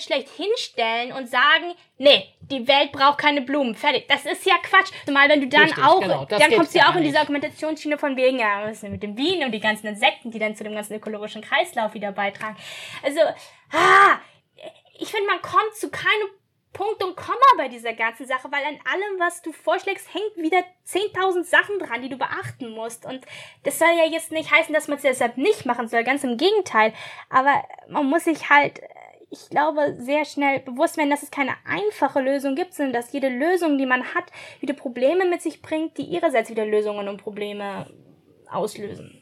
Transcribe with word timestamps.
jetzt 0.00 0.06
schlecht 0.06 0.28
hinstellen 0.28 1.12
und 1.12 1.28
sagen, 1.28 1.74
nee, 1.98 2.28
die 2.40 2.66
Welt 2.66 2.92
braucht 2.92 3.18
keine 3.18 3.42
Blumen, 3.42 3.74
fertig. 3.74 4.06
Das 4.08 4.24
ist 4.24 4.44
ja 4.46 4.54
Quatsch. 4.62 4.90
Zumal 5.06 5.28
wenn 5.28 5.40
du 5.40 5.48
dann 5.48 5.62
Richtig, 5.62 5.84
auch, 5.84 6.00
genau, 6.00 6.24
dann 6.24 6.54
kommst 6.54 6.74
du 6.74 6.78
ja 6.78 6.90
auch 6.90 6.96
in 6.96 7.04
diese. 7.04 7.20
Argumentationsschiene 7.20 7.98
von 7.98 8.16
wegen, 8.16 8.38
ja, 8.38 8.62
was 8.64 8.72
ist 8.72 8.82
denn 8.82 8.92
mit 8.92 9.02
den 9.02 9.14
Bienen 9.14 9.44
und 9.44 9.52
die 9.52 9.60
ganzen 9.60 9.86
Insekten, 9.86 10.30
die 10.30 10.38
dann 10.38 10.56
zu 10.56 10.64
dem 10.64 10.74
ganzen 10.74 10.94
ökologischen 10.94 11.42
Kreislauf 11.42 11.92
wieder 11.92 12.12
beitragen. 12.12 12.56
Also, 13.02 13.20
ah, 13.72 14.18
ich 14.98 15.10
finde, 15.10 15.26
man 15.26 15.42
kommt 15.42 15.74
zu 15.74 15.90
keinem 15.90 16.30
Punkt 16.72 17.02
und 17.02 17.16
Komma 17.16 17.36
bei 17.56 17.68
dieser 17.68 17.92
ganzen 17.92 18.26
Sache, 18.26 18.50
weil 18.50 18.64
an 18.64 18.78
allem, 18.90 19.18
was 19.18 19.42
du 19.42 19.52
vorschlägst, 19.52 20.14
hängt 20.14 20.36
wieder 20.36 20.62
10.000 20.86 21.44
Sachen 21.44 21.78
dran, 21.78 22.00
die 22.00 22.08
du 22.08 22.16
beachten 22.16 22.70
musst. 22.70 23.04
Und 23.04 23.26
das 23.64 23.78
soll 23.78 23.88
ja 23.98 24.04
jetzt 24.04 24.30
nicht 24.30 24.50
heißen, 24.50 24.72
dass 24.72 24.86
man 24.86 24.96
es 24.96 25.02
deshalb 25.02 25.36
nicht 25.36 25.66
machen 25.66 25.88
soll, 25.88 26.04
ganz 26.04 26.22
im 26.22 26.36
Gegenteil. 26.36 26.92
Aber 27.28 27.64
man 27.88 28.06
muss 28.06 28.24
sich 28.24 28.50
halt, 28.50 28.80
ich 29.30 29.48
glaube, 29.48 29.96
sehr 29.98 30.24
schnell 30.24 30.60
bewusst 30.60 30.96
werden, 30.96 31.10
dass 31.10 31.22
es 31.22 31.30
keine 31.30 31.52
einfache 31.64 32.20
Lösung 32.20 32.56
gibt, 32.56 32.74
sondern 32.74 32.94
dass 32.94 33.12
jede 33.12 33.28
Lösung, 33.28 33.78
die 33.78 33.86
man 33.86 34.02
hat, 34.14 34.24
wieder 34.60 34.74
Probleme 34.74 35.24
mit 35.24 35.40
sich 35.40 35.62
bringt, 35.62 35.96
die 35.98 36.02
ihrerseits 36.02 36.50
wieder 36.50 36.66
Lösungen 36.66 37.08
und 37.08 37.22
Probleme 37.22 37.86
auslösen. 38.50 39.20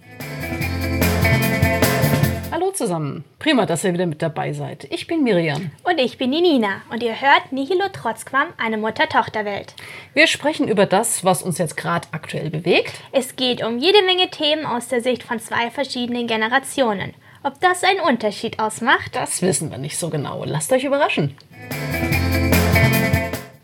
Hallo 2.50 2.70
zusammen. 2.70 3.24
Prima, 3.38 3.66
dass 3.66 3.84
ihr 3.84 3.92
wieder 3.92 4.06
mit 4.06 4.22
dabei 4.22 4.54
seid. 4.54 4.86
Ich 4.90 5.06
bin 5.06 5.22
Miriam. 5.22 5.70
Und 5.84 5.98
ich 5.98 6.16
bin 6.16 6.32
die 6.32 6.40
Nina 6.40 6.80
und 6.90 7.02
ihr 7.02 7.20
hört 7.20 7.52
Nihilo 7.52 7.88
Trotzquam, 7.92 8.48
eine 8.56 8.78
Mutter-Tochter-Welt. 8.78 9.74
Wir 10.14 10.26
sprechen 10.26 10.66
über 10.66 10.86
das, 10.86 11.24
was 11.24 11.42
uns 11.42 11.58
jetzt 11.58 11.76
gerade 11.76 12.08
aktuell 12.12 12.48
bewegt. 12.48 12.94
Es 13.12 13.36
geht 13.36 13.62
um 13.62 13.78
jede 13.78 14.02
Menge 14.02 14.30
Themen 14.30 14.64
aus 14.64 14.88
der 14.88 15.02
Sicht 15.02 15.24
von 15.24 15.38
zwei 15.40 15.70
verschiedenen 15.70 16.26
Generationen. 16.26 17.12
Ob 17.42 17.60
das 17.60 17.84
einen 17.84 18.00
Unterschied 18.00 18.58
ausmacht? 18.58 19.14
Das 19.14 19.42
wissen 19.42 19.70
wir 19.70 19.78
nicht 19.78 19.98
so 19.98 20.08
genau. 20.08 20.44
Lasst 20.46 20.72
euch 20.72 20.84
überraschen. 20.84 21.36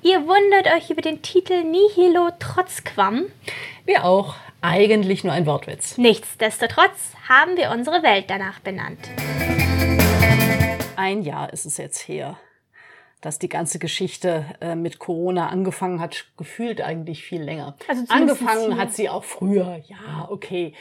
Ihr 0.03 0.21
wundert 0.27 0.75
euch 0.77 0.91
über 0.91 1.01
den 1.01 1.23
Titel 1.23 1.65
Nihilo 1.65 2.29
Trotzquam. 2.39 3.25
Wir 3.87 4.05
auch. 4.05 4.35
Eigentlich 4.67 5.25
nur 5.25 5.35
ein 5.35 5.45
Wortwitz. 5.45 5.99
Nichtsdestotrotz 5.99 7.13
haben 7.29 7.59
wir 7.59 7.71
unsere 7.71 8.03
Welt 8.03 8.31
danach 8.31 8.61
benannt. 8.61 8.99
Ein 10.97 11.21
Jahr 11.21 11.53
ist 11.53 11.67
es 11.67 11.77
jetzt 11.77 12.09
her, 12.09 12.39
dass 13.21 13.39
die 13.39 13.51
ganze 13.51 13.79
Geschichte 13.79 14.47
äh, 14.63 14.75
mit 14.75 14.99
Corona 14.99 15.49
angefangen 15.51 16.01
hat. 16.01 16.29
Gefühlt 16.39 16.81
eigentlich 16.81 17.25
viel 17.25 17.43
länger. 17.43 17.77
Also 17.89 18.05
angefangen 18.09 18.79
hat 18.79 18.95
sie 18.95 19.11
auch 19.11 19.25
früher. 19.25 19.83
Ja, 19.87 20.29
okay. 20.31 20.73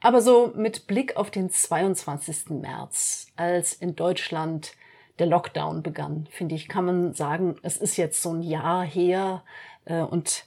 Aber 0.00 0.22
so 0.22 0.54
mit 0.56 0.86
Blick 0.86 1.18
auf 1.18 1.30
den 1.30 1.50
22. 1.50 2.48
März, 2.48 3.26
als 3.36 3.74
in 3.74 3.96
Deutschland 3.96 4.72
der 5.18 5.26
Lockdown 5.26 5.82
begann, 5.82 6.26
finde 6.30 6.54
ich, 6.54 6.68
kann 6.68 6.86
man 6.86 7.12
sagen, 7.12 7.56
es 7.60 7.76
ist 7.76 7.98
jetzt 7.98 8.22
so 8.22 8.32
ein 8.32 8.40
Jahr 8.40 8.82
her 8.82 9.44
äh, 9.84 10.00
und 10.00 10.46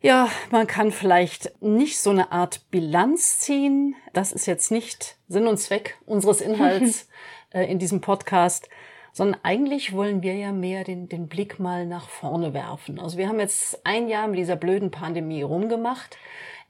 ja, 0.00 0.28
man 0.50 0.66
kann 0.66 0.92
vielleicht 0.92 1.62
nicht 1.62 1.98
so 1.98 2.10
eine 2.10 2.32
Art 2.32 2.70
Bilanz 2.70 3.38
ziehen. 3.38 3.94
Das 4.12 4.32
ist 4.32 4.46
jetzt 4.46 4.70
nicht 4.70 5.16
Sinn 5.28 5.46
und 5.46 5.58
Zweck 5.58 5.98
unseres 6.06 6.40
Inhalts 6.40 7.08
äh, 7.50 7.70
in 7.70 7.78
diesem 7.78 8.00
Podcast, 8.00 8.68
sondern 9.12 9.40
eigentlich 9.42 9.92
wollen 9.92 10.22
wir 10.22 10.34
ja 10.34 10.52
mehr 10.52 10.84
den, 10.84 11.08
den 11.08 11.28
Blick 11.28 11.58
mal 11.58 11.84
nach 11.84 12.08
vorne 12.08 12.54
werfen. 12.54 12.98
Also 12.98 13.18
wir 13.18 13.28
haben 13.28 13.40
jetzt 13.40 13.84
ein 13.84 14.08
Jahr 14.08 14.26
mit 14.26 14.38
dieser 14.38 14.56
blöden 14.56 14.90
Pandemie 14.90 15.42
rumgemacht 15.42 16.16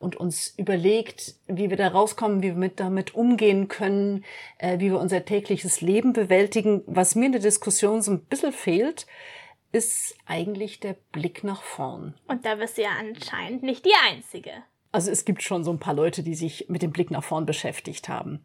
und 0.01 0.17
uns 0.17 0.55
überlegt, 0.56 1.36
wie 1.47 1.70
wir 1.70 1.77
da 1.77 1.89
rauskommen, 1.89 2.42
wie 2.42 2.48
wir 2.48 2.55
mit, 2.55 2.81
damit 2.81 3.14
umgehen 3.14 3.69
können, 3.69 4.25
äh, 4.58 4.81
wie 4.81 4.91
wir 4.91 4.98
unser 4.98 5.25
tägliches 5.25 5.83
Leben 5.83 6.14
bewältigen. 6.14 6.83
Was 6.86 7.14
mir 7.14 7.27
in 7.27 7.33
der 7.33 7.41
Diskussion 7.41 8.02
so 8.02 8.11
ein 8.11 8.24
bisschen 8.24 8.52
fehlt, 8.52 9.07
ist 9.73 10.17
eigentlich 10.27 10.81
der 10.81 10.97
Blick 11.13 11.45
nach 11.45 11.63
vorn. 11.63 12.14
Und 12.27 12.45
da 12.45 12.57
bist 12.57 12.79
du 12.79 12.83
ja 12.83 12.91
anscheinend 12.98 13.63
nicht 13.63 13.85
die 13.85 13.95
Einzige. 14.11 14.51
Also 14.92 15.11
es 15.11 15.25
gibt 15.25 15.42
schon 15.42 15.63
so 15.63 15.70
ein 15.70 15.79
paar 15.79 15.95
Leute, 15.95 16.23
die 16.23 16.35
sich 16.35 16.67
mit 16.69 16.83
dem 16.83 16.91
Blick 16.91 17.11
nach 17.11 17.23
vorn 17.23 17.47
beschäftigt 17.47 18.09
haben. 18.09 18.45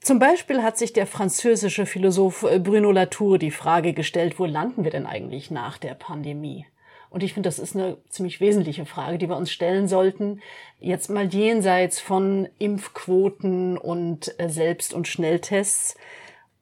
Zum 0.00 0.18
Beispiel 0.18 0.62
hat 0.62 0.76
sich 0.76 0.92
der 0.92 1.06
französische 1.06 1.86
Philosoph 1.86 2.42
äh, 2.42 2.58
Bruno 2.58 2.90
Latour 2.90 3.38
die 3.38 3.52
Frage 3.52 3.92
gestellt, 3.92 4.38
wo 4.38 4.44
landen 4.44 4.84
wir 4.84 4.90
denn 4.90 5.06
eigentlich 5.06 5.50
nach 5.50 5.78
der 5.78 5.94
Pandemie? 5.94 6.66
Und 7.08 7.22
ich 7.22 7.34
finde, 7.34 7.46
das 7.46 7.58
ist 7.58 7.76
eine 7.76 7.98
ziemlich 8.08 8.40
wesentliche 8.40 8.86
Frage, 8.86 9.18
die 9.18 9.28
wir 9.28 9.36
uns 9.36 9.52
stellen 9.52 9.86
sollten. 9.86 10.40
Jetzt 10.80 11.08
mal 11.08 11.26
jenseits 11.26 12.00
von 12.00 12.48
Impfquoten 12.58 13.78
und 13.78 14.34
äh, 14.40 14.48
Selbst- 14.48 14.92
und 14.92 15.06
Schnelltests. 15.06 15.96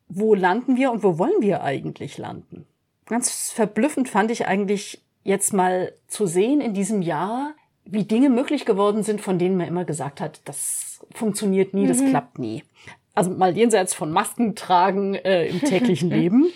Wo 0.08 0.34
landen 0.34 0.76
wir 0.76 0.90
und 0.90 1.02
wo 1.02 1.18
wollen 1.18 1.40
wir 1.40 1.62
eigentlich 1.62 2.18
landen? 2.18 2.66
Ganz 3.10 3.50
verblüffend 3.50 4.08
fand 4.08 4.30
ich 4.30 4.46
eigentlich 4.46 5.02
jetzt 5.24 5.52
mal 5.52 5.92
zu 6.06 6.26
sehen 6.26 6.60
in 6.60 6.74
diesem 6.74 7.02
Jahr, 7.02 7.54
wie 7.84 8.04
Dinge 8.04 8.30
möglich 8.30 8.64
geworden 8.64 9.02
sind, 9.02 9.20
von 9.20 9.36
denen 9.36 9.56
man 9.56 9.66
immer 9.66 9.84
gesagt 9.84 10.20
hat, 10.20 10.40
das 10.44 11.00
funktioniert 11.12 11.74
nie, 11.74 11.88
das 11.88 11.98
klappt 11.98 12.38
nie. 12.38 12.62
Also 13.12 13.30
mal 13.30 13.56
jenseits 13.56 13.94
von 13.94 14.12
Masken 14.12 14.54
tragen 14.54 15.16
äh, 15.16 15.48
im 15.48 15.58
täglichen 15.60 16.08
Leben. 16.10 16.52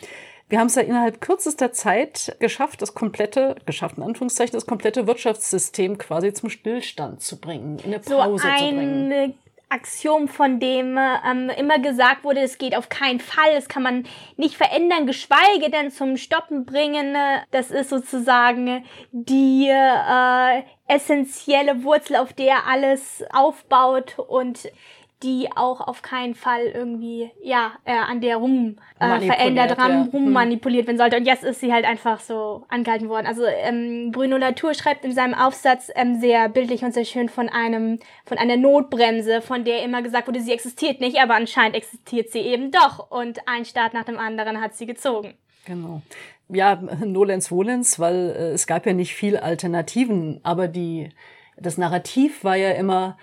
Wir 0.49 0.61
haben 0.61 0.69
es 0.69 0.77
ja 0.77 0.83
innerhalb 0.83 1.21
kürzester 1.21 1.73
Zeit 1.73 2.37
geschafft, 2.39 2.83
das 2.83 2.95
komplette, 2.95 3.57
geschafft 3.67 3.97
in 3.97 4.05
Anführungszeichen, 4.05 4.53
das 4.53 4.67
komplette 4.67 5.09
Wirtschaftssystem 5.09 5.99
quasi 5.99 6.33
zum 6.35 6.51
Stillstand 6.51 7.21
zu 7.21 7.41
bringen, 7.41 7.81
in 7.81 7.93
eine 7.93 8.01
So 8.05 8.17
Pause 8.17 8.45
zu 8.45 8.65
bringen. 8.65 9.35
Axiom, 9.69 10.29
von 10.29 10.61
dem 10.61 10.99
ähm, 10.99 11.51
immer 11.51 11.79
gesagt 11.79 12.25
wurde, 12.25 12.41
es 12.41 12.59
geht 12.59 12.77
auf 12.77 12.89
keinen 12.89 13.21
Fall, 13.21 13.55
das 13.55 13.69
kann 13.69 13.83
man 13.83 14.07
nicht 14.37 14.57
verändern, 14.57 15.07
geschweige 15.07 15.71
denn 15.71 15.91
zum 15.91 16.17
Stoppen 16.17 16.65
bringen. 16.65 17.17
Das 17.51 17.71
ist 17.71 17.91
sozusagen 17.91 18.85
die 19.11 19.69
äh, 19.69 20.63
essentielle 20.87 21.83
Wurzel, 21.83 22.17
auf 22.17 22.33
der 22.33 22.67
alles 22.67 23.25
aufbaut 23.33 24.19
und 24.19 24.69
die 25.25 25.49
auch 25.57 25.81
auf 25.81 26.03
keinen 26.03 26.35
Fall 26.35 26.67
irgendwie, 26.67 27.31
ja, 27.43 27.73
äh, 27.85 27.93
an 27.93 28.21
der 28.21 28.37
rum 28.37 28.77
äh, 29.01 29.09
Manipuliert, 29.09 29.35
verändert, 29.35 29.79
ram, 29.79 29.91
ja. 29.91 30.05
Hm. 30.05 30.09
rummanipuliert 30.13 30.87
werden 30.87 30.99
sollte. 30.99 31.17
Und 31.17 31.25
jetzt 31.25 31.43
ist 31.43 31.61
sie 31.61 31.73
halt 31.73 31.87
einfach 31.87 32.21
so 32.21 32.65
angehalten 32.69 33.09
worden. 33.09 33.27
Also 33.27 33.45
ähm, 33.47 34.13
Bruno 34.13 34.37
Latour 34.37 34.75
schreibt 34.75 35.05
in 35.05 35.13
seinem 35.13 35.35
Aufsatz 35.35 35.91
ähm, 35.95 36.21
sehr 36.21 36.49
bildlich 36.51 36.85
und 36.85 36.93
sehr 36.93 37.07
schön 37.07 37.31
von 37.31 37.49
einem, 37.49 37.99
von 38.27 38.37
einer 38.37 38.59
Notbremse, 38.59 39.41
von 39.41 39.65
der 39.65 39.83
immer 39.83 40.03
gesagt 40.03 40.29
wurde, 40.29 40.41
sie 40.41 40.53
existiert 40.53 41.01
nicht, 41.01 41.19
aber 41.19 41.35
anscheinend 41.35 41.75
existiert 41.75 42.31
sie 42.31 42.41
eben 42.41 42.71
doch. 42.71 43.11
Und 43.11 43.49
ein 43.49 43.65
Staat 43.65 43.95
nach 43.95 44.05
dem 44.05 44.19
anderen 44.19 44.61
hat 44.61 44.75
sie 44.75 44.87
gezogen. 44.87 45.35
Genau. 45.65 46.03
Ja, 46.51 46.77
Nolens 47.05 47.51
Volens, 47.51 47.99
weil 47.99 48.35
äh, 48.37 48.51
es 48.51 48.67
gab 48.67 48.85
ja 48.85 48.93
nicht 48.93 49.15
viel 49.15 49.39
Alternativen, 49.39 50.41
aber 50.43 50.69
die, 50.69 51.09
das 51.57 51.79
Narrativ 51.79 52.45
war 52.45 52.57
ja 52.57 52.73
immer, 52.73 53.17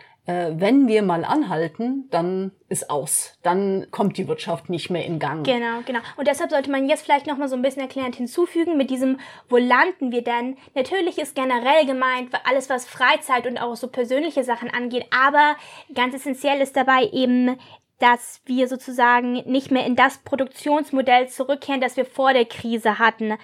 wenn 0.53 0.87
wir 0.87 1.01
mal 1.01 1.25
anhalten, 1.25 2.07
dann 2.11 2.51
ist 2.69 2.89
aus. 2.89 3.37
Dann 3.43 3.87
kommt 3.91 4.17
die 4.17 4.27
Wirtschaft 4.27 4.69
nicht 4.69 4.89
mehr 4.89 5.05
in 5.05 5.19
Gang. 5.19 5.45
Genau, 5.45 5.81
genau. 5.85 5.99
Und 6.17 6.27
deshalb 6.27 6.51
sollte 6.51 6.71
man 6.71 6.87
jetzt 6.87 7.03
vielleicht 7.03 7.27
noch 7.27 7.37
mal 7.37 7.47
so 7.47 7.55
ein 7.55 7.61
bisschen 7.61 7.81
erklärend 7.81 8.15
hinzufügen 8.15 8.77
mit 8.77 8.89
diesem, 8.89 9.19
wo 9.49 9.57
landen 9.57 10.11
wir 10.11 10.23
denn? 10.23 10.57
Natürlich 10.75 11.17
ist 11.17 11.35
generell 11.35 11.85
gemeint, 11.85 12.29
alles 12.45 12.69
was 12.69 12.85
Freizeit 12.85 13.47
und 13.47 13.57
auch 13.57 13.75
so 13.75 13.87
persönliche 13.87 14.43
Sachen 14.43 14.69
angeht, 14.69 15.05
aber 15.11 15.55
ganz 15.93 16.15
essentiell 16.15 16.61
ist 16.61 16.75
dabei 16.75 17.09
eben, 17.11 17.57
dass 17.99 18.41
wir 18.45 18.67
sozusagen 18.67 19.33
nicht 19.45 19.71
mehr 19.71 19.85
in 19.85 19.95
das 19.95 20.17
Produktionsmodell 20.19 21.29
zurückkehren, 21.29 21.81
das 21.81 21.97
wir 21.97 22.05
vor 22.05 22.33
der 22.33 22.45
Krise 22.45 22.99
hatten, 22.99 23.37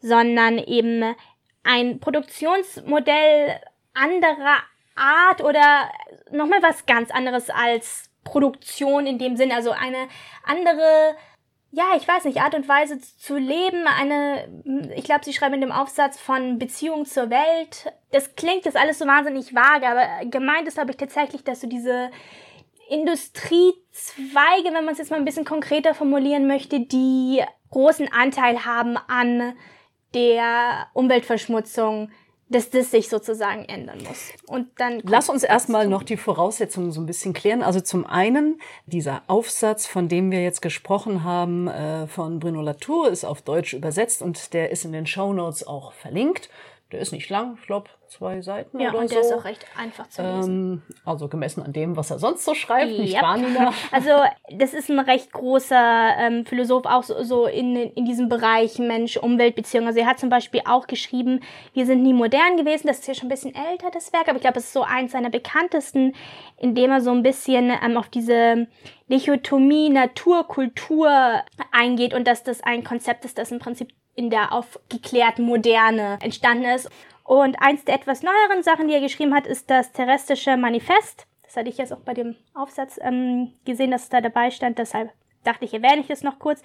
sondern 0.00 0.58
eben 0.58 1.14
ein 1.64 1.98
Produktionsmodell 1.98 3.60
anderer 3.94 4.62
Art 4.94 5.42
oder 5.42 5.90
nochmal 6.30 6.62
was 6.62 6.86
ganz 6.86 7.10
anderes 7.10 7.50
als 7.50 8.10
Produktion 8.24 9.06
in 9.06 9.18
dem 9.18 9.36
Sinn, 9.36 9.52
also 9.52 9.70
eine 9.70 10.08
andere, 10.44 11.14
ja, 11.70 11.84
ich 11.96 12.08
weiß 12.08 12.24
nicht, 12.24 12.40
Art 12.40 12.54
und 12.54 12.68
Weise 12.68 12.98
zu 13.00 13.36
leben, 13.36 13.86
eine, 13.86 14.92
ich 14.96 15.04
glaube, 15.04 15.24
sie 15.24 15.32
schreiben 15.32 15.54
in 15.54 15.60
dem 15.60 15.72
Aufsatz 15.72 16.18
von 16.18 16.58
Beziehung 16.58 17.04
zur 17.04 17.30
Welt. 17.30 17.92
Das 18.12 18.34
klingt 18.34 18.66
das 18.66 18.76
alles 18.76 18.98
so 18.98 19.06
wahnsinnig 19.06 19.54
vage, 19.54 19.86
aber 19.86 20.24
gemeint 20.26 20.66
ist, 20.66 20.74
glaube 20.74 20.92
ich, 20.92 20.96
tatsächlich, 20.96 21.44
dass 21.44 21.60
du 21.60 21.66
diese 21.66 22.10
Industriezweige, 22.88 24.72
wenn 24.72 24.84
man 24.84 24.90
es 24.92 24.98
jetzt 24.98 25.10
mal 25.10 25.16
ein 25.16 25.24
bisschen 25.24 25.44
konkreter 25.44 25.94
formulieren 25.94 26.46
möchte, 26.46 26.80
die 26.80 27.42
großen 27.70 28.12
Anteil 28.12 28.64
haben 28.64 28.96
an 28.96 29.56
der 30.14 30.88
Umweltverschmutzung, 30.92 32.10
dass 32.48 32.70
das 32.70 32.90
sich 32.90 33.08
sozusagen 33.08 33.64
ändern 33.64 33.98
muss. 34.06 34.30
Und 34.46 34.68
dann 34.76 35.00
Lass 35.04 35.28
uns 35.28 35.42
erstmal 35.42 35.88
noch 35.88 36.02
die 36.02 36.16
Voraussetzungen 36.16 36.92
so 36.92 37.00
ein 37.00 37.06
bisschen 37.06 37.32
klären. 37.32 37.62
Also 37.62 37.80
zum 37.80 38.06
einen, 38.06 38.60
dieser 38.86 39.22
Aufsatz, 39.26 39.86
von 39.86 40.08
dem 40.08 40.30
wir 40.30 40.42
jetzt 40.42 40.60
gesprochen 40.60 41.24
haben, 41.24 41.68
äh, 41.68 42.06
von 42.06 42.40
Bruno 42.40 42.60
Latour, 42.60 43.08
ist 43.08 43.24
auf 43.24 43.42
Deutsch 43.42 43.72
übersetzt 43.72 44.22
und 44.22 44.52
der 44.52 44.70
ist 44.70 44.84
in 44.84 44.92
den 44.92 45.06
Show 45.06 45.32
Notes 45.32 45.66
auch 45.66 45.92
verlinkt. 45.92 46.50
Der 46.94 47.02
ist 47.02 47.10
nicht 47.12 47.28
lang, 47.28 47.58
ich 47.60 47.66
glaube 47.66 47.90
zwei 48.06 48.40
Seiten 48.40 48.78
ja, 48.78 48.90
oder 48.90 49.00
und 49.00 49.08
so. 49.08 49.16
der 49.16 49.24
ist 49.24 49.32
auch 49.32 49.44
recht 49.44 49.66
einfach 49.76 50.08
zu 50.08 50.22
lesen. 50.22 50.72
Ähm, 50.72 50.82
also 51.04 51.26
gemessen 51.26 51.60
an 51.64 51.72
dem, 51.72 51.96
was 51.96 52.12
er 52.12 52.20
sonst 52.20 52.44
so 52.44 52.54
schreibt, 52.54 52.92
nicht 52.92 53.14
Yep. 53.14 53.22
wahr, 53.22 53.36
Nina? 53.36 53.72
Also 53.90 54.10
das 54.56 54.74
ist 54.74 54.90
ein 54.90 55.00
recht 55.00 55.32
großer 55.32 56.14
ähm, 56.20 56.46
Philosoph, 56.46 56.86
auch 56.86 57.02
so, 57.02 57.24
so 57.24 57.46
in, 57.46 57.74
in 57.74 58.04
diesem 58.04 58.28
Bereich 58.28 58.78
Mensch-Umwelt-Beziehung. 58.78 59.88
Also 59.88 59.98
er 59.98 60.06
hat 60.06 60.20
zum 60.20 60.28
Beispiel 60.28 60.60
auch 60.66 60.86
geschrieben, 60.86 61.40
wir 61.72 61.84
sind 61.84 62.04
nie 62.04 62.14
modern 62.14 62.56
gewesen. 62.56 62.86
Das 62.86 63.00
ist 63.00 63.08
ja 63.08 63.14
schon 63.14 63.26
ein 63.26 63.30
bisschen 63.30 63.54
älter, 63.56 63.90
das 63.90 64.12
Werk, 64.12 64.28
aber 64.28 64.36
ich 64.36 64.42
glaube, 64.42 64.58
es 64.60 64.66
ist 64.66 64.72
so 64.72 64.82
eins 64.82 65.10
seiner 65.10 65.30
bekanntesten, 65.30 66.14
in 66.56 66.76
dem 66.76 66.92
er 66.92 67.00
so 67.00 67.10
ein 67.10 67.24
bisschen 67.24 67.72
ähm, 67.84 67.96
auf 67.96 68.08
diese 68.08 68.68
Dichotomie 69.10 69.90
Natur-Kultur 69.90 71.42
eingeht 71.72 72.14
und 72.14 72.28
dass 72.28 72.44
das 72.44 72.62
ein 72.62 72.84
Konzept 72.84 73.24
ist, 73.24 73.36
das 73.38 73.50
im 73.50 73.58
Prinzip 73.58 73.88
in 74.14 74.30
der 74.30 74.52
aufgeklärten 74.52 75.44
Moderne 75.44 76.18
entstanden 76.22 76.64
ist. 76.64 76.90
Und 77.24 77.56
eins 77.60 77.84
der 77.84 77.94
etwas 77.94 78.22
neueren 78.22 78.62
Sachen, 78.62 78.88
die 78.88 78.94
er 78.94 79.00
geschrieben 79.00 79.34
hat, 79.34 79.46
ist 79.46 79.70
das 79.70 79.92
terrestrische 79.92 80.56
Manifest. 80.56 81.26
Das 81.42 81.56
hatte 81.56 81.68
ich 81.68 81.78
jetzt 81.78 81.92
auch 81.92 82.00
bei 82.00 82.14
dem 82.14 82.36
Aufsatz 82.52 82.98
ähm, 83.02 83.52
gesehen, 83.64 83.90
dass 83.90 84.04
es 84.04 84.08
da 84.08 84.20
dabei 84.20 84.50
stand. 84.50 84.78
Deshalb 84.78 85.10
dachte 85.44 85.64
ich, 85.64 85.72
erwähne 85.72 86.00
ich 86.00 86.08
das 86.08 86.22
noch 86.22 86.38
kurz, 86.38 86.62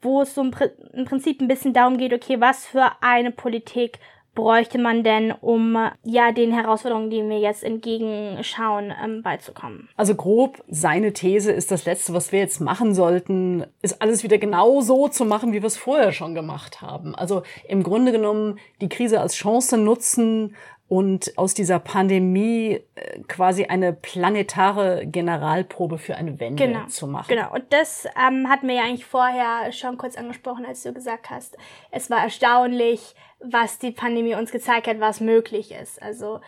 wo 0.00 0.22
es 0.22 0.34
so 0.34 0.42
im 0.42 1.04
Prinzip 1.04 1.40
ein 1.40 1.48
bisschen 1.48 1.72
darum 1.72 1.96
geht, 1.96 2.12
okay, 2.12 2.40
was 2.40 2.66
für 2.66 2.90
eine 3.00 3.30
Politik 3.30 3.98
bräuchte 4.34 4.78
man 4.78 5.04
denn, 5.04 5.32
um 5.32 5.76
ja 6.04 6.32
den 6.32 6.52
Herausforderungen, 6.52 7.10
die 7.10 7.22
wir 7.22 7.38
jetzt 7.38 7.62
entgegenschauen, 7.62 8.92
ähm, 9.02 9.22
beizukommen. 9.22 9.88
Also 9.96 10.14
grob, 10.14 10.62
seine 10.68 11.12
These 11.12 11.52
ist, 11.52 11.70
das 11.70 11.84
Letzte, 11.84 12.14
was 12.14 12.32
wir 12.32 12.40
jetzt 12.40 12.60
machen 12.60 12.94
sollten, 12.94 13.66
ist 13.82 14.00
alles 14.00 14.22
wieder 14.22 14.38
genau 14.38 14.80
so 14.80 15.08
zu 15.08 15.24
machen, 15.24 15.52
wie 15.52 15.60
wir 15.62 15.66
es 15.66 15.76
vorher 15.76 16.12
schon 16.12 16.34
gemacht 16.34 16.80
haben. 16.80 17.14
Also 17.14 17.42
im 17.68 17.82
Grunde 17.82 18.12
genommen 18.12 18.58
die 18.80 18.88
Krise 18.88 19.20
als 19.20 19.34
Chance 19.34 19.76
nutzen 19.76 20.56
und 20.92 21.38
aus 21.38 21.54
dieser 21.54 21.78
Pandemie 21.78 22.78
äh, 22.96 23.20
quasi 23.26 23.64
eine 23.64 23.94
planetare 23.94 25.06
Generalprobe 25.06 25.96
für 25.96 26.16
eine 26.16 26.38
Wende 26.38 26.66
Genau, 26.66 26.86
zu 26.86 27.06
machen. 27.06 27.34
Genau, 27.34 27.50
und 27.54 27.64
das 27.70 28.04
ähm, 28.04 28.46
hatten 28.50 28.68
wir 28.68 28.74
ja 28.74 28.82
eigentlich 28.82 29.06
vorher 29.06 29.72
schon 29.72 29.96
kurz 29.96 30.18
angesprochen, 30.18 30.66
als 30.66 30.82
du 30.82 30.92
gesagt 30.92 31.30
hast, 31.30 31.56
es 31.92 32.10
war 32.10 32.22
erstaunlich, 32.22 33.14
was 33.40 33.78
die 33.78 33.92
Pandemie 33.92 34.34
uns 34.34 34.52
gezeigt 34.52 34.86
hat, 34.86 35.00
was 35.00 35.20
möglich 35.20 35.72
ist. 35.72 36.02
Also 36.02 36.40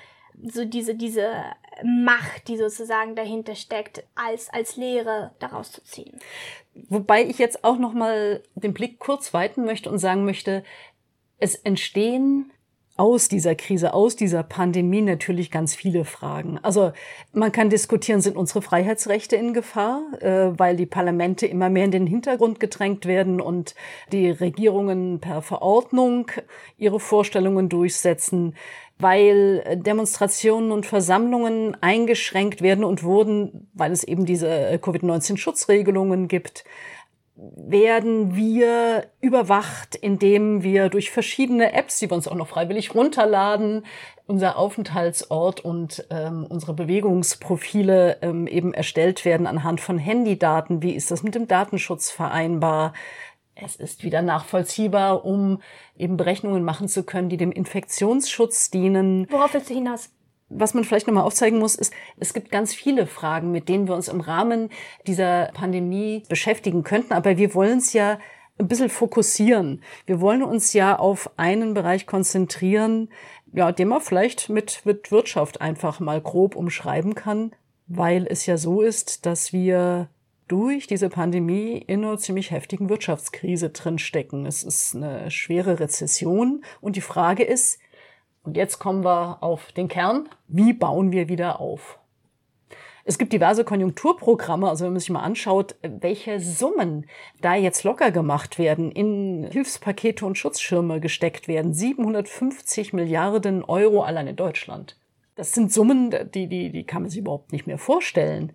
so 0.42 0.66
diese, 0.66 0.94
diese 0.94 1.30
Macht, 1.82 2.46
die 2.48 2.58
sozusagen 2.58 3.16
dahinter 3.16 3.54
steckt, 3.54 4.04
als, 4.14 4.50
als 4.50 4.76
Lehre 4.76 5.30
daraus 5.38 5.72
zu 5.72 5.82
ziehen. 5.84 6.18
Wobei 6.90 7.24
ich 7.24 7.38
jetzt 7.38 7.64
auch 7.64 7.78
noch 7.78 7.94
mal 7.94 8.42
den 8.56 8.74
Blick 8.74 8.98
kurz 8.98 9.32
weiten 9.32 9.64
möchte 9.64 9.88
und 9.90 10.00
sagen 10.00 10.26
möchte, 10.26 10.64
es 11.38 11.54
entstehen 11.54 12.52
aus 12.96 13.28
dieser 13.28 13.56
Krise, 13.56 13.92
aus 13.92 14.14
dieser 14.14 14.44
Pandemie 14.44 15.02
natürlich 15.02 15.50
ganz 15.50 15.74
viele 15.74 16.04
Fragen. 16.04 16.60
Also 16.62 16.92
man 17.32 17.50
kann 17.50 17.68
diskutieren, 17.68 18.20
sind 18.20 18.36
unsere 18.36 18.62
Freiheitsrechte 18.62 19.34
in 19.34 19.52
Gefahr, 19.52 20.02
äh, 20.20 20.56
weil 20.56 20.76
die 20.76 20.86
Parlamente 20.86 21.46
immer 21.46 21.70
mehr 21.70 21.86
in 21.86 21.90
den 21.90 22.06
Hintergrund 22.06 22.60
gedrängt 22.60 23.06
werden 23.06 23.40
und 23.40 23.74
die 24.12 24.30
Regierungen 24.30 25.18
per 25.18 25.42
Verordnung 25.42 26.30
ihre 26.78 27.00
Vorstellungen 27.00 27.68
durchsetzen, 27.68 28.54
weil 28.98 29.82
Demonstrationen 29.84 30.70
und 30.70 30.86
Versammlungen 30.86 31.76
eingeschränkt 31.80 32.62
werden 32.62 32.84
und 32.84 33.02
wurden, 33.02 33.68
weil 33.74 33.90
es 33.90 34.04
eben 34.04 34.24
diese 34.24 34.78
Covid-19-Schutzregelungen 34.80 36.28
gibt 36.28 36.64
werden 37.36 38.36
wir 38.36 39.06
überwacht, 39.20 39.96
indem 39.96 40.62
wir 40.62 40.88
durch 40.88 41.10
verschiedene 41.10 41.72
Apps, 41.72 41.98
die 41.98 42.08
wir 42.08 42.14
uns 42.14 42.28
auch 42.28 42.36
noch 42.36 42.46
freiwillig 42.46 42.94
runterladen, 42.94 43.84
unser 44.26 44.56
Aufenthaltsort 44.56 45.60
und 45.60 46.06
ähm, 46.10 46.46
unsere 46.48 46.74
Bewegungsprofile 46.74 48.18
ähm, 48.22 48.46
eben 48.46 48.72
erstellt 48.72 49.24
werden 49.24 49.46
anhand 49.48 49.80
von 49.80 49.98
Handydaten. 49.98 50.80
Wie 50.82 50.92
ist 50.92 51.10
das 51.10 51.24
mit 51.24 51.34
dem 51.34 51.48
Datenschutz 51.48 52.10
vereinbar? 52.10 52.92
Es 53.56 53.76
ist 53.76 54.04
wieder 54.04 54.22
nachvollziehbar, 54.22 55.24
um 55.24 55.60
eben 55.96 56.16
Berechnungen 56.16 56.64
machen 56.64 56.88
zu 56.88 57.02
können, 57.02 57.28
die 57.28 57.36
dem 57.36 57.52
Infektionsschutz 57.52 58.70
dienen. 58.70 59.26
Worauf 59.30 59.54
willst 59.54 59.70
du 59.70 59.74
hinaus? 59.74 60.10
Was 60.54 60.74
man 60.74 60.84
vielleicht 60.84 61.06
nochmal 61.06 61.24
aufzeigen 61.24 61.58
muss, 61.58 61.74
ist, 61.74 61.92
es 62.18 62.32
gibt 62.32 62.50
ganz 62.50 62.74
viele 62.74 63.06
Fragen, 63.06 63.50
mit 63.50 63.68
denen 63.68 63.88
wir 63.88 63.94
uns 63.94 64.08
im 64.08 64.20
Rahmen 64.20 64.70
dieser 65.06 65.50
Pandemie 65.54 66.22
beschäftigen 66.28 66.84
könnten. 66.84 67.12
Aber 67.12 67.36
wir 67.36 67.54
wollen 67.54 67.78
es 67.78 67.92
ja 67.92 68.18
ein 68.58 68.68
bisschen 68.68 68.88
fokussieren. 68.88 69.82
Wir 70.06 70.20
wollen 70.20 70.42
uns 70.42 70.72
ja 70.72 70.98
auf 70.98 71.30
einen 71.36 71.74
Bereich 71.74 72.06
konzentrieren, 72.06 73.10
ja, 73.52 73.72
den 73.72 73.88
man 73.88 74.00
vielleicht 74.00 74.48
mit, 74.48 74.82
mit 74.84 75.10
Wirtschaft 75.10 75.60
einfach 75.60 76.00
mal 76.00 76.20
grob 76.20 76.56
umschreiben 76.56 77.14
kann, 77.14 77.52
weil 77.86 78.26
es 78.28 78.46
ja 78.46 78.56
so 78.56 78.80
ist, 78.80 79.26
dass 79.26 79.52
wir 79.52 80.08
durch 80.48 80.86
diese 80.86 81.08
Pandemie 81.08 81.78
in 81.78 82.04
einer 82.04 82.18
ziemlich 82.18 82.50
heftigen 82.50 82.88
Wirtschaftskrise 82.88 83.70
drinstecken. 83.70 84.46
Es 84.46 84.62
ist 84.62 84.94
eine 84.94 85.30
schwere 85.30 85.80
Rezession 85.80 86.64
und 86.80 86.96
die 86.96 87.00
Frage 87.00 87.44
ist, 87.44 87.78
und 88.44 88.56
jetzt 88.56 88.78
kommen 88.78 89.04
wir 89.04 89.42
auf 89.42 89.72
den 89.72 89.88
Kern. 89.88 90.28
Wie 90.48 90.72
bauen 90.72 91.10
wir 91.12 91.28
wieder 91.28 91.60
auf? 91.60 91.98
Es 93.06 93.18
gibt 93.18 93.34
diverse 93.34 93.64
Konjunkturprogramme, 93.64 94.68
also 94.68 94.84
wenn 94.84 94.92
man 94.92 95.00
sich 95.00 95.10
mal 95.10 95.20
anschaut, 95.20 95.74
welche 95.82 96.40
Summen 96.40 97.06
da 97.42 97.54
jetzt 97.54 97.84
locker 97.84 98.10
gemacht 98.10 98.58
werden, 98.58 98.90
in 98.90 99.46
Hilfspakete 99.50 100.24
und 100.24 100.38
Schutzschirme 100.38 101.00
gesteckt 101.00 101.46
werden. 101.46 101.74
750 101.74 102.94
Milliarden 102.94 103.62
Euro 103.62 104.02
allein 104.02 104.28
in 104.28 104.36
Deutschland. 104.36 104.96
Das 105.36 105.52
sind 105.52 105.72
Summen, 105.72 106.14
die, 106.32 106.46
die, 106.46 106.70
die 106.70 106.84
kann 106.84 107.02
man 107.02 107.10
sich 107.10 107.20
überhaupt 107.20 107.52
nicht 107.52 107.66
mehr 107.66 107.78
vorstellen. 107.78 108.52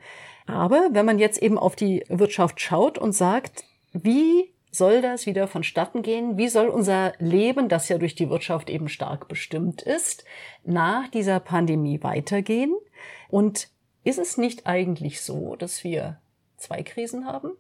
Aber 0.48 0.90
wenn 0.94 1.06
man 1.06 1.20
jetzt 1.20 1.42
eben 1.44 1.60
auf 1.60 1.76
die 1.76 2.04
Wirtschaft 2.10 2.60
schaut 2.60 2.98
und 2.98 3.12
sagt, 3.12 3.66
wie 3.94 4.52
soll 4.72 5.02
das 5.02 5.26
wieder 5.26 5.48
vonstatten 5.48 6.02
gehen? 6.02 6.38
Wie 6.38 6.48
soll 6.48 6.68
unser 6.68 7.14
Leben, 7.20 7.70
das 7.70 7.90
ja 7.90 7.98
durch 7.98 8.16
die 8.16 8.30
Wirtschaft 8.30 8.70
eben 8.70 8.88
stark 8.90 9.28
bestimmt 9.28 9.82
ist, 9.82 10.24
nach 10.64 11.08
dieser 11.08 11.40
Pandemie 11.40 12.04
weitergehen? 12.04 12.76
Und 13.30 13.70
ist 14.04 14.20
es 14.20 14.38
nicht 14.38 14.68
eigentlich 14.68 15.22
so, 15.22 15.56
dass 15.56 15.84
wir 15.84 16.20
zwei 16.58 16.84
Krisen 16.84 17.26
haben? 17.26 17.52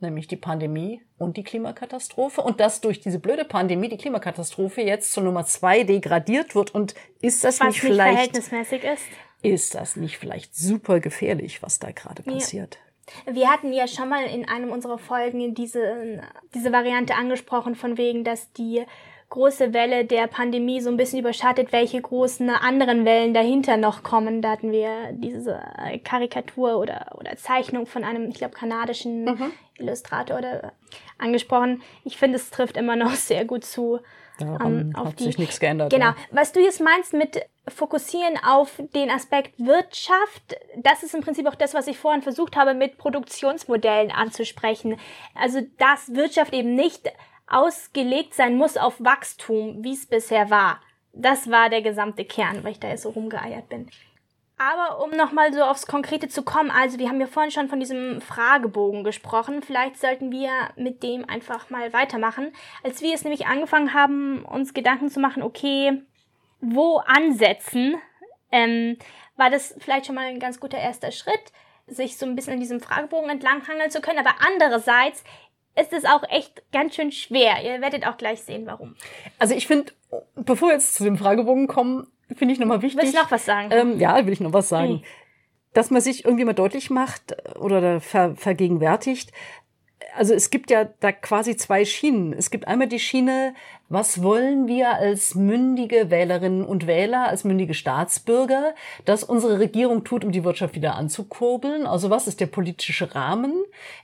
Nämlich 0.00 0.28
die 0.28 0.36
Pandemie 0.36 1.02
und 1.18 1.36
die 1.36 1.42
Klimakatastrophe. 1.42 2.40
Und 2.40 2.58
dass 2.58 2.80
durch 2.80 3.00
diese 3.00 3.18
blöde 3.18 3.44
Pandemie 3.44 3.88
die 3.88 3.98
Klimakatastrophe 3.98 4.80
jetzt 4.80 5.12
zur 5.12 5.24
Nummer 5.24 5.44
zwei 5.44 5.84
degradiert 5.84 6.54
wird. 6.54 6.74
Und 6.74 6.94
ist 7.20 7.44
das 7.44 7.60
Was 7.60 7.66
nicht 7.66 7.82
nicht 7.82 7.92
vielleicht, 7.92 8.14
verhältnismäßig 8.14 8.84
ist. 8.84 9.02
ist 9.42 9.74
das 9.74 9.96
nicht 9.96 10.16
vielleicht 10.16 10.54
super 10.54 11.00
gefährlich, 11.00 11.62
was 11.62 11.80
da 11.80 11.90
gerade 11.90 12.22
passiert? 12.22 12.78
Wir 13.26 13.50
hatten 13.50 13.72
ja 13.72 13.86
schon 13.86 14.08
mal 14.08 14.24
in 14.24 14.48
einem 14.48 14.70
unserer 14.70 14.98
Folgen 14.98 15.54
diese, 15.54 16.22
diese 16.54 16.72
Variante 16.72 17.14
angesprochen, 17.14 17.74
von 17.74 17.98
wegen, 17.98 18.24
dass 18.24 18.52
die 18.52 18.84
große 19.30 19.72
Welle 19.72 20.04
der 20.04 20.26
Pandemie 20.26 20.80
so 20.80 20.90
ein 20.90 20.96
bisschen 20.96 21.20
überschattet, 21.20 21.72
welche 21.72 22.00
großen 22.00 22.50
anderen 22.50 23.04
Wellen 23.04 23.32
dahinter 23.32 23.76
noch 23.76 24.02
kommen. 24.02 24.42
Da 24.42 24.50
hatten 24.50 24.72
wir 24.72 25.12
diese 25.12 25.60
Karikatur 26.04 26.78
oder, 26.78 27.16
oder 27.18 27.36
Zeichnung 27.36 27.86
von 27.86 28.04
einem, 28.04 28.28
ich 28.28 28.34
glaube, 28.34 28.54
kanadischen 28.54 29.24
mhm. 29.24 29.52
Illustrator 29.78 30.38
oder 30.38 30.72
angesprochen. 31.16 31.80
Ich 32.04 32.16
finde, 32.18 32.36
es 32.36 32.50
trifft 32.50 32.76
immer 32.76 32.96
noch 32.96 33.12
sehr 33.14 33.44
gut 33.44 33.64
zu. 33.64 34.00
Daran 34.40 34.94
um, 34.94 35.06
hat 35.06 35.20
die, 35.20 35.24
sich 35.24 35.38
nichts 35.38 35.60
geändert. 35.60 35.90
Genau. 35.90 36.06
Ja. 36.06 36.16
Was 36.30 36.52
du 36.52 36.60
jetzt 36.60 36.80
meinst 36.80 37.12
mit 37.12 37.40
fokussieren 37.68 38.38
auf 38.44 38.82
den 38.94 39.10
Aspekt 39.10 39.58
Wirtschaft, 39.58 40.56
das 40.76 41.02
ist 41.02 41.14
im 41.14 41.20
Prinzip 41.20 41.46
auch 41.46 41.54
das, 41.54 41.74
was 41.74 41.86
ich 41.86 41.98
vorhin 41.98 42.22
versucht 42.22 42.56
habe, 42.56 42.74
mit 42.74 42.98
Produktionsmodellen 42.98 44.10
anzusprechen. 44.10 44.98
Also, 45.34 45.60
dass 45.78 46.14
Wirtschaft 46.14 46.52
eben 46.52 46.74
nicht 46.74 47.12
ausgelegt 47.46 48.34
sein 48.34 48.56
muss 48.56 48.76
auf 48.76 48.94
Wachstum, 48.98 49.82
wie 49.82 49.92
es 49.92 50.06
bisher 50.06 50.50
war. 50.50 50.80
Das 51.12 51.50
war 51.50 51.68
der 51.68 51.82
gesamte 51.82 52.24
Kern, 52.24 52.62
weil 52.62 52.72
ich 52.72 52.80
da 52.80 52.88
jetzt 52.88 53.02
so 53.02 53.10
rumgeeiert 53.10 53.68
bin. 53.68 53.90
Aber 54.60 55.02
um 55.02 55.12
nochmal 55.12 55.54
so 55.54 55.62
aufs 55.62 55.86
Konkrete 55.86 56.28
zu 56.28 56.42
kommen, 56.42 56.70
also 56.70 56.98
wir 56.98 57.08
haben 57.08 57.18
ja 57.18 57.26
vorhin 57.26 57.50
schon 57.50 57.70
von 57.70 57.80
diesem 57.80 58.20
Fragebogen 58.20 59.04
gesprochen. 59.04 59.62
Vielleicht 59.62 59.98
sollten 59.98 60.30
wir 60.30 60.50
mit 60.76 61.02
dem 61.02 61.26
einfach 61.26 61.70
mal 61.70 61.94
weitermachen. 61.94 62.52
Als 62.84 63.00
wir 63.00 63.14
es 63.14 63.24
nämlich 63.24 63.46
angefangen 63.46 63.94
haben, 63.94 64.44
uns 64.44 64.74
Gedanken 64.74 65.08
zu 65.08 65.18
machen, 65.18 65.42
okay, 65.42 66.02
wo 66.60 66.98
ansetzen, 66.98 67.94
ähm, 68.52 68.98
war 69.38 69.48
das 69.48 69.74
vielleicht 69.78 70.04
schon 70.04 70.14
mal 70.14 70.26
ein 70.26 70.40
ganz 70.40 70.60
guter 70.60 70.76
erster 70.76 71.10
Schritt, 71.10 71.52
sich 71.86 72.18
so 72.18 72.26
ein 72.26 72.36
bisschen 72.36 72.52
an 72.52 72.60
diesem 72.60 72.80
Fragebogen 72.80 73.30
entlanghangeln 73.30 73.90
zu 73.90 74.02
können. 74.02 74.18
Aber 74.18 74.34
andererseits 74.46 75.24
ist 75.74 75.94
es 75.94 76.04
auch 76.04 76.24
echt 76.28 76.70
ganz 76.70 76.96
schön 76.96 77.12
schwer. 77.12 77.64
Ihr 77.64 77.80
werdet 77.80 78.06
auch 78.06 78.18
gleich 78.18 78.42
sehen, 78.42 78.66
warum. 78.66 78.94
Also 79.38 79.54
ich 79.54 79.66
finde, 79.66 79.94
bevor 80.34 80.68
wir 80.68 80.74
jetzt 80.74 80.96
zu 80.96 81.04
dem 81.04 81.16
Fragebogen 81.16 81.66
kommen, 81.66 82.12
finde 82.36 82.54
ich 82.54 82.60
nochmal 82.60 82.82
wichtig. 82.82 83.02
Willst 83.02 83.16
du 83.16 83.22
noch 83.22 83.30
was 83.30 83.44
sagen? 83.44 83.70
Ähm, 83.72 83.98
ja, 83.98 84.24
will 84.26 84.32
ich 84.32 84.40
noch 84.40 84.52
was 84.52 84.68
sagen. 84.68 84.94
Hm. 84.94 85.02
Dass 85.72 85.90
man 85.90 86.00
sich 86.00 86.24
irgendwie 86.24 86.44
mal 86.44 86.52
deutlich 86.52 86.90
macht 86.90 87.36
oder 87.56 88.00
ver 88.00 88.34
vergegenwärtigt, 88.34 89.32
also 90.14 90.34
es 90.34 90.50
gibt 90.50 90.70
ja 90.70 90.84
da 91.00 91.12
quasi 91.12 91.56
zwei 91.56 91.84
Schienen. 91.84 92.32
Es 92.32 92.50
gibt 92.50 92.66
einmal 92.66 92.88
die 92.88 92.98
Schiene, 92.98 93.54
was 93.88 94.22
wollen 94.22 94.66
wir 94.66 94.90
als 94.90 95.34
mündige 95.34 96.10
Wählerinnen 96.10 96.64
und 96.64 96.86
Wähler, 96.86 97.28
als 97.28 97.44
mündige 97.44 97.74
Staatsbürger, 97.74 98.74
dass 99.04 99.24
unsere 99.24 99.58
Regierung 99.58 100.04
tut, 100.04 100.24
um 100.24 100.32
die 100.32 100.44
Wirtschaft 100.44 100.74
wieder 100.74 100.94
anzukurbeln? 100.94 101.86
Also 101.86 102.10
was 102.10 102.26
ist 102.26 102.40
der 102.40 102.46
politische 102.46 103.14
Rahmen, 103.14 103.54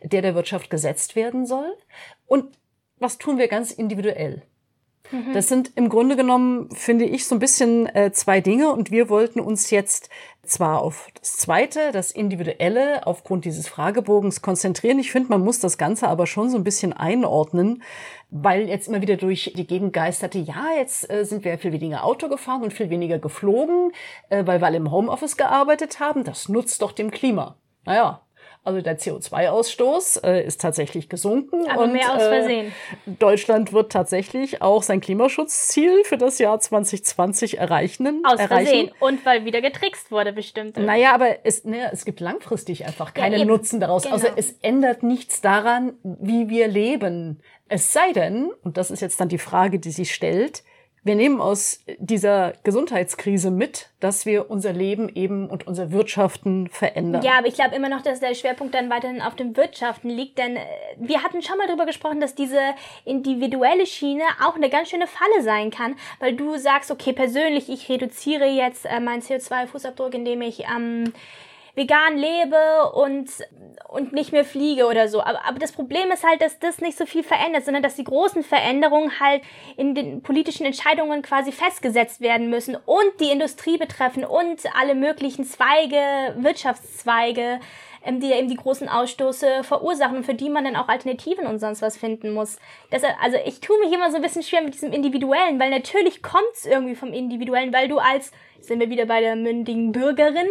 der 0.03 0.23
der 0.23 0.35
Wirtschaft 0.35 0.71
gesetzt 0.71 1.17
werden 1.17 1.47
soll? 1.47 1.77
Und 2.27 2.57
was 2.99 3.19
tun 3.19 3.39
wir 3.39 3.49
ganz 3.49 3.71
individuell? 3.71 4.43
Mhm. 5.11 5.33
Das 5.33 5.49
sind 5.49 5.73
im 5.77 5.89
Grunde 5.89 6.17
genommen, 6.17 6.71
finde 6.71 7.05
ich, 7.05 7.27
so 7.27 7.35
ein 7.35 7.39
bisschen 7.39 7.87
äh, 7.95 8.13
zwei 8.13 8.41
Dinge 8.41 8.73
und 8.73 8.91
wir 8.91 9.09
wollten 9.09 9.41
uns 9.41 9.71
jetzt 9.71 10.09
zwar 10.43 10.81
auf 10.81 11.09
das 11.19 11.37
Zweite, 11.37 11.93
das 11.93 12.11
Individuelle, 12.11 13.07
aufgrund 13.07 13.45
dieses 13.45 13.69
Fragebogens 13.69 14.43
konzentrieren. 14.43 14.99
Ich 14.99 15.11
finde, 15.11 15.31
man 15.31 15.43
muss 15.43 15.59
das 15.59 15.79
Ganze 15.79 16.09
aber 16.09 16.27
schon 16.27 16.51
so 16.51 16.57
ein 16.57 16.65
bisschen 16.65 16.93
einordnen, 16.93 17.83
weil 18.31 18.69
jetzt 18.69 18.89
immer 18.89 19.03
wieder 19.03 19.17
durch 19.17 19.53
die 19.57 19.67
Gegend 19.67 19.93
geisterte, 19.93 20.39
ja, 20.39 20.67
jetzt 20.77 21.11
äh, 21.11 21.25
sind 21.25 21.45
wir 21.45 21.59
viel 21.59 21.73
weniger 21.73 22.05
Auto 22.05 22.29
gefahren 22.29 22.63
und 22.63 22.73
viel 22.73 22.91
weniger 22.91 23.19
geflogen, 23.19 23.93
äh, 24.29 24.47
weil 24.47 24.61
wir 24.61 24.67
alle 24.67 24.77
im 24.77 24.91
Homeoffice 24.91 25.37
gearbeitet 25.37 26.01
haben. 26.01 26.25
Das 26.25 26.49
nutzt 26.49 26.83
doch 26.83 26.93
dem 26.93 27.11
Klima. 27.11 27.57
Naja, 27.85 28.26
also 28.67 28.81
der 28.81 28.99
CO2-Ausstoß 28.99 30.25
äh, 30.25 30.45
ist 30.45 30.61
tatsächlich 30.61 31.09
gesunken. 31.09 31.69
Aber 31.71 31.85
und, 31.85 31.93
mehr 31.93 32.13
aus 32.13 32.23
Versehen. 32.23 32.67
Äh, 33.07 33.13
Deutschland 33.19 33.73
wird 33.73 33.93
tatsächlich 33.93 34.61
auch 34.61 34.83
sein 34.83 35.01
Klimaschutzziel 35.01 36.03
für 36.05 36.17
das 36.17 36.39
Jahr 36.39 36.59
2020 36.59 37.59
erreichen. 37.59 38.23
Aus 38.27 38.41
erreichen. 38.41 38.67
Versehen. 38.67 38.91
Und 38.99 39.25
weil 39.25 39.45
wieder 39.45 39.63
getrickst 39.63 40.11
wurde, 40.11 40.33
bestimmt. 40.33 40.77
Naja, 40.77 41.15
aber 41.15 41.45
es, 41.45 41.65
ne, 41.65 41.91
es 41.93 42.05
gibt 42.05 42.19
langfristig 42.19 42.85
einfach 42.85 43.15
keinen 43.15 43.39
ja, 43.39 43.45
Nutzen 43.45 43.79
daraus. 43.79 44.03
Genau. 44.03 44.15
Also 44.15 44.27
es 44.35 44.57
ändert 44.63 45.05
nichts 45.05 45.41
daran, 45.41 45.95
wie 46.03 46.49
wir 46.49 46.67
leben. 46.67 47.41
Es 47.69 47.93
sei 47.93 48.13
denn, 48.13 48.51
und 48.65 48.77
das 48.77 48.91
ist 48.91 49.01
jetzt 49.01 49.21
dann 49.21 49.29
die 49.29 49.39
Frage, 49.39 49.79
die 49.79 49.91
sich 49.91 50.13
stellt, 50.13 50.65
wir 51.07 51.15
nehmen 51.15 51.41
aus 51.41 51.85
dieser 51.99 52.55
Gesundheitskrise 52.65 53.53
mit, 53.53 53.91
dass 54.01 54.27
wir 54.27 54.51
unser 54.51 54.73
Leben 54.73 55.09
eben 55.09 55.49
und 55.49 55.65
unser 55.65 55.93
Wirtschaften 55.93 56.69
verändern. 56.69 57.23
Ja, 57.23 57.39
aber 57.39 57.47
ich 57.47 57.55
glaube 57.55 57.77
immer 57.77 57.89
noch, 57.89 58.03
dass 58.03 58.19
der 58.19 58.35
Schwerpunkt 58.35 58.75
dann 58.75 58.91
weiterhin 58.91 59.23
auf 59.23 59.37
dem 59.37 59.57
Wirtschaften 59.57 60.11
liegt, 60.11 60.37
denn 60.39 60.57
äh, 60.57 60.65
wir 60.99 61.23
hatten 61.23 61.43
schon 61.43 61.59
mal 61.59 61.69
darüber 61.69 61.87
gesprochen, 61.87 62.21
dass 62.21 62.35
diese 62.35 62.59
individuelle 63.05 63.87
Schiene 63.87 64.25
auch 64.45 64.57
eine 64.57 64.69
ganz 64.69 64.91
schöne 64.91 65.07
Falle 65.07 65.43
sein 65.43 65.71
kann, 65.71 65.95
weil 66.19 66.35
du 66.35 66.59
sagst, 66.59 66.91
okay, 66.91 67.13
persönlich, 67.13 67.69
ich 67.69 67.89
reduziere 67.89 68.47
jetzt 68.47 68.85
äh, 68.85 68.99
meinen 68.99 69.23
CO2-Fußabdruck, 69.23 70.13
indem 70.13 70.43
ich 70.43 70.65
ähm, 70.65 71.13
vegan 71.77 72.17
lebe 72.17 72.91
und, 72.95 73.31
und 73.89 74.13
nicht 74.13 74.33
mehr 74.33 74.45
fliege 74.45 74.87
oder 74.87 75.09
so. 75.09 75.21
Aber, 75.21 75.45
aber 75.45 75.59
das 75.59 75.73
Problem 75.73 76.11
ist 76.11 76.25
halt, 76.25 76.41
dass 76.41 76.59
das 76.59 76.81
nicht 76.81 76.97
so 76.97 77.05
viel 77.05 77.23
verändert, 77.23 77.65
sondern 77.67 77.83
dass 77.83 77.95
die 77.95 78.05
großen 78.05 78.43
Veränderungen 78.43 79.21
halt 79.21 79.43
in 79.77 79.95
den 79.95 80.23
politischen 80.23 80.65
Entscheidungen 80.65 81.21
quasi 81.23 81.53
festgesetzt 81.53 82.21
werden 82.21 82.49
müssen 82.49 82.77
und 82.77 83.21
die 83.21 83.31
Industrie 83.31 83.77
betreffen 83.77 84.25
und 84.25 84.63
alle 84.75 84.95
möglichen 84.95 85.45
Zweige, 85.45 86.35
Wirtschaftszweige, 86.39 87.61
ähm, 88.03 88.21
die 88.21 88.29
ja 88.29 88.39
eben 88.39 88.49
die 88.49 88.57
großen 88.57 88.89
Ausstoße 88.89 89.63
verursachen 89.63 90.17
und 90.17 90.25
für 90.25 90.35
die 90.35 90.49
man 90.49 90.65
dann 90.65 90.77
auch 90.77 90.89
Alternativen 90.89 91.47
und 91.47 91.59
sonst 91.59 91.83
was 91.83 91.99
finden 91.99 92.33
muss. 92.33 92.59
Deshalb, 92.91 93.23
also 93.23 93.37
ich 93.45 93.61
tue 93.61 93.79
mich 93.81 93.93
immer 93.93 94.11
so 94.11 94.17
ein 94.17 94.23
bisschen 94.23 94.43
schwer 94.43 94.63
mit 94.63 94.73
diesem 94.73 94.93
Individuellen, 94.93 95.61
weil 95.61 95.71
natürlich 95.71 96.23
kommt 96.23 96.55
es 96.55 96.65
irgendwie 96.65 96.95
vom 96.95 97.13
Individuellen, 97.13 97.75
weil 97.75 97.89
du 97.89 97.99
als 97.99 98.33
sind 98.61 98.81
wir 98.81 98.91
wieder 98.91 99.07
bei 99.07 99.21
der 99.21 99.37
mündigen 99.37 99.93
Bürgerin, 99.93 100.49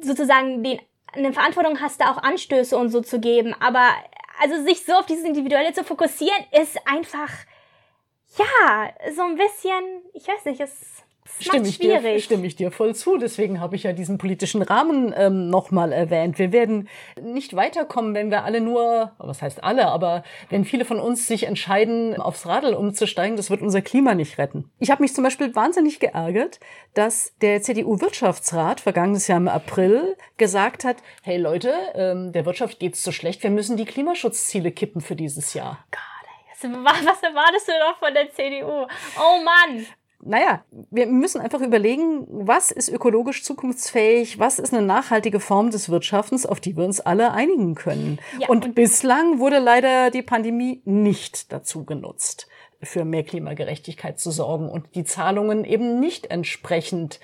sozusagen 0.00 0.62
den, 0.62 0.80
eine 1.12 1.32
Verantwortung 1.32 1.80
hast, 1.80 2.00
da 2.00 2.12
auch 2.12 2.22
Anstöße 2.22 2.76
und 2.76 2.90
so 2.90 3.00
zu 3.00 3.20
geben. 3.20 3.54
Aber 3.60 3.88
also 4.40 4.62
sich 4.62 4.84
so 4.84 4.92
auf 4.92 5.06
dieses 5.06 5.24
Individuelle 5.24 5.72
zu 5.72 5.84
fokussieren, 5.84 6.44
ist 6.52 6.78
einfach, 6.86 7.30
ja, 8.36 8.90
so 9.14 9.22
ein 9.22 9.36
bisschen, 9.36 10.02
ich 10.12 10.28
weiß 10.28 10.44
nicht, 10.44 10.60
es 10.60 11.02
Stimme 11.40 11.68
ich, 11.68 11.78
dir, 11.78 12.20
stimme 12.20 12.46
ich 12.46 12.56
dir 12.56 12.70
voll 12.70 12.94
zu. 12.94 13.18
Deswegen 13.18 13.60
habe 13.60 13.76
ich 13.76 13.82
ja 13.82 13.92
diesen 13.92 14.18
politischen 14.18 14.62
Rahmen 14.62 15.12
ähm, 15.16 15.50
nochmal 15.50 15.92
erwähnt. 15.92 16.38
Wir 16.38 16.52
werden 16.52 16.88
nicht 17.20 17.54
weiterkommen, 17.54 18.14
wenn 18.14 18.30
wir 18.30 18.44
alle 18.44 18.60
nur, 18.60 19.12
was 19.18 19.42
heißt 19.42 19.62
alle, 19.62 19.88
aber 19.88 20.24
wenn 20.48 20.64
viele 20.64 20.84
von 20.84 20.98
uns 20.98 21.26
sich 21.26 21.44
entscheiden, 21.44 22.18
aufs 22.20 22.46
Radl 22.46 22.74
umzusteigen, 22.74 23.36
das 23.36 23.50
wird 23.50 23.60
unser 23.60 23.82
Klima 23.82 24.14
nicht 24.14 24.38
retten. 24.38 24.70
Ich 24.78 24.90
habe 24.90 25.02
mich 25.02 25.14
zum 25.14 25.24
Beispiel 25.24 25.54
wahnsinnig 25.54 26.00
geärgert, 26.00 26.58
dass 26.94 27.36
der 27.42 27.60
CDU-Wirtschaftsrat 27.60 28.80
vergangenes 28.80 29.28
Jahr 29.28 29.38
im 29.38 29.48
April 29.48 30.16
gesagt 30.38 30.84
hat, 30.84 30.96
hey 31.22 31.36
Leute, 31.36 31.74
ähm, 31.94 32.32
der 32.32 32.46
Wirtschaft 32.46 32.78
geht's 32.78 33.02
so 33.02 33.12
schlecht, 33.12 33.42
wir 33.42 33.50
müssen 33.50 33.76
die 33.76 33.84
Klimaschutzziele 33.84 34.72
kippen 34.72 35.00
für 35.00 35.16
dieses 35.16 35.52
Jahr. 35.54 35.84
God, 35.90 36.72
was 36.72 37.22
erwartest 37.22 37.68
du 37.68 37.72
noch 37.72 37.98
von 37.98 38.14
der 38.14 38.30
CDU? 38.32 38.86
Oh 39.18 39.44
Mann! 39.44 39.86
Naja, 40.26 40.64
wir 40.90 41.06
müssen 41.06 41.40
einfach 41.40 41.60
überlegen, 41.60 42.26
was 42.28 42.70
ist 42.70 42.88
ökologisch 42.88 43.44
zukunftsfähig, 43.44 44.38
was 44.38 44.58
ist 44.58 44.74
eine 44.74 44.84
nachhaltige 44.84 45.40
Form 45.40 45.70
des 45.70 45.88
Wirtschaftens, 45.88 46.46
auf 46.46 46.60
die 46.60 46.76
wir 46.76 46.84
uns 46.84 47.00
alle 47.00 47.32
einigen 47.32 47.74
können. 47.74 48.18
Ja, 48.40 48.48
und, 48.48 48.64
und 48.64 48.74
bislang 48.74 49.38
wurde 49.38 49.58
leider 49.58 50.10
die 50.10 50.22
Pandemie 50.22 50.82
nicht 50.84 51.52
dazu 51.52 51.84
genutzt 51.84 52.48
für 52.82 53.04
mehr 53.04 53.24
Klimagerechtigkeit 53.24 54.20
zu 54.20 54.30
sorgen 54.30 54.68
und 54.68 54.94
die 54.94 55.04
Zahlungen 55.04 55.64
eben 55.64 55.98
nicht 55.98 56.26
entsprechend, 56.26 57.20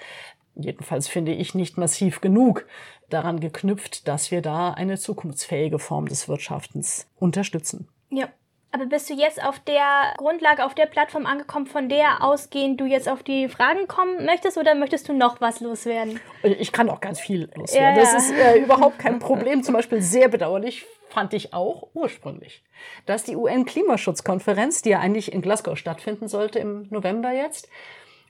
jedenfalls 0.55 1.09
finde 1.09 1.33
ich 1.33 1.55
nicht 1.55 1.77
massiv 1.77 2.21
genug, 2.21 2.67
daran 3.11 3.41
geknüpft, 3.41 4.09
dass 4.09 4.31
wir 4.31 4.41
da 4.41 4.71
eine 4.71 4.99
zukunftsfähige 4.99 5.79
Form 5.79 6.07
des 6.07 6.29
Wirtschaftens 6.29 7.07
unterstützen. 7.19 7.89
Ja, 8.11 8.29
aber 8.73 8.87
bist 8.87 9.09
du 9.11 9.15
jetzt 9.15 9.43
auf 9.45 9.61
der 9.61 10.15
Grundlage, 10.17 10.65
auf 10.65 10.75
der 10.75 10.87
Plattform 10.87 11.27
angekommen, 11.27 11.67
von 11.67 11.89
der 11.89 12.25
ausgehend 12.25 12.81
du 12.81 12.87
jetzt 12.87 13.09
auf 13.09 13.23
die 13.23 13.49
Fragen 13.49 13.87
kommen 13.87 14.25
möchtest 14.25 14.57
oder 14.57 14.75
möchtest 14.75 15.09
du 15.09 15.13
noch 15.13 15.41
was 15.41 15.61
loswerden? 15.61 16.19
Ich 16.43 16.73
kann 16.73 16.89
auch 16.89 17.01
ganz 17.01 17.21
viel 17.21 17.51
loswerden. 17.55 17.97
Ja, 17.97 18.03
ja. 18.03 18.13
Das 18.13 18.15
ist 18.15 18.33
äh, 18.33 18.59
überhaupt 18.59 18.99
kein 18.99 19.19
Problem. 19.19 19.63
Zum 19.63 19.75
Beispiel 19.75 20.01
sehr 20.01 20.29
bedauerlich 20.29 20.87
fand 21.11 21.35
ich 21.35 21.53
auch 21.53 21.89
ursprünglich, 21.93 22.65
dass 23.05 23.25
die 23.25 23.37
UN-Klimaschutzkonferenz, 23.37 24.81
die 24.81 24.91
ja 24.91 25.01
eigentlich 25.01 25.33
in 25.33 25.43
Glasgow 25.43 25.77
stattfinden 25.77 26.27
sollte 26.27 26.59
im 26.59 26.87
November 26.89 27.31
jetzt, 27.31 27.69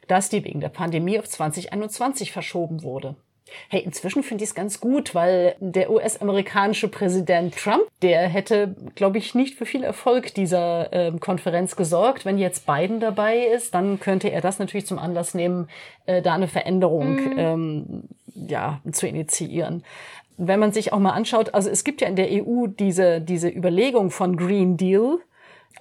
dass 0.08 0.28
die 0.28 0.44
wegen 0.44 0.60
der 0.60 0.70
Pandemie 0.70 1.20
auf 1.20 1.28
2021 1.28 2.32
verschoben 2.32 2.82
wurde. 2.82 3.14
Hey, 3.68 3.80
inzwischen 3.80 4.22
finde 4.22 4.44
ich 4.44 4.50
es 4.50 4.54
ganz 4.54 4.80
gut, 4.80 5.14
weil 5.14 5.56
der 5.60 5.90
US-amerikanische 5.90 6.88
Präsident 6.88 7.56
Trump, 7.56 7.82
der 8.00 8.28
hätte, 8.28 8.74
glaube 8.94 9.18
ich, 9.18 9.34
nicht 9.34 9.56
für 9.56 9.66
viel 9.66 9.82
Erfolg 9.82 10.34
dieser 10.34 10.92
äh, 10.92 11.12
Konferenz 11.18 11.76
gesorgt. 11.76 12.24
Wenn 12.24 12.38
jetzt 12.38 12.66
Biden 12.66 13.00
dabei 13.00 13.38
ist, 13.38 13.74
dann 13.74 14.00
könnte 14.00 14.30
er 14.30 14.40
das 14.40 14.58
natürlich 14.58 14.86
zum 14.86 14.98
Anlass 14.98 15.34
nehmen, 15.34 15.68
äh, 16.06 16.22
da 16.22 16.34
eine 16.34 16.48
Veränderung 16.48 17.16
mhm. 17.16 17.38
ähm, 17.38 18.02
ja, 18.34 18.80
zu 18.90 19.06
initiieren 19.06 19.84
wenn 20.38 20.58
man 20.58 20.72
sich 20.72 20.92
auch 20.92 20.98
mal 20.98 21.10
anschaut, 21.10 21.54
also 21.54 21.70
es 21.70 21.84
gibt 21.84 22.00
ja 22.00 22.08
in 22.08 22.16
der 22.16 22.28
EU 22.30 22.66
diese, 22.66 23.20
diese 23.20 23.48
Überlegung 23.48 24.10
von 24.10 24.36
Green 24.36 24.76
Deal, 24.76 25.18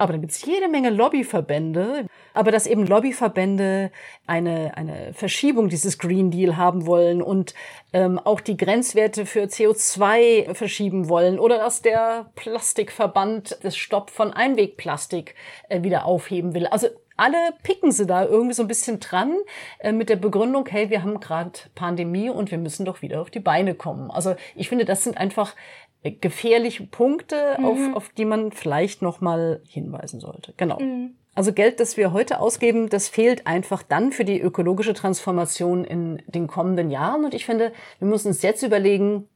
aber 0.02 0.14
dann 0.14 0.22
gibt's 0.22 0.44
jede 0.44 0.68
Menge 0.68 0.90
Lobbyverbände. 0.90 2.08
Aber 2.34 2.50
dass 2.50 2.66
eben 2.66 2.88
Lobbyverbände 2.88 3.92
eine, 4.26 4.76
eine 4.76 5.14
Verschiebung 5.14 5.70
dieses 5.70 6.00
Green 6.00 6.32
Deal 6.32 6.58
haben 6.58 6.88
wollen 6.88 7.22
und 7.22 7.54
ähm, 7.94 8.18
auch 8.18 8.42
die 8.42 8.58
Grenzwerte 8.58 9.28
für 9.28 9.44
CO2 9.44 10.56
verschieben 10.56 11.08
wollen 11.08 11.38
oder 11.38 11.60
dass 11.60 11.84
der 11.84 12.32
Plastikverband 12.34 13.60
das 13.62 13.78
Stopp 13.78 14.10
von 14.10 14.34
Einwegplastik 14.34 15.36
äh, 15.70 15.84
wieder 15.84 16.06
aufheben 16.06 16.56
will. 16.56 16.66
Also 16.66 16.88
alle 17.22 17.54
picken 17.62 17.92
sie 17.92 18.08
da 18.08 18.26
irgendwie 18.26 18.56
so 18.56 18.64
ein 18.64 18.68
bisschen 18.68 19.00
dran 19.00 19.36
äh, 19.78 19.92
mit 19.92 20.10
der 20.10 20.16
Begründung, 20.16 20.66
hey, 20.68 20.90
wir 20.90 21.04
haben 21.04 21.20
gerade 21.20 21.52
Pandemie 21.76 22.32
und 22.32 22.50
wir 22.50 22.58
müssen 22.58 22.84
doch 22.84 23.04
wieder 23.04 23.22
auf 23.22 23.30
die 23.30 23.40
Beine 23.40 23.76
kommen. 23.76 24.10
Also 24.10 24.36
ich 24.56 24.70
finde, 24.70 24.86
das 24.86 25.04
sind 25.04 25.20
einfach 25.20 25.56
gefährliche 26.04 26.84
Punkte, 26.88 27.56
mhm. 27.60 27.66
auf, 27.66 27.96
auf 27.96 28.10
die 28.10 28.26
man 28.26 28.52
vielleicht 28.52 29.02
noch 29.02 29.22
mal 29.22 29.62
hinweisen 29.68 30.20
sollte. 30.20 30.54
Genau. 30.58 30.80
Mhm. 30.80 31.16
Also 31.34 31.54
Geld, 31.54 31.80
das 31.80 31.96
wir 31.96 32.12
heute 32.12 32.40
ausgeben, 32.40 32.90
das 32.90 33.08
fehlt 33.08 33.48
einfach 33.48 33.84
dann 33.84 34.12
für 34.12 34.26
die 34.26 34.42
ökologische 34.42 34.94
Transformation 34.94 35.86
in 35.86 36.22
den 36.28 36.48
kommenden 36.48 36.90
Jahren. 36.90 37.24
Und 37.24 37.34
ich 37.34 37.46
finde, 37.46 37.72
wir 38.00 38.08
müssen 38.08 38.30
uns 38.30 38.42
jetzt 38.42 38.64
überlegen, 38.64 39.30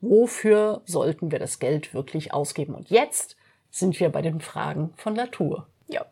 wofür 0.00 0.82
sollten 0.84 1.32
wir 1.32 1.38
das 1.38 1.58
Geld 1.58 1.92
wirklich 1.92 2.32
ausgeben? 2.32 2.74
Und 2.74 2.90
jetzt 2.90 3.36
sind 3.70 3.98
wir 3.98 4.10
bei 4.10 4.22
den 4.22 4.40
Fragen 4.40 4.92
von 4.96 5.16
Latour. 5.16 5.66
Ja. 5.88 6.06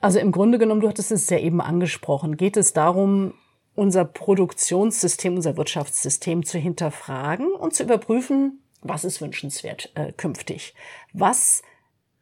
Also 0.00 0.18
im 0.20 0.30
Grunde 0.30 0.58
genommen, 0.58 0.80
du 0.80 0.88
hattest 0.88 1.10
es 1.10 1.28
ja 1.28 1.38
eben 1.38 1.60
angesprochen, 1.60 2.36
geht 2.36 2.56
es 2.56 2.72
darum, 2.72 3.34
unser 3.74 4.04
Produktionssystem, 4.04 5.34
unser 5.34 5.56
Wirtschaftssystem 5.56 6.44
zu 6.44 6.58
hinterfragen 6.58 7.52
und 7.52 7.74
zu 7.74 7.82
überprüfen, 7.82 8.60
was 8.84 9.04
ist 9.04 9.20
wünschenswert 9.20 9.90
äh, 9.96 10.12
künftig? 10.12 10.74
Was 11.12 11.62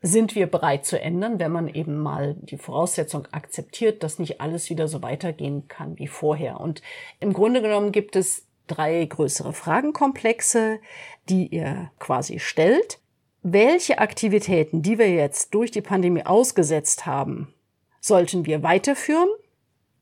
sind 0.01 0.35
wir 0.35 0.47
bereit 0.47 0.87
zu 0.87 1.01
ändern, 1.01 1.39
wenn 1.39 1.53
man 1.53 1.69
eben 1.69 1.99
mal 1.99 2.35
die 2.41 2.57
Voraussetzung 2.57 3.29
akzeptiert, 3.31 4.03
dass 4.03 4.19
nicht 4.19 4.41
alles 4.41 4.71
wieder 4.71 4.89
so 4.89 5.03
weitergehen 5.03 5.69
kann 5.69 5.99
wie 5.99 6.09
vorher? 6.09 6.61
Und 6.61 6.83
im 7.21 7.33
Grunde 7.33 7.63
genommen 7.63 7.93
gibt 7.93 8.17
es 8.17 8.47
drei 8.67 9.05
größere 9.05 9.53
Fragenkomplexe, 9.53 10.81
die 11.29 11.49
ihr 11.49 11.91
quasi 11.99 12.39
stellt. 12.39 12.99
welche 13.45 13.99
Aktivitäten, 13.99 14.83
die 14.83 14.99
wir 14.99 15.11
jetzt 15.11 15.53
durch 15.53 15.73
die 15.73 15.81
Pandemie 15.81 16.25
ausgesetzt 16.25 17.07
haben, 17.07 17.53
sollten 18.01 18.47
wir 18.47 18.63
weiterführen 18.63 19.29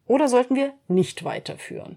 oder 0.07 0.29
sollten 0.29 0.57
wir 0.57 0.75
nicht 0.88 1.25
weiterführen? 1.25 1.97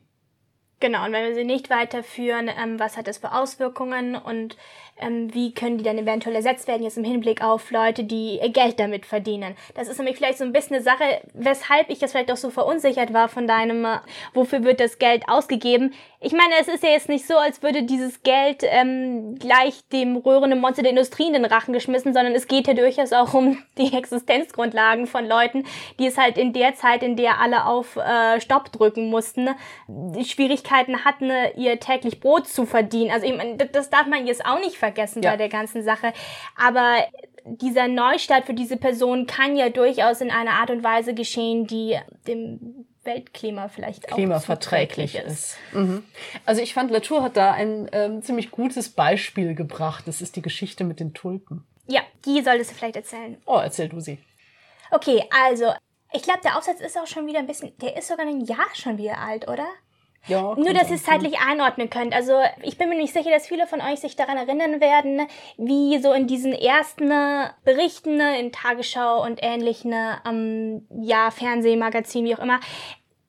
Genau, 0.83 1.05
und 1.05 1.13
wenn 1.13 1.29
wir 1.29 1.33
sie 1.33 1.45
nicht 1.45 1.69
weiterführen, 1.69 2.49
ähm, 2.61 2.77
was 2.77 2.97
hat 2.97 3.07
das 3.07 3.19
für 3.19 3.31
Auswirkungen? 3.31 4.17
Und 4.17 4.57
ähm, 4.97 5.33
wie 5.33 5.53
können 5.53 5.77
die 5.77 5.83
dann 5.83 5.97
eventuell 5.97 6.35
ersetzt 6.35 6.67
werden, 6.67 6.83
jetzt 6.83 6.97
im 6.97 7.03
Hinblick 7.03 7.43
auf 7.43 7.71
Leute, 7.71 8.03
die 8.03 8.39
ihr 8.39 8.49
Geld 8.49 8.79
damit 8.79 9.05
verdienen. 9.05 9.55
Das 9.75 9.87
ist 9.87 9.97
nämlich 9.97 10.17
vielleicht 10.17 10.37
so 10.37 10.43
ein 10.43 10.53
bisschen 10.53 10.75
eine 10.75 10.83
Sache, 10.83 11.21
weshalb 11.33 11.89
ich 11.89 12.01
jetzt 12.01 12.11
vielleicht 12.11 12.31
auch 12.31 12.37
so 12.37 12.49
verunsichert 12.49 13.13
war 13.13 13.27
von 13.27 13.47
deinem, 13.47 13.85
äh, 13.85 13.97
wofür 14.33 14.63
wird 14.63 14.79
das 14.79 14.99
Geld 14.99 15.23
ausgegeben. 15.27 15.93
Ich 16.19 16.31
meine, 16.31 16.53
es 16.61 16.67
ist 16.67 16.83
ja 16.83 16.89
jetzt 16.89 17.09
nicht 17.09 17.27
so, 17.27 17.35
als 17.35 17.61
würde 17.63 17.83
dieses 17.83 18.23
Geld 18.23 18.63
ähm, 18.63 19.35
gleich 19.39 19.81
dem 19.89 20.15
röhrenden 20.15 20.61
Monster 20.61 20.83
der 20.83 20.91
Industrie 20.91 21.27
in 21.27 21.33
den 21.33 21.45
Rachen 21.45 21.73
geschmissen, 21.73 22.13
sondern 22.13 22.33
es 22.33 22.47
geht 22.47 22.67
ja 22.67 22.73
durchaus 22.73 23.11
auch 23.13 23.33
um 23.33 23.57
die 23.77 23.93
Existenzgrundlagen 23.93 25.07
von 25.07 25.27
Leuten, 25.27 25.65
die 25.99 26.07
es 26.07 26.17
halt 26.17 26.37
in 26.37 26.53
der 26.53 26.75
Zeit, 26.75 27.03
in 27.03 27.15
der 27.15 27.41
alle 27.41 27.65
auf 27.65 27.97
äh, 27.97 28.39
Stopp 28.39 28.71
drücken 28.71 29.09
mussten, 29.09 29.49
Schwierigkeiten 30.23 31.03
hatten, 31.03 31.31
ihr 31.57 31.79
täglich 31.79 32.19
Brot 32.19 32.47
zu 32.47 32.65
verdienen. 32.65 33.11
Also 33.11 33.25
ich 33.25 33.35
meine, 33.35 33.57
das 33.57 33.89
darf 33.89 34.05
man 34.07 34.27
jetzt 34.27 34.45
auch 34.45 34.59
nicht 34.59 34.77
vergessen 34.83 35.23
ja. 35.23 35.31
bei 35.31 35.37
der 35.37 35.49
ganzen 35.49 35.81
Sache. 35.81 36.11
Aber 36.57 36.97
dieser 37.45 37.87
Neustart 37.87 38.45
für 38.45 38.53
diese 38.53 38.75
Person 38.75 39.27
kann 39.27 39.55
ja 39.55 39.69
durchaus 39.69 40.19
in 40.19 40.29
einer 40.29 40.51
Art 40.51 40.71
und 40.71 40.83
Weise 40.83 41.13
geschehen, 41.13 41.67
die 41.67 41.97
dem 42.27 42.85
Weltklima 43.05 43.69
vielleicht 43.69 44.11
auch 44.11 44.15
klimaverträglich 44.15 45.15
ist. 45.15 45.25
ist. 45.25 45.57
Mhm. 45.73 46.03
Also 46.45 46.61
ich 46.61 46.73
fand, 46.73 46.91
Latour 46.91 47.23
hat 47.23 47.37
da 47.37 47.51
ein 47.51 47.89
ähm, 47.93 48.21
ziemlich 48.21 48.51
gutes 48.51 48.89
Beispiel 48.89 49.55
gebracht. 49.55 50.05
Das 50.07 50.21
ist 50.21 50.35
die 50.35 50.41
Geschichte 50.41 50.83
mit 50.83 50.99
den 50.99 51.13
Tulpen. 51.13 51.65
Ja, 51.87 52.01
die 52.25 52.41
solltest 52.41 52.71
du 52.71 52.75
vielleicht 52.75 52.95
erzählen. 52.95 53.41
Oh, 53.45 53.59
erzähl 53.61 53.89
du 53.89 53.99
sie. 53.99 54.19
Okay, 54.91 55.23
also 55.45 55.73
ich 56.13 56.23
glaube, 56.23 56.41
der 56.43 56.57
Aufsatz 56.57 56.79
ist 56.79 56.97
auch 56.97 57.07
schon 57.07 57.25
wieder 57.27 57.39
ein 57.39 57.47
bisschen, 57.47 57.77
der 57.79 57.97
ist 57.97 58.07
sogar 58.07 58.25
ein 58.25 58.41
Jahr 58.45 58.67
schon 58.73 58.97
wieder 58.97 59.17
alt, 59.17 59.47
oder? 59.47 59.67
Ja, 60.27 60.55
Nur, 60.55 60.73
dass 60.73 60.89
ihr 60.89 60.95
es 60.95 61.03
zeitlich 61.03 61.39
einordnen 61.39 61.89
könnt. 61.89 62.13
Also, 62.13 62.33
ich 62.61 62.77
bin 62.77 62.87
mir 62.87 62.95
nicht 62.95 63.13
sicher, 63.13 63.29
dass 63.29 63.47
viele 63.47 63.67
von 63.67 63.81
euch 63.81 63.99
sich 63.99 64.15
daran 64.15 64.37
erinnern 64.37 64.79
werden, 64.79 65.27
wie 65.57 65.97
so 65.99 66.13
in 66.13 66.27
diesen 66.27 66.53
ersten 66.53 67.11
Berichten 67.65 68.21
in 68.21 68.51
Tagesschau 68.53 69.21
und 69.23 69.39
ähnlichen, 69.43 69.93
ähm, 70.25 70.87
ja, 71.01 71.29
Fernsehmagazin, 71.29 72.23
wie 72.23 72.35
auch 72.35 72.39
immer, 72.39 72.61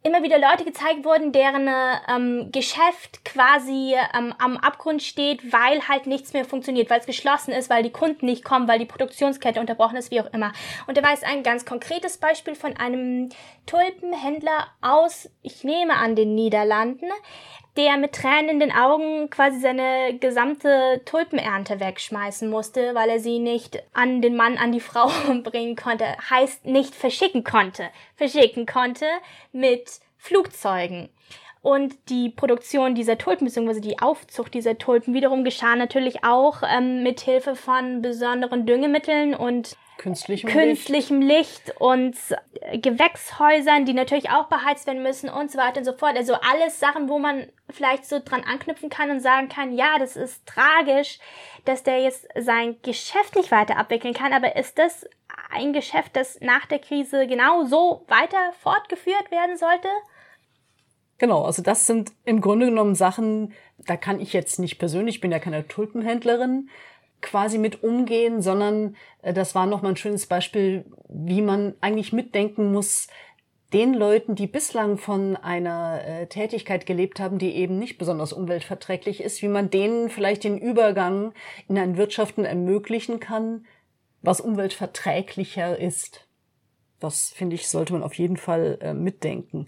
immer 0.05 0.23
wieder 0.23 0.39
Leute 0.39 0.65
gezeigt 0.65 1.05
wurden, 1.05 1.33
deren 1.33 1.69
ähm, 2.09 2.53
Geschäft 2.53 3.25
quasi 3.25 3.97
ähm, 4.17 4.35
am 4.39 4.59
Abgrund 4.59 5.03
steht, 5.03 5.51
weil 5.51 5.89
halt 5.89 6.07
nichts 6.07 6.35
mehr 6.35 6.45
funktioniert, 6.45 6.91
weil 6.91 7.01
es 7.01 7.07
geschlossen 7.07 7.53
ist, 7.53 7.71
weil 7.71 7.83
die 7.83 7.91
Kunden 7.91 8.27
nicht 8.27 8.45
kommen, 8.45 8.69
weil 8.69 8.79
die 8.79 8.85
Produktionskette 8.85 9.61
unterbrochen 9.61 9.97
ist, 9.97 10.11
wie 10.11 10.21
auch 10.21 10.33
immer. 10.35 10.53
Und 10.87 10.99
da 10.99 11.03
war 11.03 11.15
es 11.15 11.23
ein 11.23 11.43
ganz 11.43 11.65
konkretes 11.65 12.19
Beispiel 12.19 12.55
von 12.55 12.77
einem 12.77 13.31
Tulpenhändler 13.65 14.67
aus, 14.83 15.31
ich 15.43 15.65
nehme 15.65 15.95
an, 15.95 16.17
den 16.17 16.35
Niederlanden, 16.35 17.07
der 17.77 17.97
mit 17.97 18.13
Tränen 18.13 18.51
in 18.51 18.61
den 18.61 18.73
Augen 18.73 19.29
quasi 19.31 19.59
seine 19.59 20.17
gesamte 20.19 21.03
Tulpenernte 21.05 21.81
wegschmeißen 21.81 22.49
musste, 22.49 22.95
weil 22.95 23.11
er 23.11 23.21
sie 23.21 23.39
nicht 23.39 23.83
an 23.93 24.23
den 24.23 24.37
Mann, 24.37 24.59
an 24.59 24.73
die 24.73 24.81
Frau 24.81 25.11
bringen 25.43 25.77
konnte. 25.77 26.05
Heißt 26.31 26.67
nicht 26.67 26.95
verschicken 26.95 27.43
konnte. 27.43 27.91
Verschicken 28.17 28.67
konnte 28.67 29.07
mit 29.53 29.91
Flugzeugen. 30.17 31.09
Und 31.63 31.95
die 32.11 32.29
Produktion 32.29 32.95
dieser 32.95 33.17
Tulpen, 33.17 33.47
beziehungsweise 33.47 33.81
die 33.81 33.99
Aufzucht 33.99 34.53
dieser 34.53 34.77
Tulpen 34.77 35.15
wiederum 35.15 35.45
geschah 35.45 35.77
natürlich 35.77 36.23
auch 36.23 36.63
ähm, 36.63 37.03
mit 37.03 37.21
Hilfe 37.21 37.57
von 37.57 38.03
besonderen 38.03 38.67
Düngemitteln 38.67 39.35
und 39.35 39.75
künstlichem, 39.99 40.51
künstlichem 40.51 41.21
Licht. 41.21 41.67
Licht. 41.67 41.81
und 41.81 42.17
Gewächshäusern, 42.73 43.85
die 43.85 43.95
natürlich 43.95 44.31
auch 44.31 44.47
beheizt 44.47 44.87
werden 44.87 45.03
müssen 45.03 45.29
und 45.29 45.51
so 45.51 45.59
weiter 45.59 45.79
und 45.79 45.85
so 45.85 45.93
fort. 45.93 46.17
Also 46.17 46.35
alles 46.35 46.81
Sachen, 46.81 47.09
wo 47.09 47.19
man 47.19 47.47
vielleicht 47.71 48.07
so 48.07 48.21
dran 48.25 48.45
anknüpfen 48.45 48.91
kann 48.91 49.11
und 49.11 49.21
sagen 49.21 49.49
kann, 49.49 49.77
ja, 49.77 49.99
das 49.99 50.17
ist 50.17 50.47
tragisch, 50.47 51.19
dass 51.65 51.83
der 51.83 52.01
jetzt 52.01 52.27
sein 52.39 52.77
Geschäft 52.83 53.37
nicht 53.37 53.51
weiter 53.51 53.77
abwickeln 53.77 54.15
kann, 54.15 54.33
aber 54.33 54.57
ist 54.57 54.79
das 54.79 55.07
ein 55.51 55.73
Geschäft, 55.73 56.17
das 56.17 56.41
nach 56.41 56.67
der 56.67 56.79
Krise 56.79 57.27
genau 57.27 57.65
so 57.65 58.05
weiter 58.09 58.53
fortgeführt 58.61 59.31
werden 59.31 59.57
sollte? 59.57 59.89
Genau, 61.19 61.45
also 61.45 61.63
das 61.63 61.87
sind 61.87 62.13
im 62.25 62.41
Grunde 62.41 62.67
genommen 62.67 62.95
Sachen, 62.95 63.55
da 63.79 63.97
kann 63.97 64.21
ich 64.21 64.33
jetzt 64.33 64.59
nicht 64.59 64.79
persönlich, 64.79 65.17
ich 65.17 65.21
bin 65.21 65.31
ja 65.31 65.39
keine 65.39 65.67
Tulpenhändlerin, 65.67 66.69
quasi 67.25 67.59
mit 67.59 67.83
umgehen, 67.83 68.41
sondern 68.41 68.97
äh, 69.23 69.33
das 69.33 69.55
war 69.55 69.67
nochmal 69.67 69.93
ein 69.93 69.97
schönes 69.97 70.27
Beispiel, 70.27 70.85
wie 71.09 71.43
man 71.43 71.75
eigentlich 71.81 72.13
mitdenken 72.13 72.73
muss, 72.73 73.09
den 73.73 73.93
Leuten, 73.93 74.37
die 74.37 74.47
bislang 74.47 74.99
von 74.99 75.37
einer 75.37 76.01
äh, 76.05 76.27
Tätigkeit 76.29 76.87
gelebt 76.87 77.19
haben, 77.19 77.39
die 77.39 77.57
eben 77.57 77.79
nicht 77.79 77.99
besonders 77.99 78.33
umweltverträglich 78.33 79.21
ist, 79.21 79.43
wie 79.43 79.49
man 79.49 79.69
denen 79.69 80.11
vielleicht 80.11 80.45
den 80.45 80.59
Übergang 80.59 81.33
in 81.69 81.77
ein 81.77 81.97
Wirtschaften 81.97 82.45
ermöglichen 82.45 83.19
kann, 83.19 83.67
was 84.23 84.41
umweltverträglicher 84.41 85.77
ist. 85.77 86.29
Das 87.01 87.31
finde 87.31 87.57
ich, 87.57 87.69
sollte 87.69 87.95
man 87.95 88.05
auf 88.05 88.15
jeden 88.15 88.37
Fall 88.37 88.79
äh, 88.81 88.95
mitdenken. 88.95 89.67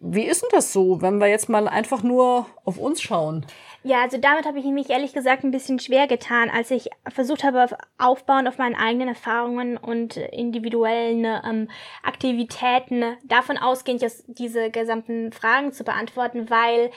Wie 0.00 0.24
ist 0.24 0.42
denn 0.42 0.48
das 0.50 0.72
so, 0.72 1.00
wenn 1.02 1.18
wir 1.18 1.28
jetzt 1.28 1.48
mal 1.48 1.68
einfach 1.68 2.02
nur 2.02 2.46
auf 2.64 2.78
uns 2.78 3.00
schauen? 3.00 3.46
Ja, 3.84 4.02
also 4.02 4.16
damit 4.16 4.46
habe 4.46 4.60
ich 4.60 4.64
mich 4.66 4.90
ehrlich 4.90 5.12
gesagt 5.12 5.42
ein 5.42 5.50
bisschen 5.50 5.80
schwer 5.80 6.06
getan, 6.06 6.50
als 6.50 6.70
ich 6.70 6.88
versucht 7.08 7.42
habe, 7.42 7.66
aufbauen 7.98 8.46
auf 8.46 8.56
meinen 8.56 8.76
eigenen 8.76 9.08
Erfahrungen 9.08 9.76
und 9.76 10.16
individuellen 10.16 11.24
ähm, 11.24 11.68
Aktivitäten 12.04 13.16
davon 13.24 13.58
ausgehend, 13.58 14.00
jetzt 14.00 14.24
diese 14.28 14.70
gesamten 14.70 15.32
Fragen 15.32 15.72
zu 15.72 15.82
beantworten, 15.82 16.48
weil 16.48 16.92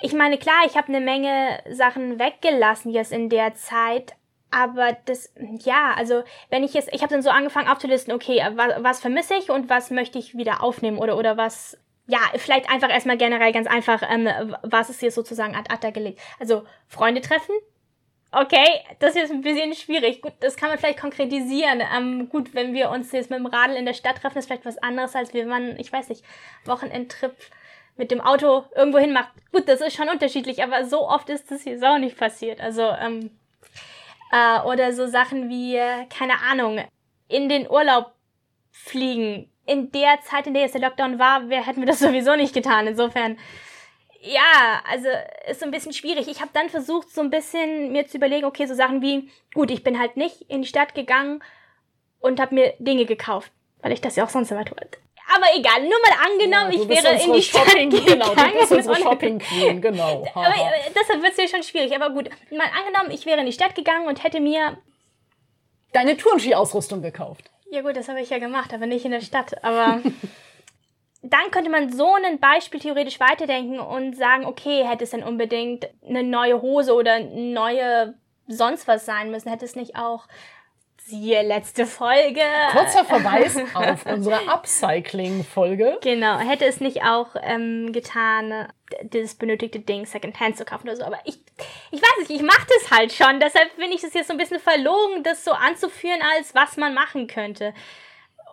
ich 0.00 0.14
meine, 0.14 0.38
klar, 0.38 0.62
ich 0.66 0.76
habe 0.76 0.88
eine 0.88 1.00
Menge 1.00 1.60
Sachen 1.70 2.18
weggelassen 2.18 2.92
jetzt 2.92 3.12
in 3.12 3.28
der 3.28 3.54
Zeit, 3.54 4.14
aber 4.50 4.96
das, 5.04 5.34
ja, 5.64 5.92
also 5.96 6.22
wenn 6.48 6.64
ich 6.64 6.72
jetzt, 6.72 6.88
ich 6.94 7.02
habe 7.02 7.12
dann 7.12 7.22
so 7.22 7.30
angefangen 7.30 7.68
aufzulisten, 7.68 8.14
okay, 8.14 8.42
was, 8.54 8.82
was 8.82 9.00
vermisse 9.00 9.34
ich 9.34 9.50
und 9.50 9.68
was 9.68 9.90
möchte 9.90 10.18
ich 10.18 10.36
wieder 10.36 10.62
aufnehmen 10.62 10.98
oder, 10.98 11.18
oder 11.18 11.36
was 11.36 11.78
ja, 12.06 12.20
vielleicht 12.36 12.70
einfach 12.70 12.90
erstmal 12.90 13.16
generell 13.16 13.52
ganz 13.52 13.66
einfach, 13.66 14.02
ähm, 14.08 14.28
was 14.62 14.90
ist 14.90 15.00
hier 15.00 15.10
sozusagen 15.10 15.56
ad 15.56 15.70
acta 15.72 15.90
gelegt. 15.90 16.20
Also 16.38 16.64
Freunde 16.86 17.20
treffen. 17.20 17.54
Okay, 18.32 18.80
das 18.98 19.16
ist 19.16 19.30
ein 19.30 19.40
bisschen 19.40 19.74
schwierig. 19.74 20.20
Gut, 20.20 20.34
das 20.40 20.56
kann 20.56 20.68
man 20.68 20.78
vielleicht 20.78 21.00
konkretisieren. 21.00 21.82
Ähm, 21.96 22.28
gut, 22.28 22.54
wenn 22.54 22.74
wir 22.74 22.90
uns 22.90 23.12
jetzt 23.12 23.30
mit 23.30 23.38
dem 23.38 23.46
Radl 23.46 23.76
in 23.76 23.86
der 23.86 23.94
Stadt 23.94 24.20
treffen, 24.20 24.38
ist 24.38 24.46
vielleicht 24.46 24.66
was 24.66 24.78
anderes, 24.78 25.14
als 25.14 25.32
wenn 25.32 25.48
man, 25.48 25.78
ich 25.78 25.92
weiß 25.92 26.08
nicht, 26.08 26.24
Wochenendtrip 26.64 27.34
mit 27.96 28.10
dem 28.10 28.20
Auto 28.20 28.64
irgendwo 28.74 28.98
hin 28.98 29.12
macht. 29.12 29.30
Gut, 29.52 29.68
das 29.68 29.80
ist 29.80 29.96
schon 29.96 30.08
unterschiedlich, 30.08 30.62
aber 30.62 30.84
so 30.84 31.08
oft 31.08 31.30
ist 31.30 31.50
das 31.50 31.62
hier 31.62 31.78
so 31.78 31.98
nicht 31.98 32.18
passiert. 32.18 32.60
Also, 32.60 32.82
ähm, 32.82 33.30
äh, 34.32 34.60
oder 34.62 34.92
so 34.92 35.06
Sachen 35.06 35.48
wie, 35.48 35.80
keine 36.10 36.40
Ahnung, 36.50 36.84
in 37.28 37.48
den 37.48 37.70
Urlaub 37.70 38.12
fliegen 38.70 39.50
in 39.66 39.90
der 39.92 40.20
Zeit, 40.22 40.46
in 40.46 40.54
der 40.54 40.62
jetzt 40.62 40.74
der 40.74 40.80
Lockdown 40.80 41.18
war, 41.18 41.48
wer 41.48 41.66
hätten 41.66 41.80
wir 41.80 41.86
das 41.86 41.98
sowieso 42.00 42.36
nicht 42.36 42.54
getan. 42.54 42.86
Insofern, 42.86 43.38
ja, 44.20 44.82
also 44.88 45.08
ist 45.48 45.60
so 45.60 45.66
ein 45.66 45.72
bisschen 45.72 45.92
schwierig. 45.92 46.28
Ich 46.28 46.40
habe 46.40 46.50
dann 46.52 46.68
versucht, 46.68 47.10
so 47.10 47.20
ein 47.20 47.30
bisschen 47.30 47.92
mir 47.92 48.06
zu 48.06 48.16
überlegen, 48.16 48.46
okay, 48.46 48.66
so 48.66 48.74
Sachen 48.74 49.02
wie, 49.02 49.30
gut, 49.54 49.70
ich 49.70 49.84
bin 49.84 49.98
halt 49.98 50.16
nicht 50.16 50.42
in 50.42 50.62
die 50.62 50.68
Stadt 50.68 50.94
gegangen 50.94 51.42
und 52.20 52.40
habe 52.40 52.54
mir 52.54 52.74
Dinge 52.78 53.04
gekauft, 53.04 53.52
weil 53.82 53.92
ich 53.92 54.00
das 54.00 54.16
ja 54.16 54.24
auch 54.24 54.30
sonst 54.30 54.50
immer 54.50 54.64
tue. 54.64 54.76
Aber 55.28 55.46
egal, 55.56 55.82
nur 55.82 55.98
mal 56.00 56.30
angenommen, 56.30 56.72
ja, 56.72 56.80
ich 56.80 56.88
wäre 56.88 57.20
in 57.20 57.32
die 57.32 57.42
Shopping, 57.42 57.90
Stadt 57.90 58.06
genau, 58.06 58.30
gegangen. 58.30 58.52
Du 58.52 58.58
bist 58.60 58.72
unsere 58.72 58.96
Shopping 58.96 59.38
Queen, 59.40 59.80
genau. 59.80 60.24
aber 60.34 60.54
deshalb 60.94 61.20
wird 61.20 61.32
es 61.32 61.38
ja 61.38 61.48
schon 61.48 61.64
schwierig. 61.64 61.94
Aber 61.96 62.10
gut, 62.10 62.30
mal 62.52 62.68
angenommen, 62.78 63.10
ich 63.10 63.26
wäre 63.26 63.40
in 63.40 63.46
die 63.46 63.52
Stadt 63.52 63.74
gegangen 63.74 64.06
und 64.06 64.22
hätte 64.22 64.38
mir 64.38 64.78
deine 65.92 66.16
Turnski-Ausrüstung 66.16 67.02
gekauft. 67.02 67.50
Ja 67.70 67.82
gut, 67.82 67.96
das 67.96 68.08
habe 68.08 68.20
ich 68.20 68.30
ja 68.30 68.38
gemacht, 68.38 68.72
aber 68.72 68.86
nicht 68.86 69.04
in 69.04 69.10
der 69.10 69.20
Stadt. 69.20 69.62
Aber 69.64 70.00
dann 71.22 71.50
könnte 71.50 71.70
man 71.70 71.92
so 71.92 72.14
ein 72.14 72.38
Beispiel 72.38 72.80
theoretisch 72.80 73.20
weiterdenken 73.20 73.80
und 73.80 74.16
sagen, 74.16 74.44
okay, 74.46 74.84
hätte 74.84 75.04
es 75.04 75.10
denn 75.10 75.24
unbedingt 75.24 75.88
eine 76.06 76.22
neue 76.22 76.62
Hose 76.62 76.94
oder 76.94 77.20
neue 77.20 78.14
sonst 78.46 78.86
was 78.86 79.04
sein 79.04 79.30
müssen? 79.30 79.50
Hätte 79.50 79.64
es 79.64 79.76
nicht 79.76 79.96
auch 79.96 80.28
siehe 81.06 81.42
letzte 81.42 81.86
Folge. 81.86 82.40
Kurzer 82.72 83.04
Verweis 83.06 83.56
auf 83.74 84.06
unsere 84.06 84.48
Upcycling-Folge. 84.48 85.98
Genau, 86.02 86.38
hätte 86.38 86.64
es 86.66 86.80
nicht 86.80 87.02
auch 87.04 87.28
ähm, 87.42 87.92
getan, 87.92 88.66
dieses 89.02 89.34
benötigte 89.36 89.78
Ding 89.78 90.04
Secondhand 90.06 90.56
zu 90.56 90.64
kaufen 90.64 90.88
oder 90.88 90.96
so. 90.96 91.04
Aber 91.04 91.18
ich, 91.24 91.38
ich 91.92 92.02
weiß 92.02 92.28
nicht, 92.28 92.30
ich 92.30 92.42
mache 92.42 92.66
das 92.68 92.90
halt 92.90 93.12
schon. 93.12 93.40
Deshalb 93.40 93.70
finde 93.76 93.94
ich 93.94 94.02
es 94.02 94.14
jetzt 94.14 94.26
so 94.28 94.34
ein 94.34 94.38
bisschen 94.38 94.60
verlogen, 94.60 95.22
das 95.22 95.44
so 95.44 95.52
anzuführen, 95.52 96.20
als 96.36 96.54
was 96.54 96.76
man 96.76 96.92
machen 96.94 97.28
könnte. 97.28 97.72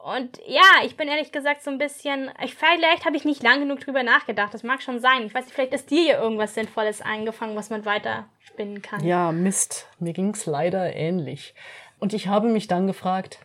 und 0.05 0.39
ja, 0.45 0.85
ich 0.85 0.95
bin 0.95 1.07
ehrlich 1.07 1.31
gesagt 1.31 1.63
so 1.63 1.71
ein 1.71 1.77
bisschen, 1.79 2.29
ich, 2.43 2.53
vielleicht 2.55 3.05
habe 3.05 3.15
ich 3.17 3.25
nicht 3.25 3.41
lang 3.41 3.61
genug 3.61 3.79
drüber 3.79 4.03
nachgedacht. 4.03 4.53
Das 4.53 4.61
mag 4.63 4.81
schon 4.83 4.99
sein. 4.99 5.25
Ich 5.25 5.33
weiß 5.33 5.45
nicht, 5.45 5.55
vielleicht 5.55 5.73
ist 5.73 5.89
dir 5.89 6.03
ja 6.03 6.21
irgendwas 6.21 6.53
Sinnvolles 6.53 7.01
eingefangen, 7.01 7.55
was 7.55 7.69
man 7.71 7.85
weiter 7.85 8.25
spinnen 8.39 8.81
kann. 8.83 9.03
Ja, 9.03 9.31
Mist. 9.31 9.87
Mir 9.99 10.13
ging's 10.13 10.45
leider 10.45 10.93
ähnlich. 10.95 11.55
Und 12.03 12.11
ich 12.11 12.27
habe 12.27 12.49
mich 12.49 12.67
dann 12.67 12.85
gefragt, 12.85 13.39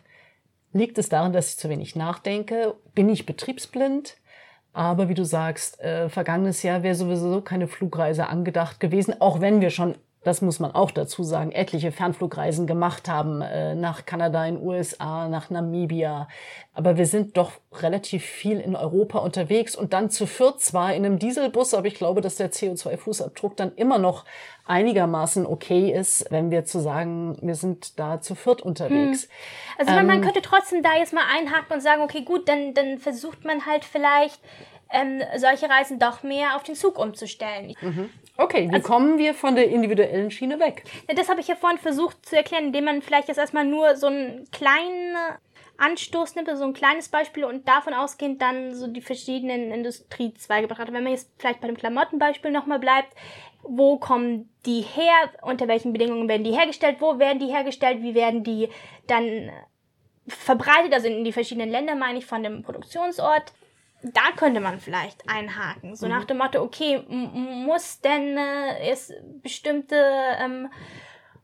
liegt 0.73 0.99
es 0.99 1.09
daran, 1.09 1.33
dass 1.33 1.51
ich 1.51 1.59
zu 1.59 1.69
wenig 1.69 1.95
nachdenke? 1.95 2.75
Bin 2.93 3.09
ich 3.09 3.25
betriebsblind? 3.25 4.17
Aber 4.73 5.09
wie 5.09 5.15
du 5.15 5.25
sagst, 5.25 5.79
äh, 5.79 6.09
vergangenes 6.09 6.65
Jahr 6.65 6.83
wäre 6.83 6.97
sowieso 6.97 7.41
keine 7.41 7.69
Flugreise 7.69 8.27
angedacht 8.27 8.81
gewesen, 8.81 9.21
auch 9.21 9.41
wenn 9.41 9.61
wir 9.61 9.71
schon 9.71 9.95
das 10.25 10.43
muss 10.43 10.59
man 10.59 10.73
auch 10.73 10.91
dazu 10.91 11.23
sagen, 11.23 11.53
etliche 11.53 11.93
Fernflugreisen 11.93 12.67
gemacht 12.67 13.09
haben 13.09 13.41
äh, 13.41 13.75
nach 13.75 14.05
Kanada, 14.05 14.45
in 14.47 14.61
USA, 14.61 15.29
nach 15.29 15.49
Namibia. 15.49 16.29
Aber 16.75 16.97
wir 16.97 17.07
sind 17.07 17.37
doch 17.37 17.53
relativ 17.73 18.25
viel 18.25 18.61
in 18.61 18.75
Europa 18.75 19.19
unterwegs 19.19 19.77
und 19.77 19.93
dann 19.93 20.11
zu 20.11 20.27
viert 20.27 20.61
zwar 20.61 20.95
in 20.95 21.07
einem 21.07 21.19
Dieselbus, 21.19 21.73
aber 21.73 21.87
ich 21.87 21.95
glaube, 21.95 22.21
dass 22.21 22.37
der 22.37 22.51
CO2-Fußabdruck 22.51 23.55
dann 23.57 23.75
immer 23.77 23.99
noch 23.99 24.25
einigermaßen 24.67 25.47
okay 25.47 25.93
ist, 25.93 26.31
wenn 26.31 26.51
wir 26.51 26.65
zu 26.65 26.81
sagen, 26.81 27.39
wir 27.41 27.55
sind 27.55 27.99
da 27.99 28.21
zu 28.21 28.35
viert 28.35 28.61
unterwegs. 28.61 29.23
Hm. 29.23 29.29
Also 29.79 29.93
ähm, 29.93 30.07
man 30.07 30.21
könnte 30.21 30.43
trotzdem 30.43 30.83
da 30.83 30.97
jetzt 30.99 31.15
mal 31.15 31.25
einhaken 31.33 31.75
und 31.75 31.81
sagen, 31.81 32.03
okay, 32.03 32.23
gut, 32.23 32.49
dann, 32.49 32.75
dann 32.75 32.99
versucht 32.99 33.45
man 33.45 33.67
halt 33.67 33.85
vielleicht 33.85 34.41
ähm, 34.91 35.23
solche 35.37 35.69
Reisen 35.69 35.99
doch 35.99 36.23
mehr 36.23 36.57
auf 36.57 36.63
den 36.63 36.75
Zug 36.75 36.99
umzustellen. 36.99 37.75
Mhm. 37.81 38.11
Okay, 38.41 38.69
wie 38.71 38.75
also, 38.75 38.87
kommen 38.87 39.19
wir 39.19 39.35
von 39.35 39.57
der 39.57 39.69
individuellen 39.69 40.31
Schiene 40.31 40.61
weg? 40.61 40.85
Ja, 41.09 41.15
das 41.15 41.29
habe 41.29 41.41
ich 41.41 41.49
ja 41.49 41.57
vorhin 41.57 41.79
versucht 41.79 42.25
zu 42.25 42.37
erklären, 42.37 42.67
indem 42.67 42.85
man 42.85 43.03
vielleicht 43.03 43.27
jetzt 43.27 43.39
erstmal 43.39 43.65
nur 43.65 43.97
so 43.97 44.07
einen 44.07 44.49
kleinen 44.53 45.17
Anstoß 45.77 46.37
nimmt, 46.37 46.49
also 46.49 46.63
so 46.63 46.69
ein 46.69 46.73
kleines 46.73 47.09
Beispiel 47.09 47.45
und 47.45 47.67
davon 47.67 47.95
ausgehend 47.95 48.41
dann 48.41 48.77
so 48.77 48.87
die 48.87 49.01
verschiedenen 49.01 49.73
Industriezweige 49.73 50.69
betrachtet. 50.69 50.95
Wenn 50.95 51.03
man 51.03 51.13
jetzt 51.13 51.33
vielleicht 51.37 51.61
bei 51.61 51.67
dem 51.67 51.77
Klamottenbeispiel 51.77 52.53
nochmal 52.53 52.79
bleibt, 52.79 53.13
wo 53.65 53.99
kommen 53.99 54.49
die 54.67 54.83
her, 54.83 55.31
unter 55.43 55.67
welchen 55.67 55.93
Bedingungen 55.93 56.29
werden 56.29 56.45
die 56.45 56.57
hergestellt, 56.57 56.99
wo 57.01 57.19
werden 57.19 57.41
die 57.41 57.47
hergestellt, 57.47 58.03
wie 58.03 58.15
werden 58.15 58.45
die 58.45 58.69
dann 59.09 59.51
verbreitet, 60.29 60.93
also 60.93 61.09
in 61.09 61.25
die 61.25 61.33
verschiedenen 61.33 61.71
Länder 61.71 61.97
meine 61.97 62.19
ich 62.19 62.27
von 62.27 62.45
dem 62.45 62.63
Produktionsort 62.63 63.53
da 64.03 64.33
könnte 64.37 64.61
man 64.61 64.81
vielleicht 64.81 65.29
einhaken. 65.29 65.97
So 65.97 66.07
mhm. 66.07 66.13
nach 66.13 66.25
dem 66.25 66.39
Motto, 66.39 66.63
okay, 66.63 67.03
muss 67.09 68.01
denn 68.01 68.37
äh, 68.37 68.91
es 68.91 69.13
bestimmte 69.43 69.97
ähm, 70.39 70.69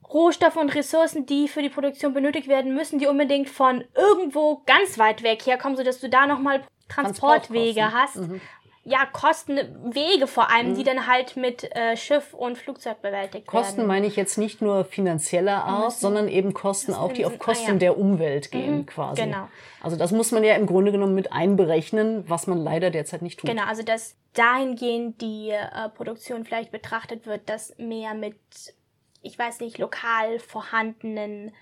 Rohstoffe 0.08 0.56
und 0.56 0.74
Ressourcen, 0.74 1.26
die 1.26 1.48
für 1.48 1.62
die 1.62 1.68
Produktion 1.68 2.14
benötigt 2.14 2.48
werden, 2.48 2.74
müssen 2.74 2.98
die 2.98 3.06
unbedingt 3.06 3.48
von 3.48 3.84
irgendwo 3.96 4.62
ganz 4.66 4.98
weit 4.98 5.22
weg 5.22 5.44
herkommen, 5.46 5.76
sodass 5.76 6.00
du 6.00 6.08
da 6.08 6.26
nochmal 6.26 6.62
Transportwege 6.88 7.92
hast. 7.92 8.16
Mhm 8.16 8.40
ja, 8.86 9.06
Kosten, 9.06 9.58
Wege 9.82 10.26
vor 10.26 10.50
allem, 10.50 10.70
mhm. 10.70 10.74
die 10.74 10.84
dann 10.84 11.06
halt 11.06 11.36
mit 11.36 11.74
äh, 11.74 11.96
Schiff 11.96 12.34
und 12.34 12.58
Flugzeug 12.58 13.00
bewältigt 13.00 13.46
Kosten 13.46 13.54
werden. 13.54 13.64
Kosten 13.64 13.86
meine 13.86 14.06
ich 14.06 14.16
jetzt 14.16 14.36
nicht 14.36 14.60
nur 14.60 14.84
finanzieller 14.84 15.64
Art, 15.64 15.94
mhm. 15.94 15.98
sondern 15.98 16.28
eben 16.28 16.52
Kosten 16.52 16.92
auch, 16.92 17.12
die 17.12 17.24
auf 17.24 17.38
Kosten 17.38 17.70
ah, 17.70 17.72
ja. 17.72 17.78
der 17.78 17.98
Umwelt 17.98 18.50
gehen 18.50 18.78
mhm, 18.78 18.86
quasi. 18.86 19.22
Genau. 19.22 19.48
Also 19.80 19.96
das 19.96 20.12
muss 20.12 20.32
man 20.32 20.44
ja 20.44 20.54
im 20.54 20.66
Grunde 20.66 20.92
genommen 20.92 21.14
mit 21.14 21.32
einberechnen, 21.32 22.28
was 22.28 22.46
man 22.46 22.58
leider 22.58 22.90
derzeit 22.90 23.22
nicht 23.22 23.40
tut. 23.40 23.48
Genau, 23.48 23.64
also 23.64 23.82
dass 23.82 24.16
dahingehend 24.34 25.20
die 25.22 25.50
äh, 25.50 25.88
Produktion 25.94 26.44
vielleicht 26.44 26.70
betrachtet 26.70 27.26
wird, 27.26 27.48
dass 27.48 27.74
mehr 27.78 28.12
mit, 28.12 28.36
ich 29.22 29.38
weiß 29.38 29.60
nicht, 29.60 29.78
lokal 29.78 30.38
vorhandenen 30.40 31.52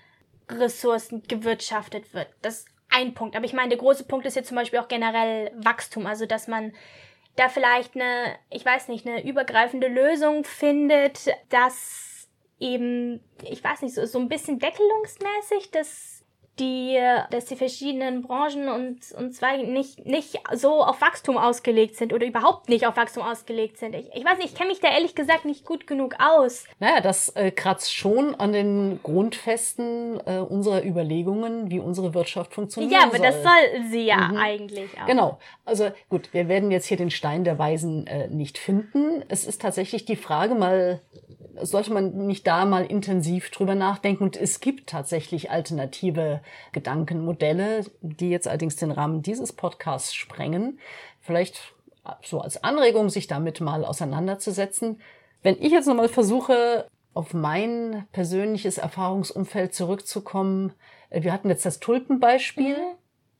Ressourcen 0.49 1.23
gewirtschaftet 1.23 2.13
wird. 2.13 2.27
Das 2.41 2.59
ist 2.59 2.67
ein 2.89 3.13
Punkt. 3.13 3.35
Aber 3.37 3.45
ich 3.45 3.53
meine, 3.53 3.69
der 3.69 3.77
große 3.77 4.03
Punkt 4.03 4.25
ist 4.25 4.35
jetzt 4.35 4.49
zum 4.49 4.57
Beispiel 4.57 4.79
auch 4.79 4.87
generell 4.87 5.51
Wachstum, 5.55 6.05
also 6.05 6.25
dass 6.25 6.47
man 6.47 6.73
da 7.35 7.49
vielleicht 7.49 7.95
eine, 7.95 8.37
ich 8.49 8.65
weiß 8.65 8.87
nicht, 8.89 9.07
eine 9.07 9.23
übergreifende 9.23 9.87
Lösung 9.87 10.43
findet, 10.43 11.29
dass 11.49 12.29
eben, 12.59 13.21
ich 13.41 13.63
weiß 13.63 13.81
nicht, 13.81 13.95
so, 13.95 14.05
so 14.05 14.19
ein 14.19 14.29
bisschen 14.29 14.59
deckelungsmäßig, 14.59 15.71
dass 15.71 16.22
die, 16.59 16.99
dass 17.31 17.45
die 17.45 17.55
verschiedenen 17.55 18.21
Branchen 18.21 18.69
und, 18.69 18.99
und 19.17 19.33
Zweige 19.33 19.65
nicht, 19.65 20.05
nicht 20.05 20.39
so 20.53 20.83
auf 20.83 21.01
Wachstum 21.01 21.37
ausgelegt 21.37 21.95
sind 21.95 22.13
oder 22.13 22.27
überhaupt 22.27 22.69
nicht 22.69 22.85
auf 22.85 22.95
Wachstum 22.95 23.23
ausgelegt 23.23 23.77
sind. 23.77 23.95
Ich, 23.95 24.13
ich 24.13 24.23
weiß 24.23 24.37
nicht, 24.37 24.49
ich 24.49 24.55
kenne 24.55 24.69
mich 24.69 24.79
da 24.79 24.89
ehrlich 24.89 25.15
gesagt 25.15 25.45
nicht 25.45 25.65
gut 25.65 25.87
genug 25.87 26.15
aus. 26.19 26.65
Naja, 26.79 27.01
das 27.01 27.29
äh, 27.29 27.49
kratzt 27.49 27.93
schon 27.93 28.35
an 28.35 28.53
den 28.53 28.99
Grundfesten 29.01 30.19
äh, 30.25 30.37
unserer 30.37 30.85
Überlegungen, 30.85 31.71
wie 31.71 31.79
unsere 31.79 32.13
Wirtschaft 32.13 32.53
funktioniert. 32.53 32.93
Ja, 32.93 33.07
aber 33.07 33.17
soll. 33.17 33.25
das 33.25 33.41
soll 33.41 33.89
sie 33.89 34.05
ja 34.05 34.17
mhm. 34.17 34.37
eigentlich 34.37 34.89
auch. 35.01 35.07
Genau. 35.07 35.39
Also 35.65 35.91
gut, 36.09 36.33
wir 36.33 36.47
werden 36.47 36.69
jetzt 36.69 36.85
hier 36.85 36.97
den 36.97 37.09
Stein 37.09 37.43
der 37.43 37.57
Weisen 37.57 38.05
äh, 38.05 38.27
nicht 38.27 38.59
finden. 38.59 39.23
Es 39.27 39.45
ist 39.45 39.59
tatsächlich 39.59 40.05
die 40.05 40.15
Frage 40.15 40.53
mal, 40.53 41.01
sollte 41.61 41.93
man 41.93 42.27
nicht 42.27 42.45
da 42.47 42.65
mal 42.65 42.85
intensiv 42.85 43.49
drüber 43.49 43.75
nachdenken? 43.75 44.23
Und 44.23 44.37
es 44.37 44.59
gibt 44.59 44.89
tatsächlich 44.89 45.51
alternative 45.51 46.41
Gedankenmodelle, 46.71 47.85
die 48.01 48.29
jetzt 48.29 48.47
allerdings 48.47 48.75
den 48.75 48.91
Rahmen 48.91 49.21
dieses 49.21 49.53
Podcasts 49.53 50.13
sprengen. 50.13 50.79
Vielleicht 51.21 51.73
so 52.23 52.41
als 52.41 52.63
Anregung, 52.63 53.09
sich 53.09 53.27
damit 53.27 53.61
mal 53.61 53.85
auseinanderzusetzen. 53.85 54.99
Wenn 55.41 55.61
ich 55.61 55.71
jetzt 55.71 55.87
nochmal 55.87 56.09
versuche, 56.09 56.87
auf 57.13 57.33
mein 57.33 58.07
persönliches 58.11 58.77
Erfahrungsumfeld 58.77 59.73
zurückzukommen, 59.73 60.73
äh, 61.09 61.23
wir 61.23 61.31
hatten 61.31 61.49
jetzt 61.49 61.65
das 61.65 61.79
Tulpenbeispiel. 61.79 62.75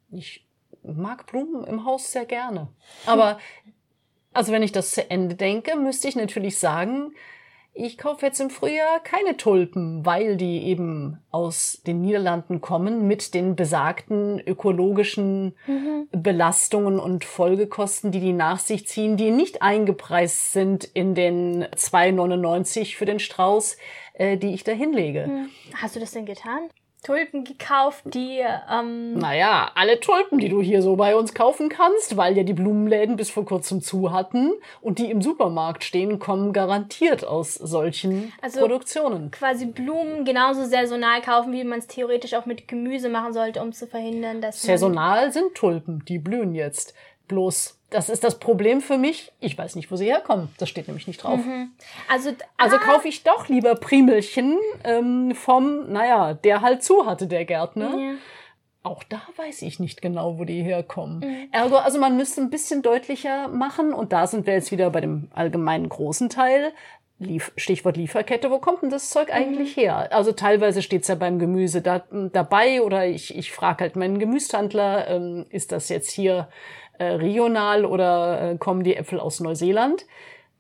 Mhm. 0.10 0.18
Ich 0.18 0.46
mag 0.84 1.26
Blumen 1.26 1.64
im 1.64 1.86
Haus 1.86 2.12
sehr 2.12 2.26
gerne. 2.26 2.68
Aber 3.06 3.40
also 4.34 4.52
wenn 4.52 4.64
ich 4.64 4.72
das 4.72 4.92
zu 4.92 5.10
Ende 5.10 5.36
denke, 5.36 5.76
müsste 5.76 6.08
ich 6.08 6.16
natürlich 6.16 6.60
sagen, 6.60 7.14
ich 7.76 7.98
kaufe 7.98 8.26
jetzt 8.26 8.40
im 8.40 8.52
Frühjahr 8.52 9.00
keine 9.04 9.36
Tulpen, 9.36 10.06
weil 10.06 10.38
die 10.38 10.64
eben 10.64 11.18
aus 11.32 11.82
den 11.88 12.02
Niederlanden 12.02 12.62
kommen 12.62 13.08
mit 13.08 13.34
den 13.34 13.56
besagten 13.56 14.40
ökologischen 14.40 15.56
mhm. 15.66 16.08
Belastungen 16.12 17.00
und 17.00 17.26
Folgekosten, 17.26 18.12
die 18.12 18.20
die 18.20 18.34
nach 18.34 18.60
sich 18.60 18.88
ziehen, 18.88 19.18
die 19.18 19.32
nicht 19.32 19.64
eingepreist 19.64 20.54
sind 20.54 20.84
in 20.84 21.16
den 21.16 21.66
2,99 21.66 22.96
für 22.96 23.06
den 23.06 23.20
Strauß, 23.20 23.78
äh, 24.14 24.38
die 24.38 24.54
ich 24.54 24.64
da 24.64 24.72
hinlege. 24.72 25.28
Mhm. 25.28 25.50
Hast 25.76 25.96
du 25.96 26.00
das 26.00 26.12
denn 26.12 26.26
getan? 26.26 26.70
Tulpen 27.04 27.44
gekauft, 27.44 28.04
die. 28.06 28.42
Ähm 28.72 29.14
naja, 29.20 29.70
alle 29.76 30.00
Tulpen, 30.00 30.40
die 30.40 30.50
du 30.50 30.62
hier 30.62 30.82
so 30.82 30.96
bei 30.96 31.16
uns 31.16 31.34
kaufen 31.34 31.70
kannst, 31.70 32.16
weil 32.16 32.38
ja 32.38 32.44
die 32.44 32.54
Blumenläden 32.54 33.18
bis 33.18 33.30
vor 33.30 33.46
kurzem 33.46 33.82
zu 33.82 34.12
hatten 34.12 34.54
und 34.82 35.00
die 35.00 35.12
im 35.12 35.22
Supermarkt 35.22 35.84
stehen, 35.84 36.18
kommen 36.18 36.54
garantiert 36.54 37.26
aus 37.26 37.56
solchen 37.56 38.32
also 38.42 38.62
Produktionen. 38.62 39.32
Quasi 39.32 39.66
Blumen 39.66 40.24
genauso 40.24 40.66
saisonal 40.66 41.22
kaufen, 41.22 41.52
wie 41.52 41.64
man 41.64 41.80
es 41.80 41.88
theoretisch 41.88 42.34
auch 42.34 42.46
mit 42.46 42.68
Gemüse 42.68 43.10
machen 43.10 43.34
sollte, 43.34 43.62
um 43.62 43.74
zu 43.74 43.86
verhindern, 43.86 44.42
dass. 44.42 44.62
Saisonal 44.62 45.32
sind 45.32 45.56
Tulpen, 45.56 46.04
die 46.06 46.20
blühen 46.20 46.56
jetzt. 46.56 46.94
Bloß 47.28 47.80
das 47.94 48.10
ist 48.10 48.24
das 48.24 48.40
Problem 48.40 48.82
für 48.82 48.98
mich. 48.98 49.32
Ich 49.40 49.58
weiß 49.58 49.76
nicht, 49.76 49.92
wo 49.92 49.96
sie 49.96 50.06
herkommen. 50.06 50.50
Das 50.58 50.70
steht 50.70 50.88
nämlich 50.88 51.08
nicht 51.08 51.24
drauf. 51.24 51.40
Mhm. 51.46 51.72
Also, 52.10 52.32
also 52.58 52.78
ah. 52.78 52.80
kaufe 52.80 53.08
ich 53.08 53.24
doch 53.24 53.48
lieber 53.48 53.76
Primelchen 53.76 54.58
ähm, 54.84 55.34
vom, 55.36 55.92
naja, 55.92 56.34
der 56.34 56.62
halt 56.62 56.84
zu 56.84 57.06
hatte, 57.06 57.28
der 57.28 57.46
Gärtner. 57.46 57.98
Ja. 57.98 58.14
Auch 58.84 59.04
da 59.04 59.22
weiß 59.38 59.62
ich 59.62 59.80
nicht 59.80 60.02
genau, 60.02 60.38
wo 60.40 60.44
die 60.44 60.62
herkommen. 60.62 61.20
Mhm. 61.20 61.50
Ergo, 61.52 61.78
also 61.78 62.00
man 62.00 62.18
müsste 62.18 62.42
ein 62.42 62.50
bisschen 62.50 62.82
deutlicher 62.82 63.48
machen. 63.48 63.94
Und 63.94 64.12
da 64.12 64.28
sind 64.28 64.46
wir 64.46 64.54
jetzt 64.54 64.72
wieder 64.72 64.90
bei 64.90 65.00
dem 65.00 65.30
allgemeinen 65.34 65.88
großen 65.88 66.30
Teil. 66.30 66.74
Lief, 67.20 67.54
Stichwort 67.56 67.96
Lieferkette, 67.96 68.52
wo 68.52 68.58
kommt 68.58 68.82
denn 68.82 68.90
das 68.90 69.10
Zeug 69.10 69.28
mhm. 69.28 69.36
eigentlich 69.36 69.78
her? 69.78 70.12
Also 70.12 70.32
teilweise 70.34 70.82
steht's 70.82 71.08
ja 71.08 71.16
beim 71.16 71.40
Gemüse 71.40 71.82
da, 71.82 72.04
dabei 72.12 72.82
oder 72.82 73.06
ich, 73.06 73.38
ich 73.38 73.52
frage 73.52 73.84
halt 73.84 73.96
meinen 73.96 74.20
Gemüshandler, 74.20 75.08
ähm, 75.08 75.46
ist 75.50 75.72
das 75.72 75.90
jetzt 75.90 76.12
hier 76.12 76.50
äh, 77.04 77.16
regional 77.16 77.86
oder 77.86 78.52
äh, 78.52 78.58
kommen 78.58 78.84
die 78.84 78.96
Äpfel 78.96 79.20
aus 79.20 79.40
Neuseeland. 79.40 80.06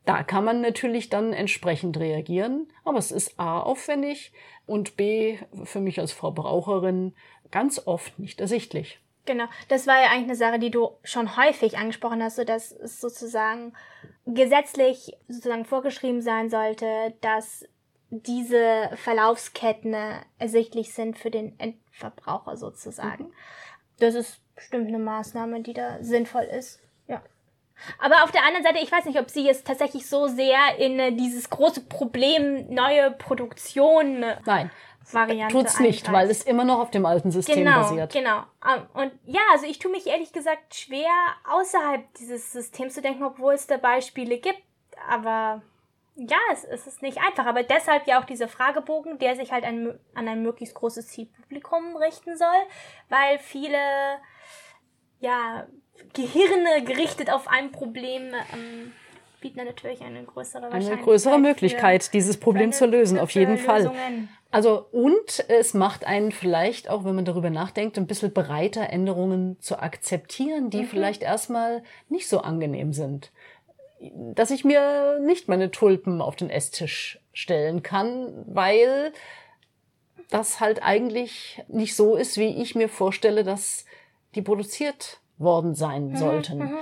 Da 0.06 0.24
kann 0.24 0.44
man 0.44 0.62
natürlich 0.62 1.10
dann 1.10 1.32
entsprechend 1.32 1.98
reagieren, 1.98 2.68
aber 2.84 2.98
es 2.98 3.12
ist 3.12 3.40
A 3.40 3.62
aufwendig 3.62 4.34
und 4.66 4.98
B 4.98 5.38
für 5.64 5.80
mich 5.80 6.00
als 6.00 6.12
Verbraucherin 6.12 7.14
ganz 7.52 7.82
oft 7.86 8.20
nicht 8.20 8.42
ersichtlich. 8.42 9.00
Genau, 9.26 9.46
das 9.70 9.88
war 9.88 10.02
ja 10.02 10.10
eigentlich 10.10 10.24
eine 10.24 10.36
Sache, 10.36 10.60
die 10.60 10.72
du 10.72 10.90
schon 11.04 11.38
häufig 11.38 11.78
angesprochen 11.78 12.22
hast, 12.22 12.36
so 12.36 12.44
dass 12.44 12.74
es 12.74 13.00
sozusagen 13.00 13.74
gesetzlich 14.26 15.14
sozusagen 15.30 15.64
vorgeschrieben 15.64 16.22
sein 16.22 16.50
sollte, 16.50 17.14
dass 17.22 17.66
diese 18.10 18.90
Verlaufsketten 18.96 19.96
ersichtlich 20.38 20.94
sind 20.94 21.18
für 21.18 21.32
den 21.32 21.58
Endverbraucher 21.60 22.58
sozusagen. 22.58 23.26
Mhm. 23.26 23.34
Das 24.00 24.16
ist 24.16 24.40
bestimmt 24.56 24.88
eine 24.88 25.00
Maßnahme, 25.00 25.62
die 25.62 25.74
da 25.74 25.98
sinnvoll 26.02 26.44
ist. 26.44 26.80
Ja. 27.08 27.22
Aber 28.00 28.24
auf 28.24 28.32
der 28.32 28.44
anderen 28.46 28.64
Seite, 28.64 28.80
ich 28.80 28.92
weiß 28.92 29.06
nicht, 29.06 29.20
ob 29.20 29.30
sie 29.30 29.46
jetzt 29.46 29.66
tatsächlich 29.66 30.08
so 30.08 30.28
sehr 30.28 30.78
in 30.78 31.00
äh, 31.00 31.12
dieses 31.12 31.50
große 31.50 31.82
Problem 31.82 32.74
neue 32.74 33.12
Produktion. 33.12 34.26
Nein. 34.46 34.72
Variante. 35.12 35.54
Tut's 35.54 35.80
nicht, 35.80 36.12
weil 36.12 36.30
es 36.30 36.44
immer 36.44 36.64
noch 36.64 36.80
auf 36.80 36.92
dem 36.92 37.06
alten 37.06 37.30
System 37.30 37.58
genau, 37.58 37.82
basiert. 37.82 38.14
Genau. 38.14 38.44
Ähm, 38.66 38.84
Und 38.94 39.12
ja, 39.26 39.42
also 39.52 39.66
ich 39.66 39.80
tue 39.80 39.92
mich 39.92 40.08
ehrlich 40.08 40.32
gesagt 40.32 40.76
schwer, 40.76 41.12
außerhalb 41.52 42.14
dieses 42.14 42.54
Systems 42.54 42.94
zu 42.94 43.02
denken, 43.02 43.24
obwohl 43.24 43.54
es 43.54 43.68
da 43.68 43.76
Beispiele 43.76 44.38
gibt. 44.38 44.64
Aber 45.10 45.62
ja, 46.16 46.38
es, 46.52 46.64
es 46.64 46.88
ist 46.88 47.02
nicht 47.02 47.18
einfach. 47.20 47.46
Aber 47.46 47.64
deshalb 47.64 48.08
ja 48.08 48.20
auch 48.22 48.26
dieser 48.26 48.48
Fragebogen, 48.48 49.18
der 49.20 49.36
sich 49.36 49.52
halt 49.52 49.64
an, 49.64 50.00
an 50.14 50.28
ein 50.28 50.44
möglichst 50.44 50.76
großes 50.76 51.08
Zielpublikum 51.08 51.96
richten 51.98 52.38
soll, 52.38 52.48
weil 53.10 53.40
viele 53.40 53.78
ja, 55.20 55.68
Gehirne 56.14 56.84
gerichtet 56.86 57.32
auf 57.32 57.48
ein 57.48 57.72
Problem 57.72 58.34
ähm, 58.54 58.92
bieten 59.40 59.58
dann 59.58 59.68
natürlich 59.68 60.02
eine 60.02 60.24
größere 60.24 60.72
Eine 60.72 60.98
größere 60.98 61.36
für 61.36 61.40
Möglichkeit, 61.40 62.14
dieses 62.14 62.40
Problem 62.40 62.72
zu 62.72 62.86
lösen, 62.86 63.20
auf 63.20 63.32
jeden 63.32 63.58
Fall. 63.58 63.84
Lösungen. 63.84 64.30
Also, 64.52 64.86
und 64.92 65.46
es 65.50 65.74
macht 65.74 66.06
einen 66.06 66.32
vielleicht 66.32 66.90
auch, 66.90 67.06
wenn 67.06 67.16
man 67.16 67.26
darüber 67.26 67.50
nachdenkt, 67.50 67.98
ein 67.98 68.06
bisschen 68.06 68.34
bereiter, 68.34 68.90
Änderungen 68.90 69.60
zu 69.60 69.80
akzeptieren, 69.80 70.66
Mhm. 70.66 70.70
die 70.70 70.86
vielleicht 70.86 71.24
erstmal 71.24 71.84
nicht 72.08 72.30
so 72.30 72.40
angenehm 72.40 72.94
sind. 72.94 73.32
Dass 74.36 74.52
ich 74.52 74.66
mir 74.66 75.20
nicht 75.22 75.48
meine 75.48 75.72
Tulpen 75.72 76.22
auf 76.22 76.36
den 76.36 76.50
Esstisch 76.50 77.20
stellen 77.34 77.84
kann, 77.84 78.44
weil 78.48 79.14
das 80.30 80.60
halt 80.60 80.82
eigentlich 80.84 81.62
nicht 81.68 81.96
so 81.96 82.16
ist, 82.16 82.38
wie 82.38 82.62
ich 82.62 82.76
mir 82.76 82.90
vorstelle, 82.90 83.44
dass 83.44 83.86
die 84.36 84.42
produziert 84.42 85.20
worden 85.38 85.76
sein 85.76 86.10
Mhm, 86.10 86.18
sollten. 86.18 86.74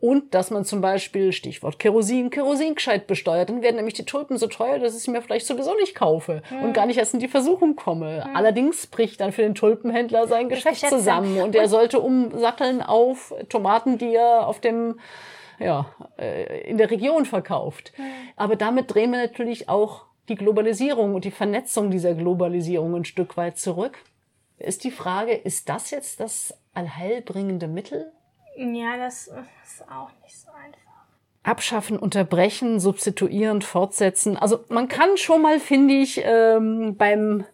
Und 0.00 0.32
dass 0.32 0.50
man 0.50 0.64
zum 0.64 0.80
Beispiel, 0.80 1.32
Stichwort 1.32 1.80
Kerosin, 1.80 2.30
Kerosin 2.30 2.76
gescheit 2.76 3.08
besteuert. 3.08 3.48
Dann 3.48 3.62
werden 3.62 3.76
nämlich 3.76 3.94
die 3.94 4.04
Tulpen 4.04 4.36
so 4.38 4.46
teuer, 4.46 4.78
dass 4.78 4.96
ich 4.96 5.02
sie 5.02 5.10
mir 5.10 5.22
vielleicht 5.22 5.46
sowieso 5.46 5.74
nicht 5.74 5.96
kaufe 5.96 6.40
und 6.62 6.72
gar 6.72 6.86
nicht 6.86 6.98
erst 6.98 7.14
in 7.14 7.20
die 7.20 7.26
Versuchung 7.26 7.74
komme. 7.74 8.28
Allerdings 8.32 8.86
bricht 8.86 9.20
dann 9.20 9.32
für 9.32 9.42
den 9.42 9.56
Tulpenhändler 9.56 10.28
sein 10.28 10.48
Geschäft, 10.48 10.74
Geschäft 10.82 10.92
zusammen 10.92 11.40
und 11.40 11.56
er 11.56 11.68
sollte 11.68 11.98
umsatteln 11.98 12.80
auf 12.80 13.34
Tomaten, 13.48 13.98
die 13.98 14.14
er 14.14 14.46
auf 14.46 14.60
dem 14.60 15.00
ja, 15.58 15.86
äh, 16.18 16.68
in 16.68 16.78
der 16.78 16.90
Region 16.90 17.24
verkauft. 17.24 17.92
Aber 18.36 18.56
damit 18.56 18.92
drehen 18.92 19.10
wir 19.10 19.18
natürlich 19.18 19.68
auch 19.68 20.06
die 20.28 20.34
Globalisierung 20.34 21.14
und 21.14 21.24
die 21.24 21.30
Vernetzung 21.30 21.90
dieser 21.90 22.14
Globalisierung 22.14 22.94
ein 22.94 23.04
Stück 23.04 23.36
weit 23.36 23.58
zurück. 23.58 23.98
Ist 24.58 24.84
die 24.84 24.90
Frage, 24.90 25.32
ist 25.32 25.68
das 25.68 25.90
jetzt 25.90 26.20
das 26.20 26.54
allheilbringende 26.74 27.68
Mittel? 27.68 28.12
Ja, 28.56 28.96
das 28.96 29.28
ist 29.28 29.88
auch 29.88 30.10
nicht 30.22 30.36
so 30.36 30.48
einfach. 30.50 30.78
Abschaffen, 31.44 31.98
unterbrechen, 31.98 32.80
substituieren, 32.80 33.62
fortsetzen. 33.62 34.36
Also 34.36 34.64
man 34.68 34.88
kann 34.88 35.16
schon 35.16 35.40
mal, 35.40 35.60
finde 35.60 35.94
ich, 35.94 36.20
ähm, 36.24 36.96
beim 36.96 37.44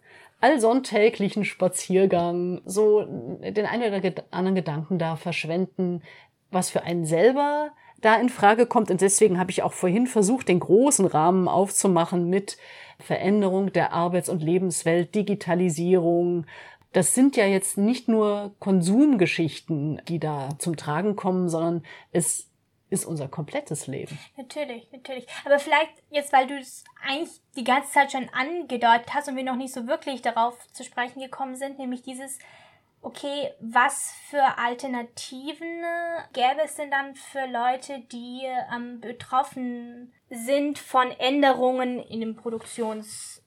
allsonntäglichen 0.40 1.44
Spaziergang 1.44 2.62
so 2.64 3.04
den 3.04 3.66
einen 3.66 3.94
oder 3.94 4.24
anderen 4.30 4.54
Gedanken 4.54 4.98
da 4.98 5.16
verschwenden, 5.16 6.02
was 6.50 6.70
für 6.70 6.82
einen 6.82 7.04
selber 7.04 7.70
da 8.04 8.16
in 8.16 8.28
Frage 8.28 8.66
kommt. 8.66 8.90
Und 8.90 9.00
deswegen 9.00 9.38
habe 9.38 9.50
ich 9.50 9.62
auch 9.62 9.72
vorhin 9.72 10.06
versucht, 10.06 10.48
den 10.48 10.60
großen 10.60 11.06
Rahmen 11.06 11.48
aufzumachen 11.48 12.28
mit 12.28 12.58
Veränderung 12.98 13.72
der 13.72 13.92
Arbeits- 13.92 14.28
und 14.28 14.42
Lebenswelt, 14.42 15.14
Digitalisierung. 15.14 16.46
Das 16.92 17.14
sind 17.14 17.36
ja 17.36 17.46
jetzt 17.46 17.76
nicht 17.76 18.08
nur 18.08 18.54
Konsumgeschichten, 18.60 20.00
die 20.08 20.20
da 20.20 20.50
zum 20.58 20.76
Tragen 20.76 21.16
kommen, 21.16 21.48
sondern 21.48 21.82
es 22.12 22.48
ist 22.90 23.04
unser 23.04 23.26
komplettes 23.26 23.86
Leben. 23.88 24.16
Natürlich, 24.36 24.86
natürlich. 24.92 25.26
Aber 25.44 25.58
vielleicht 25.58 25.90
jetzt, 26.10 26.32
weil 26.32 26.46
du 26.46 26.56
es 26.56 26.84
eigentlich 27.02 27.40
die 27.56 27.64
ganze 27.64 27.90
Zeit 27.90 28.12
schon 28.12 28.28
angedeutet 28.28 29.12
hast 29.12 29.28
und 29.28 29.36
wir 29.36 29.42
noch 29.42 29.56
nicht 29.56 29.74
so 29.74 29.86
wirklich 29.88 30.22
darauf 30.22 30.56
zu 30.72 30.84
sprechen 30.84 31.20
gekommen 31.20 31.56
sind, 31.56 31.78
nämlich 31.78 32.02
dieses, 32.02 32.38
okay, 33.04 33.52
was 33.60 34.12
für 34.30 34.58
Alternativen 34.58 35.82
gäbe 36.32 36.62
es 36.64 36.74
denn 36.76 36.90
dann 36.90 37.14
für 37.14 37.46
Leute, 37.46 38.00
die 38.10 38.42
ähm, 38.74 39.00
betroffen 39.00 40.12
sind 40.30 40.78
von 40.78 41.10
Änderungen 41.10 42.00
in 42.00 42.20
den 42.20 42.34
Produktions 42.34 43.42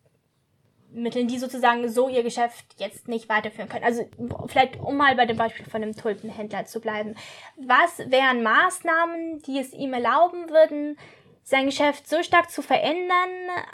Mitteln, 0.89 1.27
die 1.27 1.37
sozusagen 1.37 1.89
so 1.89 2.07
ihr 2.07 2.23
Geschäft 2.23 2.65
jetzt 2.77 3.07
nicht 3.07 3.27
weiterführen 3.27 3.67
können. 3.67 3.83
Also 3.83 4.07
vielleicht, 4.47 4.77
um 4.79 4.95
mal 4.95 5.15
bei 5.15 5.25
dem 5.25 5.35
Beispiel 5.35 5.65
von 5.65 5.83
einem 5.83 5.95
Tulpenhändler 5.95 6.65
zu 6.65 6.79
bleiben. 6.79 7.15
Was 7.57 7.99
wären 8.09 8.41
Maßnahmen, 8.41 9.41
die 9.41 9.59
es 9.59 9.73
ihm 9.73 9.93
erlauben 9.93 10.49
würden, 10.49 10.97
sein 11.43 11.65
Geschäft 11.65 12.07
so 12.07 12.23
stark 12.23 12.49
zu 12.49 12.61
verändern, 12.61 13.29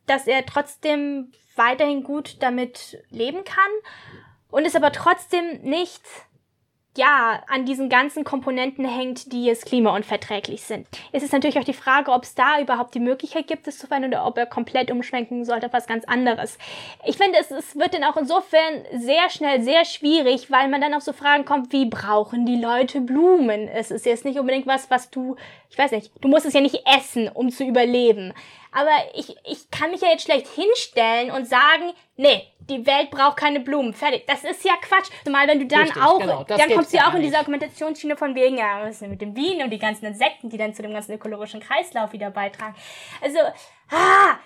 dass 0.07 0.27
er 0.27 0.45
trotzdem 0.45 1.31
weiterhin 1.55 2.03
gut 2.03 2.41
damit 2.41 3.03
leben 3.09 3.43
kann 3.43 3.71
und 4.53 4.65
es 4.65 4.75
aber 4.75 4.91
trotzdem 4.91 5.61
nicht 5.63 6.01
ja, 6.95 7.41
an 7.47 7.65
diesen 7.65 7.89
ganzen 7.89 8.23
Komponenten 8.23 8.85
hängt, 8.85 9.31
die 9.33 9.45
jetzt 9.45 9.65
klimaunverträglich 9.65 10.61
sind. 10.61 10.87
Es 11.11 11.23
ist 11.23 11.33
natürlich 11.33 11.57
auch 11.57 11.63
die 11.63 11.73
Frage, 11.73 12.11
ob 12.11 12.21
es 12.21 12.35
da 12.35 12.61
überhaupt 12.61 12.93
die 12.93 12.99
Möglichkeit 12.99 13.47
gibt, 13.47 13.67
es 13.67 13.79
zu 13.79 13.87
verändern 13.87 14.11
oder 14.11 14.27
ob 14.27 14.37
er 14.37 14.45
komplett 14.45 14.91
umschwenken 14.91 15.43
sollte 15.43 15.65
auf 15.65 15.73
was 15.73 15.87
ganz 15.87 16.05
anderes. 16.05 16.59
Ich 17.03 17.17
finde, 17.17 17.39
es, 17.39 17.49
es 17.49 17.75
wird 17.75 17.95
dann 17.95 18.03
auch 18.03 18.15
insofern 18.15 18.85
sehr 18.93 19.27
schnell 19.31 19.63
sehr 19.63 19.85
schwierig, 19.85 20.51
weil 20.51 20.67
man 20.67 20.81
dann 20.81 20.93
auf 20.93 21.01
so 21.01 21.13
Fragen 21.13 21.45
kommt, 21.45 21.73
wie 21.73 21.87
brauchen 21.87 22.45
die 22.45 22.61
Leute 22.61 23.01
Blumen? 23.01 23.67
Es 23.67 23.89
ist 23.89 24.05
jetzt 24.05 24.23
nicht 24.23 24.37
unbedingt 24.37 24.67
was, 24.67 24.91
was 24.91 25.09
du, 25.09 25.35
ich 25.71 25.77
weiß 25.79 25.89
nicht, 25.93 26.11
du 26.21 26.27
musst 26.27 26.45
es 26.45 26.53
ja 26.53 26.61
nicht 26.61 26.83
essen, 26.95 27.27
um 27.27 27.49
zu 27.49 27.63
überleben. 27.63 28.35
Aber 28.73 28.91
ich, 29.13 29.35
ich 29.45 29.69
kann 29.71 29.91
mich 29.91 30.01
ja 30.01 30.09
jetzt 30.09 30.23
schlecht 30.23 30.47
hinstellen 30.47 31.31
und 31.31 31.47
sagen, 31.47 31.93
nee, 32.15 32.47
die 32.69 32.85
Welt 32.85 33.11
braucht 33.11 33.37
keine 33.37 33.59
Blumen. 33.59 33.93
Fertig. 33.93 34.25
Das 34.27 34.43
ist 34.43 34.63
ja 34.63 34.73
Quatsch. 34.81 35.09
Zumal 35.23 35.47
wenn 35.47 35.59
du 35.59 35.67
dann 35.67 35.81
Richtig, 35.81 36.01
auch, 36.01 36.19
genau, 36.19 36.43
dann 36.43 36.71
kommst 36.71 36.93
du 36.93 36.97
ja 36.97 37.09
auch 37.09 37.13
in 37.13 37.21
diese. 37.21 37.37
Argumentationsschiene 37.37 38.15
von 38.15 38.35
wegen, 38.35 38.57
ja, 38.57 38.81
was 38.81 38.91
ist 38.91 39.01
denn 39.01 39.09
mit 39.09 39.21
dem 39.21 39.35
Wien 39.35 39.61
und 39.63 39.69
die 39.69 39.79
ganzen 39.79 40.05
Insekten, 40.05 40.49
die 40.49 40.57
dann 40.57 40.73
zu 40.73 40.81
dem 40.81 40.93
ganzen 40.93 41.13
ökologischen 41.13 41.59
Kreislauf 41.59 42.13
wieder 42.13 42.29
beitragen. 42.29 42.75
Also, 43.21 43.39
ah, 43.89 44.37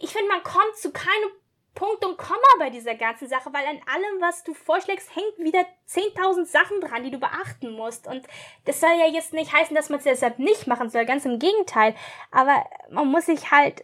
ich 0.00 0.10
finde, 0.10 0.28
man 0.28 0.42
kommt 0.42 0.76
zu 0.76 0.90
keinem 0.92 1.30
Punkt 1.76 2.04
und 2.04 2.16
Komma 2.16 2.40
bei 2.58 2.70
dieser 2.70 2.94
ganzen 2.94 3.28
Sache, 3.28 3.52
weil 3.52 3.64
an 3.66 3.80
allem, 3.86 4.20
was 4.20 4.42
du 4.42 4.54
vorschlägst, 4.54 5.14
hängt 5.14 5.38
wieder 5.38 5.64
10.000 5.88 6.46
Sachen 6.46 6.80
dran, 6.80 7.04
die 7.04 7.10
du 7.10 7.18
beachten 7.18 7.70
musst. 7.72 8.08
Und 8.08 8.26
das 8.64 8.80
soll 8.80 8.90
ja 8.98 9.06
jetzt 9.06 9.32
nicht 9.32 9.52
heißen, 9.52 9.76
dass 9.76 9.90
man 9.90 9.98
es 9.98 10.04
deshalb 10.04 10.40
nicht 10.40 10.66
machen 10.66 10.90
soll, 10.90 11.04
ganz 11.04 11.24
im 11.26 11.38
Gegenteil. 11.38 11.94
Aber 12.32 12.64
man 12.90 13.06
muss 13.08 13.26
sich 13.26 13.50
halt, 13.50 13.82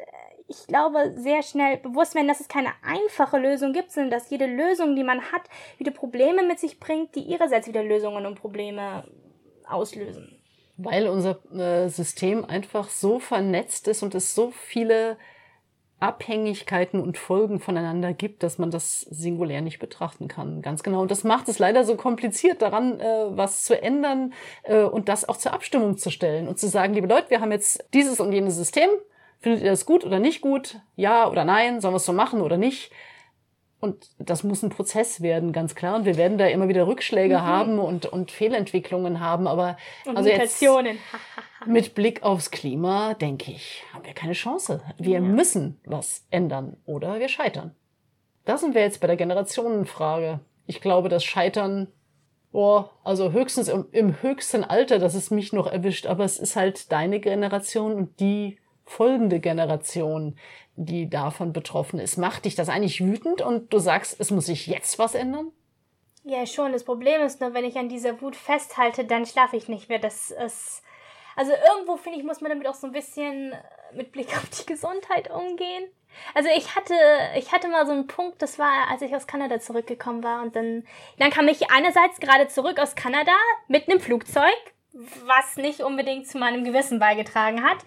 ich 0.48 0.66
glaube, 0.66 1.12
sehr 1.16 1.42
schnell 1.42 1.76
bewusst 1.76 2.14
werden, 2.14 2.28
dass 2.28 2.40
es 2.40 2.48
keine 2.48 2.72
einfache 2.83 3.38
Lösung 3.38 3.74
gibt, 3.74 3.92
sondern 3.92 4.11
dass 4.11 4.31
jede 4.31 4.46
Lösung, 4.46 4.96
die 4.96 5.05
man 5.05 5.31
hat, 5.31 5.42
wieder 5.76 5.92
Probleme 5.92 6.42
mit 6.42 6.59
sich 6.59 6.81
bringt, 6.81 7.14
die 7.14 7.20
ihrerseits 7.20 7.68
wieder 7.68 7.85
Lösungen 7.85 8.24
und 8.24 8.40
Probleme 8.40 9.05
auslösen. 9.68 10.42
Weil 10.78 11.09
unser 11.09 11.38
äh, 11.52 11.88
System 11.90 12.46
einfach 12.46 12.88
so 12.88 13.18
vernetzt 13.18 13.87
ist 13.87 14.02
und 14.02 14.14
es 14.14 14.35
so 14.35 14.50
viele 14.50 15.18
Abhängigkeiten 16.02 17.00
und 17.00 17.16
Folgen 17.16 17.60
voneinander 17.60 18.12
gibt, 18.12 18.42
dass 18.42 18.58
man 18.58 18.70
das 18.70 19.00
singulär 19.02 19.60
nicht 19.60 19.78
betrachten 19.78 20.28
kann. 20.28 20.60
Ganz 20.60 20.82
genau. 20.82 21.00
Und 21.00 21.10
das 21.10 21.24
macht 21.24 21.48
es 21.48 21.58
leider 21.58 21.84
so 21.84 21.96
kompliziert, 21.96 22.60
daran 22.60 23.00
äh, 23.00 23.04
was 23.30 23.62
zu 23.62 23.80
ändern 23.80 24.32
äh, 24.64 24.82
und 24.82 25.08
das 25.08 25.28
auch 25.28 25.36
zur 25.36 25.52
Abstimmung 25.52 25.98
zu 25.98 26.10
stellen 26.10 26.48
und 26.48 26.58
zu 26.58 26.68
sagen, 26.68 26.94
liebe 26.94 27.06
Leute, 27.06 27.30
wir 27.30 27.40
haben 27.40 27.52
jetzt 27.52 27.84
dieses 27.94 28.20
und 28.20 28.32
jenes 28.32 28.56
System. 28.56 28.90
Findet 29.40 29.62
ihr 29.62 29.70
das 29.70 29.86
gut 29.86 30.04
oder 30.04 30.18
nicht 30.18 30.40
gut? 30.40 30.80
Ja 30.96 31.28
oder 31.28 31.44
nein? 31.44 31.80
Sollen 31.80 31.94
wir 31.94 31.98
es 31.98 32.04
so 32.04 32.12
machen 32.12 32.40
oder 32.40 32.56
nicht? 32.56 32.92
Und 33.83 34.11
das 34.21 34.45
muss 34.45 34.62
ein 34.62 34.68
Prozess 34.68 35.23
werden, 35.23 35.53
ganz 35.53 35.75
klar. 35.75 35.97
Und 35.97 36.05
wir 36.05 36.16
werden 36.16 36.38
da 36.38 36.47
immer 36.47 36.68
wieder 36.68 36.87
Rückschläge 36.87 37.42
haben 37.42 37.81
und, 37.81 38.07
und 38.07 38.31
Fehlentwicklungen 38.31 39.18
haben. 39.18 39.49
Aber 39.49 39.77
Und 40.07 40.16
also 40.16 40.29
jetzt 40.29 40.62
Mutationen. 40.62 40.99
mit 41.66 41.97
Blick 41.97 42.23
aufs 42.23 42.53
Klima, 42.53 43.14
denke 43.14 43.51
ich, 43.51 43.83
haben 43.92 44.05
wir 44.05 44.14
keine 44.14 44.35
Chance. 44.35 44.83
Wir 44.99 45.21
müssen 45.21 45.81
was 45.85 46.25
ändern 46.31 46.77
oder 46.87 47.18
wir 47.18 47.29
scheitern. 47.29 47.75
Da 48.45 48.57
sind 48.57 48.77
wir 48.77 48.83
jetzt 48.83 49.01
bei 49.01 49.09
der 49.09 49.16
Generationenfrage. 49.16 50.38
Ich 50.66 50.81
glaube, 50.81 51.09
das 51.09 51.25
Scheitern, 51.25 51.88
oh, 52.53 52.85
also 53.03 53.33
höchstens 53.33 53.66
im, 53.66 53.87
im 53.90 54.23
höchsten 54.23 54.62
Alter, 54.62 55.01
dass 55.01 55.14
es 55.14 55.33
mich 55.33 55.53
noch 55.53 55.66
erwischt, 55.66 56.07
aber 56.07 56.23
es 56.23 56.38
ist 56.38 56.55
halt 56.55 56.92
deine 56.92 57.18
Generation 57.18 57.95
und 57.95 58.21
die 58.21 58.61
folgende 58.85 59.40
Generation, 59.40 60.37
die 60.76 61.08
davon 61.08 61.52
betroffen 61.52 61.98
ist. 61.98 62.16
Macht 62.16 62.44
dich 62.44 62.54
das 62.54 62.68
eigentlich 62.68 63.04
wütend 63.04 63.42
und 63.42 63.72
du 63.72 63.78
sagst, 63.78 64.16
es 64.18 64.30
muss 64.30 64.46
sich 64.46 64.66
jetzt 64.66 64.98
was 64.98 65.14
ändern? 65.14 65.52
Ja, 66.24 66.46
schon. 66.46 66.72
Das 66.72 66.85
Problem 66.85 67.20
ist 67.22 67.40
nur, 67.40 67.52
wenn 67.52 67.64
ich 67.64 67.76
an 67.76 67.88
dieser 67.88 68.20
Wut 68.20 68.37
festhalte, 68.37 69.04
dann 69.04 69.26
schlafe 69.26 69.56
ich 69.56 69.68
nicht 69.68 69.88
mehr. 69.88 69.98
Das 69.98 70.30
ist. 70.30 70.82
Also 71.35 71.52
irgendwo, 71.52 71.96
finde 71.96 72.18
ich, 72.18 72.24
muss 72.24 72.40
man 72.40 72.50
damit 72.50 72.66
auch 72.66 72.74
so 72.74 72.87
ein 72.87 72.92
bisschen 72.92 73.52
äh, 73.52 73.56
mit 73.94 74.12
Blick 74.12 74.37
auf 74.37 74.48
die 74.50 74.66
Gesundheit 74.66 75.30
umgehen. 75.30 75.85
Also 76.35 76.50
ich 76.54 76.76
hatte, 76.76 76.94
ich 77.37 77.52
hatte 77.52 77.68
mal 77.68 77.87
so 77.87 77.92
einen 77.92 78.06
Punkt, 78.06 78.42
das 78.42 78.58
war, 78.58 78.90
als 78.90 79.00
ich 79.00 79.16
aus 79.16 79.26
Kanada 79.26 79.61
zurückgekommen 79.61 80.22
war 80.22 80.42
und 80.42 80.54
dann, 80.54 80.85
dann 81.18 81.30
kam 81.30 81.48
ich 81.48 81.70
einerseits 81.70 82.20
gerade 82.20 82.48
zurück 82.48 82.78
aus 82.78 82.94
Kanada 82.94 83.32
mit 83.66 83.88
einem 83.88 83.98
Flugzeug, 83.98 84.44
was 84.92 85.56
nicht 85.56 85.80
unbedingt 85.80 86.28
zu 86.28 86.37
meinem 86.37 86.64
Gewissen 86.64 86.98
beigetragen 86.98 87.64
hat. 87.64 87.78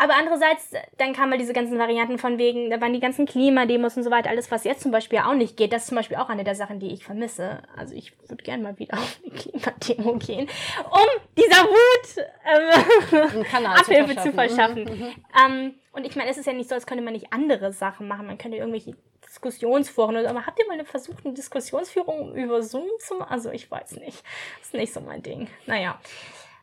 Aber 0.00 0.14
andererseits, 0.14 0.70
dann 0.96 1.12
kamen 1.12 1.30
mal 1.30 1.38
diese 1.38 1.52
ganzen 1.52 1.76
Varianten 1.76 2.18
von 2.18 2.38
wegen, 2.38 2.70
da 2.70 2.80
waren 2.80 2.92
die 2.92 3.00
ganzen 3.00 3.26
Klimademos 3.26 3.96
und 3.96 4.04
so 4.04 4.12
weiter, 4.12 4.30
alles, 4.30 4.48
was 4.50 4.62
jetzt 4.62 4.82
zum 4.82 4.92
Beispiel 4.92 5.18
auch 5.18 5.34
nicht 5.34 5.56
geht. 5.56 5.72
Das 5.72 5.82
ist 5.82 5.88
zum 5.88 5.96
Beispiel 5.96 6.16
auch 6.16 6.28
eine 6.28 6.44
der 6.44 6.54
Sachen, 6.54 6.78
die 6.78 6.92
ich 6.92 7.04
vermisse. 7.04 7.62
Also 7.76 7.94
ich 7.94 8.12
würde 8.28 8.44
gerne 8.44 8.62
mal 8.62 8.78
wieder 8.78 8.94
auf 8.98 9.20
eine 9.24 9.34
Klimademo 9.34 10.14
gehen, 10.18 10.48
um 10.90 11.08
dieser 11.36 11.64
Wut 11.64 12.24
ähm, 12.46 13.66
Abhilfe 13.66 14.16
zu 14.16 14.32
verschaffen. 14.32 14.32
Zu 14.32 14.32
verschaffen. 14.32 14.84
Mhm. 14.84 15.14
Ähm, 15.44 15.74
und 15.92 16.06
ich 16.06 16.14
meine, 16.14 16.30
es 16.30 16.38
ist 16.38 16.46
ja 16.46 16.52
nicht 16.52 16.68
so, 16.68 16.76
als 16.76 16.86
könnte 16.86 17.02
man 17.02 17.12
nicht 17.12 17.32
andere 17.32 17.72
Sachen 17.72 18.06
machen. 18.06 18.28
Man 18.28 18.38
könnte 18.38 18.56
irgendwelche 18.56 18.94
Diskussionsforen 19.26 20.16
oder 20.16 20.30
aber 20.30 20.46
habt 20.46 20.58
ihr 20.60 20.66
mal 20.68 20.82
versucht, 20.84 21.24
eine 21.24 21.34
Diskussionsführung 21.34 22.36
über 22.36 22.62
Zoom 22.62 22.86
zu 23.00 23.16
machen? 23.16 23.32
Also 23.32 23.50
ich 23.50 23.68
weiß 23.68 23.92
nicht. 23.92 24.22
Das 24.58 24.68
ist 24.68 24.74
nicht 24.74 24.92
so 24.92 25.00
mein 25.00 25.22
Ding. 25.22 25.48
Naja. 25.66 26.00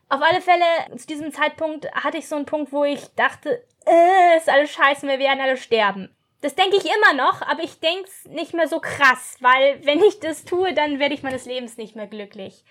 Auf 0.07 0.21
alle 0.21 0.41
Fälle, 0.41 0.97
zu 0.97 1.07
diesem 1.07 1.31
Zeitpunkt 1.31 1.91
hatte 1.93 2.17
ich 2.17 2.27
so 2.27 2.35
einen 2.35 2.45
Punkt, 2.45 2.71
wo 2.71 2.83
ich 2.83 3.07
dachte, 3.15 3.63
äh, 3.85 4.37
ist 4.37 4.49
alles 4.49 4.71
scheiße, 4.71 5.07
wir 5.07 5.19
werden 5.19 5.41
alle 5.41 5.57
sterben. 5.57 6.15
Das 6.41 6.53
denke 6.53 6.77
ich 6.77 6.85
immer 6.85 7.13
noch, 7.13 7.41
aber 7.41 7.63
ich 7.63 7.79
denke 7.79 8.03
es 8.03 8.25
nicht 8.25 8.53
mehr 8.53 8.67
so 8.67 8.79
krass, 8.79 9.37
weil 9.39 9.83
wenn 9.83 10.03
ich 10.03 10.19
das 10.19 10.45
tue, 10.45 10.73
dann 10.73 10.99
werde 10.99 11.15
ich 11.15 11.23
meines 11.23 11.45
Lebens 11.45 11.77
nicht 11.77 11.95
mehr 11.95 12.05
glücklich. 12.05 12.63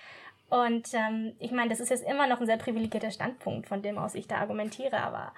Und 0.49 0.95
ähm, 0.95 1.35
ich 1.41 1.51
meine, 1.51 1.71
das 1.71 1.81
ist 1.81 1.91
jetzt 1.91 2.05
immer 2.05 2.29
noch 2.29 2.41
ein 2.41 2.47
sehr 2.47 2.57
privilegierter 2.57 3.11
Standpunkt, 3.11 3.67
von 3.67 3.83
dem 3.83 3.99
aus 3.99 4.15
ich 4.15 4.29
da 4.29 4.37
argumentiere, 4.37 4.99
aber 4.99 5.33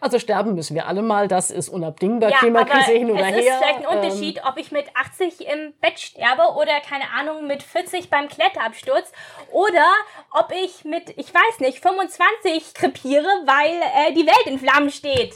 also 0.00 0.18
sterben 0.18 0.54
müssen 0.54 0.74
wir 0.74 0.86
alle 0.86 1.02
mal, 1.02 1.28
das 1.28 1.50
ist 1.50 1.68
unabdingbar. 1.68 2.30
Ja, 2.30 2.38
Klimakrise 2.38 2.92
hin 2.92 3.10
oder 3.10 3.24
her. 3.26 3.38
Es 3.38 3.46
ist 3.46 3.56
vielleicht 3.56 3.78
ein 3.78 3.82
ähm, 3.82 3.98
Unterschied, 3.98 4.40
ob 4.44 4.56
ich 4.58 4.72
mit 4.72 4.86
80 4.94 5.46
im 5.48 5.74
Bett 5.80 5.98
sterbe 5.98 6.54
oder 6.56 6.80
keine 6.80 7.10
Ahnung 7.18 7.46
mit 7.46 7.62
40 7.62 8.10
beim 8.10 8.28
Kletterabsturz 8.28 9.12
oder 9.52 9.86
ob 10.32 10.52
ich 10.52 10.84
mit, 10.84 11.10
ich 11.16 11.32
weiß 11.32 11.60
nicht, 11.60 11.80
25 11.80 12.74
krepiere, 12.74 13.28
weil 13.46 13.80
äh, 14.08 14.12
die 14.14 14.26
Welt 14.26 14.46
in 14.46 14.58
Flammen 14.58 14.90
steht. 14.90 15.34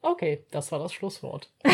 Okay, 0.00 0.44
das 0.50 0.70
war 0.70 0.78
das 0.78 0.92
Schlusswort. 0.92 1.50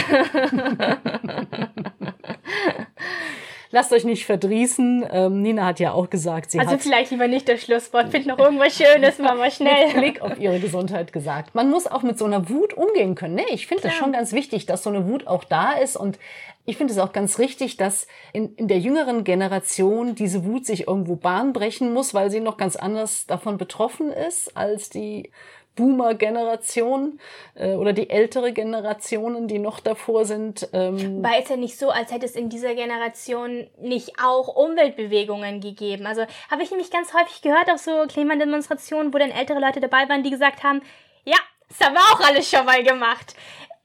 lasst 3.74 3.92
euch 3.92 4.04
nicht 4.04 4.24
verdrießen. 4.24 5.04
Ähm, 5.10 5.42
Nina 5.42 5.66
hat 5.66 5.80
ja 5.80 5.92
auch 5.92 6.08
gesagt, 6.08 6.52
sie 6.52 6.60
also 6.60 6.70
hat... 6.70 6.78
Also 6.78 6.88
vielleicht 6.88 7.10
lieber 7.10 7.26
nicht 7.26 7.48
das 7.48 7.60
Schlusswort, 7.60 8.10
find 8.10 8.26
noch 8.26 8.38
irgendwas 8.38 8.76
Schönes, 8.76 9.18
mal 9.18 9.34
mal 9.36 9.50
schnell. 9.50 9.88
mit 9.88 9.96
Blick 9.96 10.22
auf 10.22 10.38
ihre 10.38 10.60
Gesundheit 10.60 11.12
gesagt. 11.12 11.54
Man 11.54 11.70
muss 11.70 11.88
auch 11.88 12.02
mit 12.02 12.16
so 12.16 12.24
einer 12.24 12.48
Wut 12.48 12.72
umgehen 12.72 13.16
können. 13.16 13.34
Nee, 13.34 13.42
ich 13.50 13.66
finde 13.66 13.82
das 13.82 13.94
schon 13.94 14.12
ganz 14.12 14.32
wichtig, 14.32 14.64
dass 14.66 14.84
so 14.84 14.90
eine 14.90 15.08
Wut 15.08 15.26
auch 15.26 15.42
da 15.42 15.72
ist 15.72 15.96
und 15.96 16.18
ich 16.66 16.78
finde 16.78 16.94
es 16.94 16.98
auch 16.98 17.12
ganz 17.12 17.38
richtig, 17.38 17.76
dass 17.76 18.06
in, 18.32 18.54
in 18.54 18.68
der 18.68 18.78
jüngeren 18.78 19.24
Generation 19.24 20.14
diese 20.14 20.44
Wut 20.44 20.64
sich 20.64 20.86
irgendwo 20.86 21.16
Bahn 21.16 21.52
brechen 21.52 21.92
muss, 21.92 22.14
weil 22.14 22.30
sie 22.30 22.40
noch 22.40 22.56
ganz 22.56 22.76
anders 22.76 23.26
davon 23.26 23.58
betroffen 23.58 24.12
ist 24.12 24.56
als 24.56 24.88
die 24.88 25.30
Boomer-Generation 25.76 27.18
äh, 27.54 27.74
oder 27.74 27.92
die 27.92 28.10
ältere 28.10 28.52
Generationen, 28.52 29.48
die 29.48 29.58
noch 29.58 29.80
davor 29.80 30.24
sind. 30.24 30.68
Ähm. 30.72 31.22
Weil 31.22 31.42
es 31.42 31.48
ja 31.48 31.56
nicht 31.56 31.78
so, 31.78 31.90
als 31.90 32.12
hätte 32.12 32.26
es 32.26 32.36
in 32.36 32.48
dieser 32.48 32.74
Generation 32.74 33.68
nicht 33.80 34.12
auch 34.22 34.48
Umweltbewegungen 34.48 35.60
gegeben. 35.60 36.06
Also 36.06 36.22
habe 36.50 36.62
ich 36.62 36.70
nämlich 36.70 36.90
ganz 36.90 37.12
häufig 37.14 37.42
gehört 37.42 37.70
auf 37.70 37.78
so 37.78 38.06
Klimademonstrationen, 38.08 39.12
wo 39.12 39.18
dann 39.18 39.30
ältere 39.30 39.60
Leute 39.60 39.80
dabei 39.80 40.08
waren, 40.08 40.22
die 40.22 40.30
gesagt 40.30 40.62
haben, 40.62 40.82
ja, 41.24 41.38
das 41.68 41.80
haben 41.80 41.94
wir 41.94 42.00
auch 42.00 42.20
alles 42.20 42.48
schon 42.48 42.64
mal 42.64 42.82
gemacht. 42.82 43.34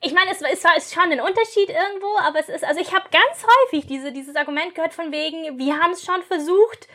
Ich 0.01 0.13
meine, 0.13 0.31
es, 0.31 0.41
es 0.41 0.63
war 0.63 0.77
ist 0.77 0.93
schon 0.93 1.11
ein 1.11 1.19
Unterschied 1.19 1.69
irgendwo, 1.69 2.17
aber 2.19 2.39
es 2.39 2.47
ist, 2.47 2.63
also 2.63 2.79
ich 2.79 2.93
habe 2.93 3.05
ganz 3.11 3.43
häufig 3.43 3.85
diese, 3.85 4.13
dieses 4.13 4.35
Argument 4.35 4.73
gehört 4.73 4.93
von 4.93 5.11
wegen, 5.11 5.57
wir 5.57 5.77
haben 5.77 5.91
es 5.91 6.05
schon 6.05 6.21
versucht, 6.23 6.87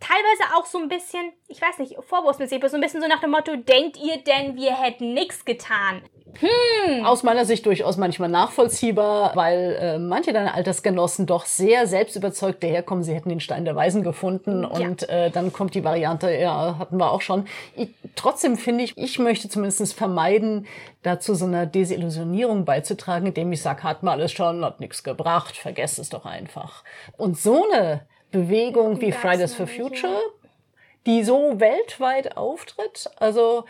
teilweise 0.00 0.56
auch 0.56 0.66
so 0.66 0.78
ein 0.78 0.88
bisschen, 0.88 1.32
ich 1.48 1.60
weiß 1.60 1.78
nicht, 1.78 1.96
vorwurfsmäßig, 2.08 2.62
so 2.68 2.76
ein 2.76 2.80
bisschen 2.80 3.00
so 3.00 3.08
nach 3.08 3.20
dem 3.20 3.30
Motto, 3.30 3.54
denkt 3.56 3.96
ihr 3.98 4.18
denn, 4.18 4.56
wir 4.56 4.74
hätten 4.74 5.14
nichts 5.14 5.44
getan? 5.44 6.02
Hm. 6.38 7.04
Aus 7.04 7.22
meiner 7.22 7.44
Sicht 7.44 7.66
durchaus 7.66 7.96
manchmal 7.96 8.28
nachvollziehbar, 8.28 9.34
weil 9.34 9.76
äh, 9.80 9.98
manche 9.98 10.32
deiner 10.32 10.54
Altersgenossen 10.54 11.26
doch 11.26 11.44
sehr 11.44 11.86
selbstüberzeugt 11.86 12.62
daherkommen, 12.62 13.02
sie 13.02 13.14
hätten 13.14 13.28
den 13.28 13.40
Stein 13.40 13.64
der 13.64 13.74
Weisen 13.74 14.02
gefunden 14.02 14.62
ja. 14.62 14.68
und 14.68 15.08
äh, 15.08 15.30
dann 15.30 15.52
kommt 15.52 15.74
die 15.74 15.84
Variante, 15.84 16.30
ja, 16.30 16.76
hatten 16.78 16.98
wir 16.98 17.10
auch 17.10 17.20
schon. 17.20 17.46
Ich, 17.74 17.88
trotzdem 18.14 18.56
finde 18.56 18.84
ich, 18.84 18.96
ich 18.96 19.18
möchte 19.18 19.48
zumindest 19.48 19.92
vermeiden, 19.94 20.66
dazu 21.02 21.34
so 21.34 21.46
einer 21.46 21.66
Desillusionierung 21.66 22.64
beizutragen, 22.64 23.26
indem 23.26 23.52
ich 23.52 23.62
sage, 23.62 23.82
hat 23.82 24.02
mal 24.02 24.12
alles 24.12 24.32
schon, 24.32 24.64
hat 24.64 24.80
nichts 24.80 25.02
gebracht, 25.02 25.56
vergesst 25.56 25.98
es 25.98 26.10
doch 26.10 26.26
einfach. 26.26 26.84
Und 27.16 27.38
so 27.38 27.66
eine 27.70 28.02
Bewegung 28.30 29.00
wie 29.00 29.12
Fridays 29.12 29.54
for 29.54 29.66
Future, 29.66 30.20
die 31.06 31.24
so 31.24 31.58
weltweit 31.60 32.36
auftritt. 32.36 33.10
Also 33.16 33.64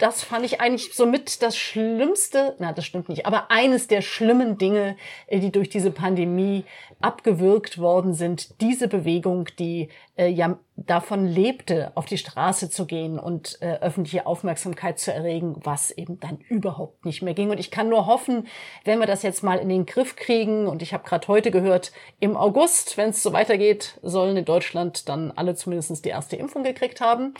das 0.00 0.22
fand 0.22 0.46
ich 0.46 0.60
eigentlich 0.60 0.94
somit 0.94 1.42
das 1.42 1.56
Schlimmste, 1.56 2.56
na, 2.58 2.72
das 2.72 2.86
stimmt 2.86 3.08
nicht, 3.08 3.26
aber 3.26 3.50
eines 3.50 3.86
der 3.86 4.00
schlimmen 4.00 4.56
Dinge, 4.56 4.96
äh, 5.26 5.40
die 5.40 5.52
durch 5.52 5.68
diese 5.68 5.90
Pandemie 5.90 6.64
abgewirkt 7.00 7.78
worden 7.78 8.14
sind. 8.14 8.60
Diese 8.60 8.88
Bewegung, 8.88 9.48
die 9.58 9.88
äh, 10.16 10.28
ja 10.28 10.58
davon 10.76 11.26
lebte, 11.26 11.92
auf 11.94 12.06
die 12.06 12.18
Straße 12.18 12.70
zu 12.70 12.86
gehen 12.86 13.18
und 13.18 13.58
äh, 13.60 13.78
öffentliche 13.80 14.26
Aufmerksamkeit 14.26 14.98
zu 14.98 15.12
erregen, 15.12 15.56
was 15.62 15.90
eben 15.90 16.20
dann 16.20 16.38
überhaupt 16.48 17.04
nicht 17.04 17.22
mehr 17.22 17.34
ging. 17.34 17.50
Und 17.50 17.58
ich 17.58 17.70
kann 17.70 17.88
nur 17.88 18.06
hoffen, 18.06 18.46
wenn 18.84 18.98
wir 18.98 19.06
das 19.06 19.22
jetzt 19.22 19.42
mal 19.42 19.58
in 19.58 19.68
den 19.68 19.86
Griff 19.86 20.16
kriegen, 20.16 20.66
und 20.66 20.82
ich 20.82 20.92
habe 20.92 21.04
gerade 21.04 21.28
heute 21.28 21.50
gehört, 21.50 21.92
im 22.18 22.36
August, 22.36 22.96
wenn 22.96 23.10
es 23.10 23.22
so 23.22 23.32
weitergeht, 23.32 23.98
sollen 24.02 24.36
in 24.36 24.44
Deutschland 24.44 25.08
dann 25.08 25.30
alle 25.30 25.54
zumindest 25.54 26.04
die 26.04 26.10
erste 26.10 26.36
Impfung 26.36 26.62
gekriegt 26.64 27.00
haben 27.00 27.34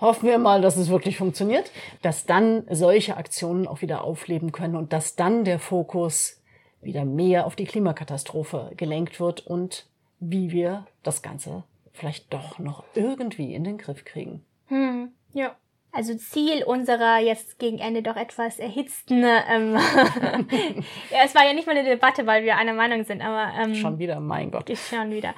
hoffen 0.00 0.28
wir 0.28 0.38
mal, 0.38 0.60
dass 0.60 0.76
es 0.76 0.88
wirklich 0.88 1.16
funktioniert, 1.16 1.70
dass 2.02 2.26
dann 2.26 2.64
solche 2.70 3.16
Aktionen 3.16 3.66
auch 3.66 3.82
wieder 3.82 4.04
aufleben 4.04 4.52
können 4.52 4.76
und 4.76 4.92
dass 4.92 5.16
dann 5.16 5.44
der 5.44 5.58
Fokus 5.58 6.42
wieder 6.80 7.04
mehr 7.04 7.46
auf 7.46 7.56
die 7.56 7.64
Klimakatastrophe 7.64 8.72
gelenkt 8.76 9.20
wird 9.20 9.46
und 9.46 9.86
wie 10.20 10.50
wir 10.50 10.86
das 11.02 11.22
Ganze 11.22 11.64
vielleicht 11.92 12.32
doch 12.32 12.58
noch 12.58 12.84
irgendwie 12.94 13.54
in 13.54 13.64
den 13.64 13.78
Griff 13.78 14.04
kriegen. 14.04 14.44
Hm, 14.68 15.10
ja 15.32 15.56
also 15.96 16.14
Ziel 16.14 16.62
unserer 16.64 17.18
jetzt 17.18 17.58
gegen 17.58 17.78
Ende 17.78 18.02
doch 18.02 18.16
etwas 18.16 18.58
erhitzten, 18.58 19.24
ähm, 19.24 19.74
ja, 21.10 21.24
es 21.24 21.34
war 21.34 21.46
ja 21.46 21.54
nicht 21.54 21.66
mal 21.66 21.76
eine 21.76 21.88
Debatte, 21.88 22.26
weil 22.26 22.44
wir 22.44 22.56
einer 22.56 22.74
Meinung 22.74 23.04
sind, 23.04 23.22
aber 23.22 23.50
ähm, 23.58 23.74
schon 23.74 23.98
wieder, 23.98 24.20
mein 24.20 24.50
Gott, 24.50 24.70
schon 24.76 25.10
wieder. 25.10 25.34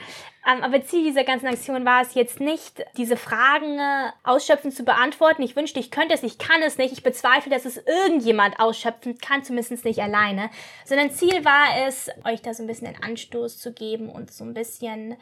Ähm, 0.51 0.63
aber 0.63 0.83
Ziel 0.83 1.05
dieser 1.05 1.25
ganzen 1.25 1.47
Aktion 1.47 1.85
war 1.85 2.03
es 2.03 2.15
jetzt 2.15 2.41
nicht, 2.41 2.85
diese 2.97 3.17
Fragen 3.17 3.79
äh, 3.79 4.11
ausschöpfend 4.25 4.75
zu 4.75 4.85
beantworten. 4.85 5.43
Ich 5.43 5.55
wünschte, 5.55 5.79
ich 5.79 5.91
könnte 5.91 6.15
es, 6.15 6.23
ich 6.23 6.39
kann 6.39 6.63
es 6.63 6.79
nicht. 6.79 6.93
Ich 6.93 7.03
bezweifle, 7.03 7.51
dass 7.51 7.65
es 7.65 7.77
irgendjemand 7.77 8.59
ausschöpfend 8.59 9.23
kann, 9.23 9.45
zumindest 9.45 9.85
nicht 9.85 10.01
alleine. 10.01 10.51
Sondern 10.85 11.11
Ziel 11.11 11.45
war 11.45 11.87
es, 11.87 12.11
euch 12.25 12.43
da 12.43 12.55
so 12.55 12.63
ein 12.63 12.67
bisschen 12.67 12.87
einen 12.87 13.03
Anstoß 13.03 13.59
zu 13.59 13.73
geben 13.73 14.09
und 14.09 14.33
so 14.33 14.45
ein 14.45 14.55
bisschen 14.55 15.17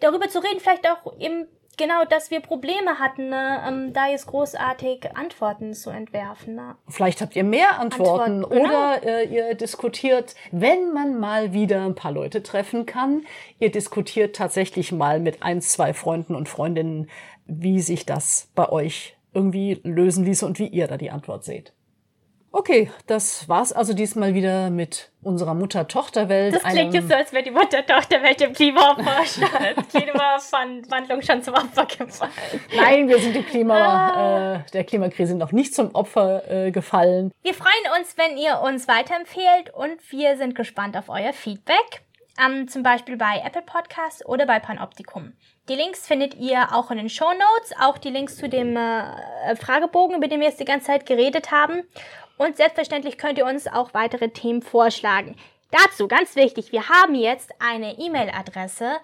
darüber 0.00 0.28
zu 0.28 0.40
reden, 0.40 0.60
vielleicht 0.60 0.88
auch 0.88 1.12
im 1.18 1.46
genau, 1.76 2.04
dass 2.08 2.30
wir 2.30 2.40
Probleme 2.40 2.98
hatten, 2.98 3.28
ne, 3.28 3.62
ähm, 3.66 3.92
da 3.92 4.08
jetzt 4.08 4.26
großartig 4.26 5.16
Antworten 5.16 5.74
zu 5.74 5.90
entwerfen. 5.90 6.54
Ne? 6.54 6.76
Vielleicht 6.88 7.20
habt 7.20 7.36
ihr 7.36 7.44
mehr 7.44 7.78
Antworten, 7.78 8.44
Antworten 8.44 8.54
genau. 8.54 8.68
oder 8.68 9.02
äh, 9.04 9.24
ihr 9.26 9.54
diskutiert, 9.54 10.34
wenn 10.52 10.92
man 10.92 11.18
mal 11.18 11.52
wieder 11.52 11.84
ein 11.84 11.94
paar 11.94 12.12
Leute 12.12 12.42
treffen 12.42 12.86
kann, 12.86 13.24
ihr 13.58 13.70
diskutiert 13.70 14.36
tatsächlich 14.36 14.92
mal 14.92 15.20
mit 15.20 15.42
ein, 15.42 15.60
zwei 15.60 15.94
Freunden 15.94 16.34
und 16.34 16.48
Freundinnen, 16.48 17.08
wie 17.46 17.80
sich 17.80 18.06
das 18.06 18.50
bei 18.54 18.68
euch 18.68 19.16
irgendwie 19.32 19.80
lösen 19.84 20.24
ließe 20.24 20.46
und 20.46 20.58
wie 20.58 20.68
ihr 20.68 20.88
da 20.88 20.96
die 20.96 21.10
Antwort 21.10 21.44
seht. 21.44 21.72
Okay, 22.56 22.90
das 23.06 23.50
war's 23.50 23.70
also 23.70 23.92
diesmal 23.92 24.32
wieder 24.32 24.70
mit 24.70 25.10
unserer 25.22 25.52
Mutter-Tochter-Welt. 25.52 26.54
Das 26.54 26.62
klingt 26.62 26.94
jetzt 26.94 27.08
so, 27.08 27.14
als 27.14 27.30
wäre 27.34 27.42
die 27.42 27.50
Mutter-Tochter-Welt 27.50 28.40
dem 28.40 28.52
Klimawandlung 29.90 31.20
schon 31.20 31.42
zum 31.42 31.52
Opfer 31.52 31.84
gefallen. 31.84 32.32
Nein, 32.74 33.08
wir 33.08 33.18
sind 33.18 33.46
Klima, 33.46 33.74
ah. 33.74 34.54
äh, 34.54 34.60
der 34.72 34.84
Klimakrise 34.84 35.34
noch 35.34 35.52
nicht 35.52 35.74
zum 35.74 35.94
Opfer 35.94 36.50
äh, 36.50 36.70
gefallen. 36.70 37.30
Wir 37.42 37.52
freuen 37.52 38.00
uns, 38.00 38.16
wenn 38.16 38.38
ihr 38.38 38.58
uns 38.60 38.88
weiterempfehlt 38.88 39.74
und 39.74 39.98
wir 40.10 40.38
sind 40.38 40.54
gespannt 40.54 40.96
auf 40.96 41.10
euer 41.10 41.34
Feedback. 41.34 42.04
Ähm, 42.42 42.68
zum 42.68 42.82
Beispiel 42.82 43.18
bei 43.18 43.42
Apple 43.44 43.62
Podcasts 43.62 44.24
oder 44.24 44.46
bei 44.46 44.60
Panoptikum. 44.60 45.34
Die 45.68 45.74
Links 45.74 46.06
findet 46.06 46.34
ihr 46.34 46.74
auch 46.74 46.90
in 46.90 46.96
den 46.96 47.08
Show 47.10 47.32
Notes, 47.32 47.74
auch 47.80 47.98
die 47.98 48.10
Links 48.10 48.36
zu 48.36 48.48
dem 48.48 48.76
äh, 48.76 49.56
Fragebogen, 49.56 50.16
über 50.16 50.28
den 50.28 50.40
wir 50.40 50.46
jetzt 50.46 50.60
die 50.60 50.64
ganze 50.64 50.86
Zeit 50.86 51.04
geredet 51.06 51.50
haben. 51.50 51.82
Und 52.38 52.56
selbstverständlich 52.56 53.18
könnt 53.18 53.38
ihr 53.38 53.46
uns 53.46 53.66
auch 53.66 53.94
weitere 53.94 54.28
Themen 54.28 54.62
vorschlagen. 54.62 55.36
Dazu 55.70 56.08
ganz 56.08 56.36
wichtig, 56.36 56.72
wir 56.72 56.88
haben 56.88 57.14
jetzt 57.14 57.50
eine 57.58 57.98
E-Mail-Adresse, 57.98 58.96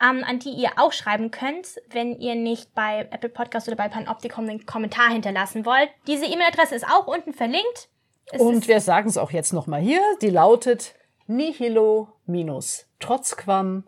ähm, 0.00 0.24
an 0.24 0.38
die 0.38 0.50
ihr 0.50 0.70
auch 0.76 0.92
schreiben 0.92 1.30
könnt, 1.30 1.80
wenn 1.90 2.18
ihr 2.18 2.34
nicht 2.34 2.74
bei 2.74 3.06
Apple 3.10 3.28
Podcast 3.28 3.68
oder 3.68 3.76
bei 3.76 3.88
Panopticon 3.88 4.48
einen 4.48 4.64
Kommentar 4.64 5.10
hinterlassen 5.10 5.66
wollt. 5.66 5.90
Diese 6.06 6.24
E-Mail-Adresse 6.24 6.76
ist 6.76 6.86
auch 6.86 7.06
unten 7.06 7.34
verlinkt. 7.34 7.90
Es 8.30 8.40
Und 8.40 8.68
wir 8.68 8.80
sagen 8.80 9.08
es 9.08 9.18
auch 9.18 9.32
jetzt 9.32 9.52
nochmal 9.52 9.80
hier. 9.80 10.00
Die 10.22 10.30
lautet 10.30 10.94
nihilo-trotzquam 11.26 13.84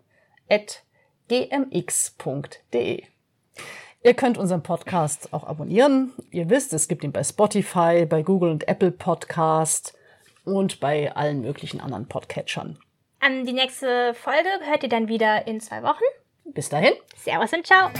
at 0.49 0.83
gmx.de. 1.27 3.03
Ihr 4.03 4.15
könnt 4.15 4.37
unseren 4.37 4.63
Podcast 4.63 5.31
auch 5.31 5.43
abonnieren. 5.43 6.11
Ihr 6.31 6.49
wisst, 6.49 6.73
es 6.73 6.87
gibt 6.87 7.03
ihn 7.03 7.11
bei 7.11 7.23
Spotify, 7.23 8.05
bei 8.07 8.23
Google 8.23 8.49
und 8.49 8.67
Apple 8.67 8.91
Podcast 8.91 9.93
und 10.43 10.79
bei 10.79 11.15
allen 11.15 11.41
möglichen 11.41 11.79
anderen 11.79 12.07
Podcatchern. 12.07 12.79
Ähm, 13.23 13.45
die 13.45 13.53
nächste 13.53 14.15
Folge 14.15 14.49
hört 14.63 14.81
ihr 14.81 14.89
dann 14.89 15.07
wieder 15.07 15.45
in 15.45 15.61
zwei 15.61 15.83
Wochen. 15.83 16.03
Bis 16.45 16.69
dahin. 16.69 16.93
Servus 17.15 17.53
und 17.53 17.67
ciao. 17.67 17.91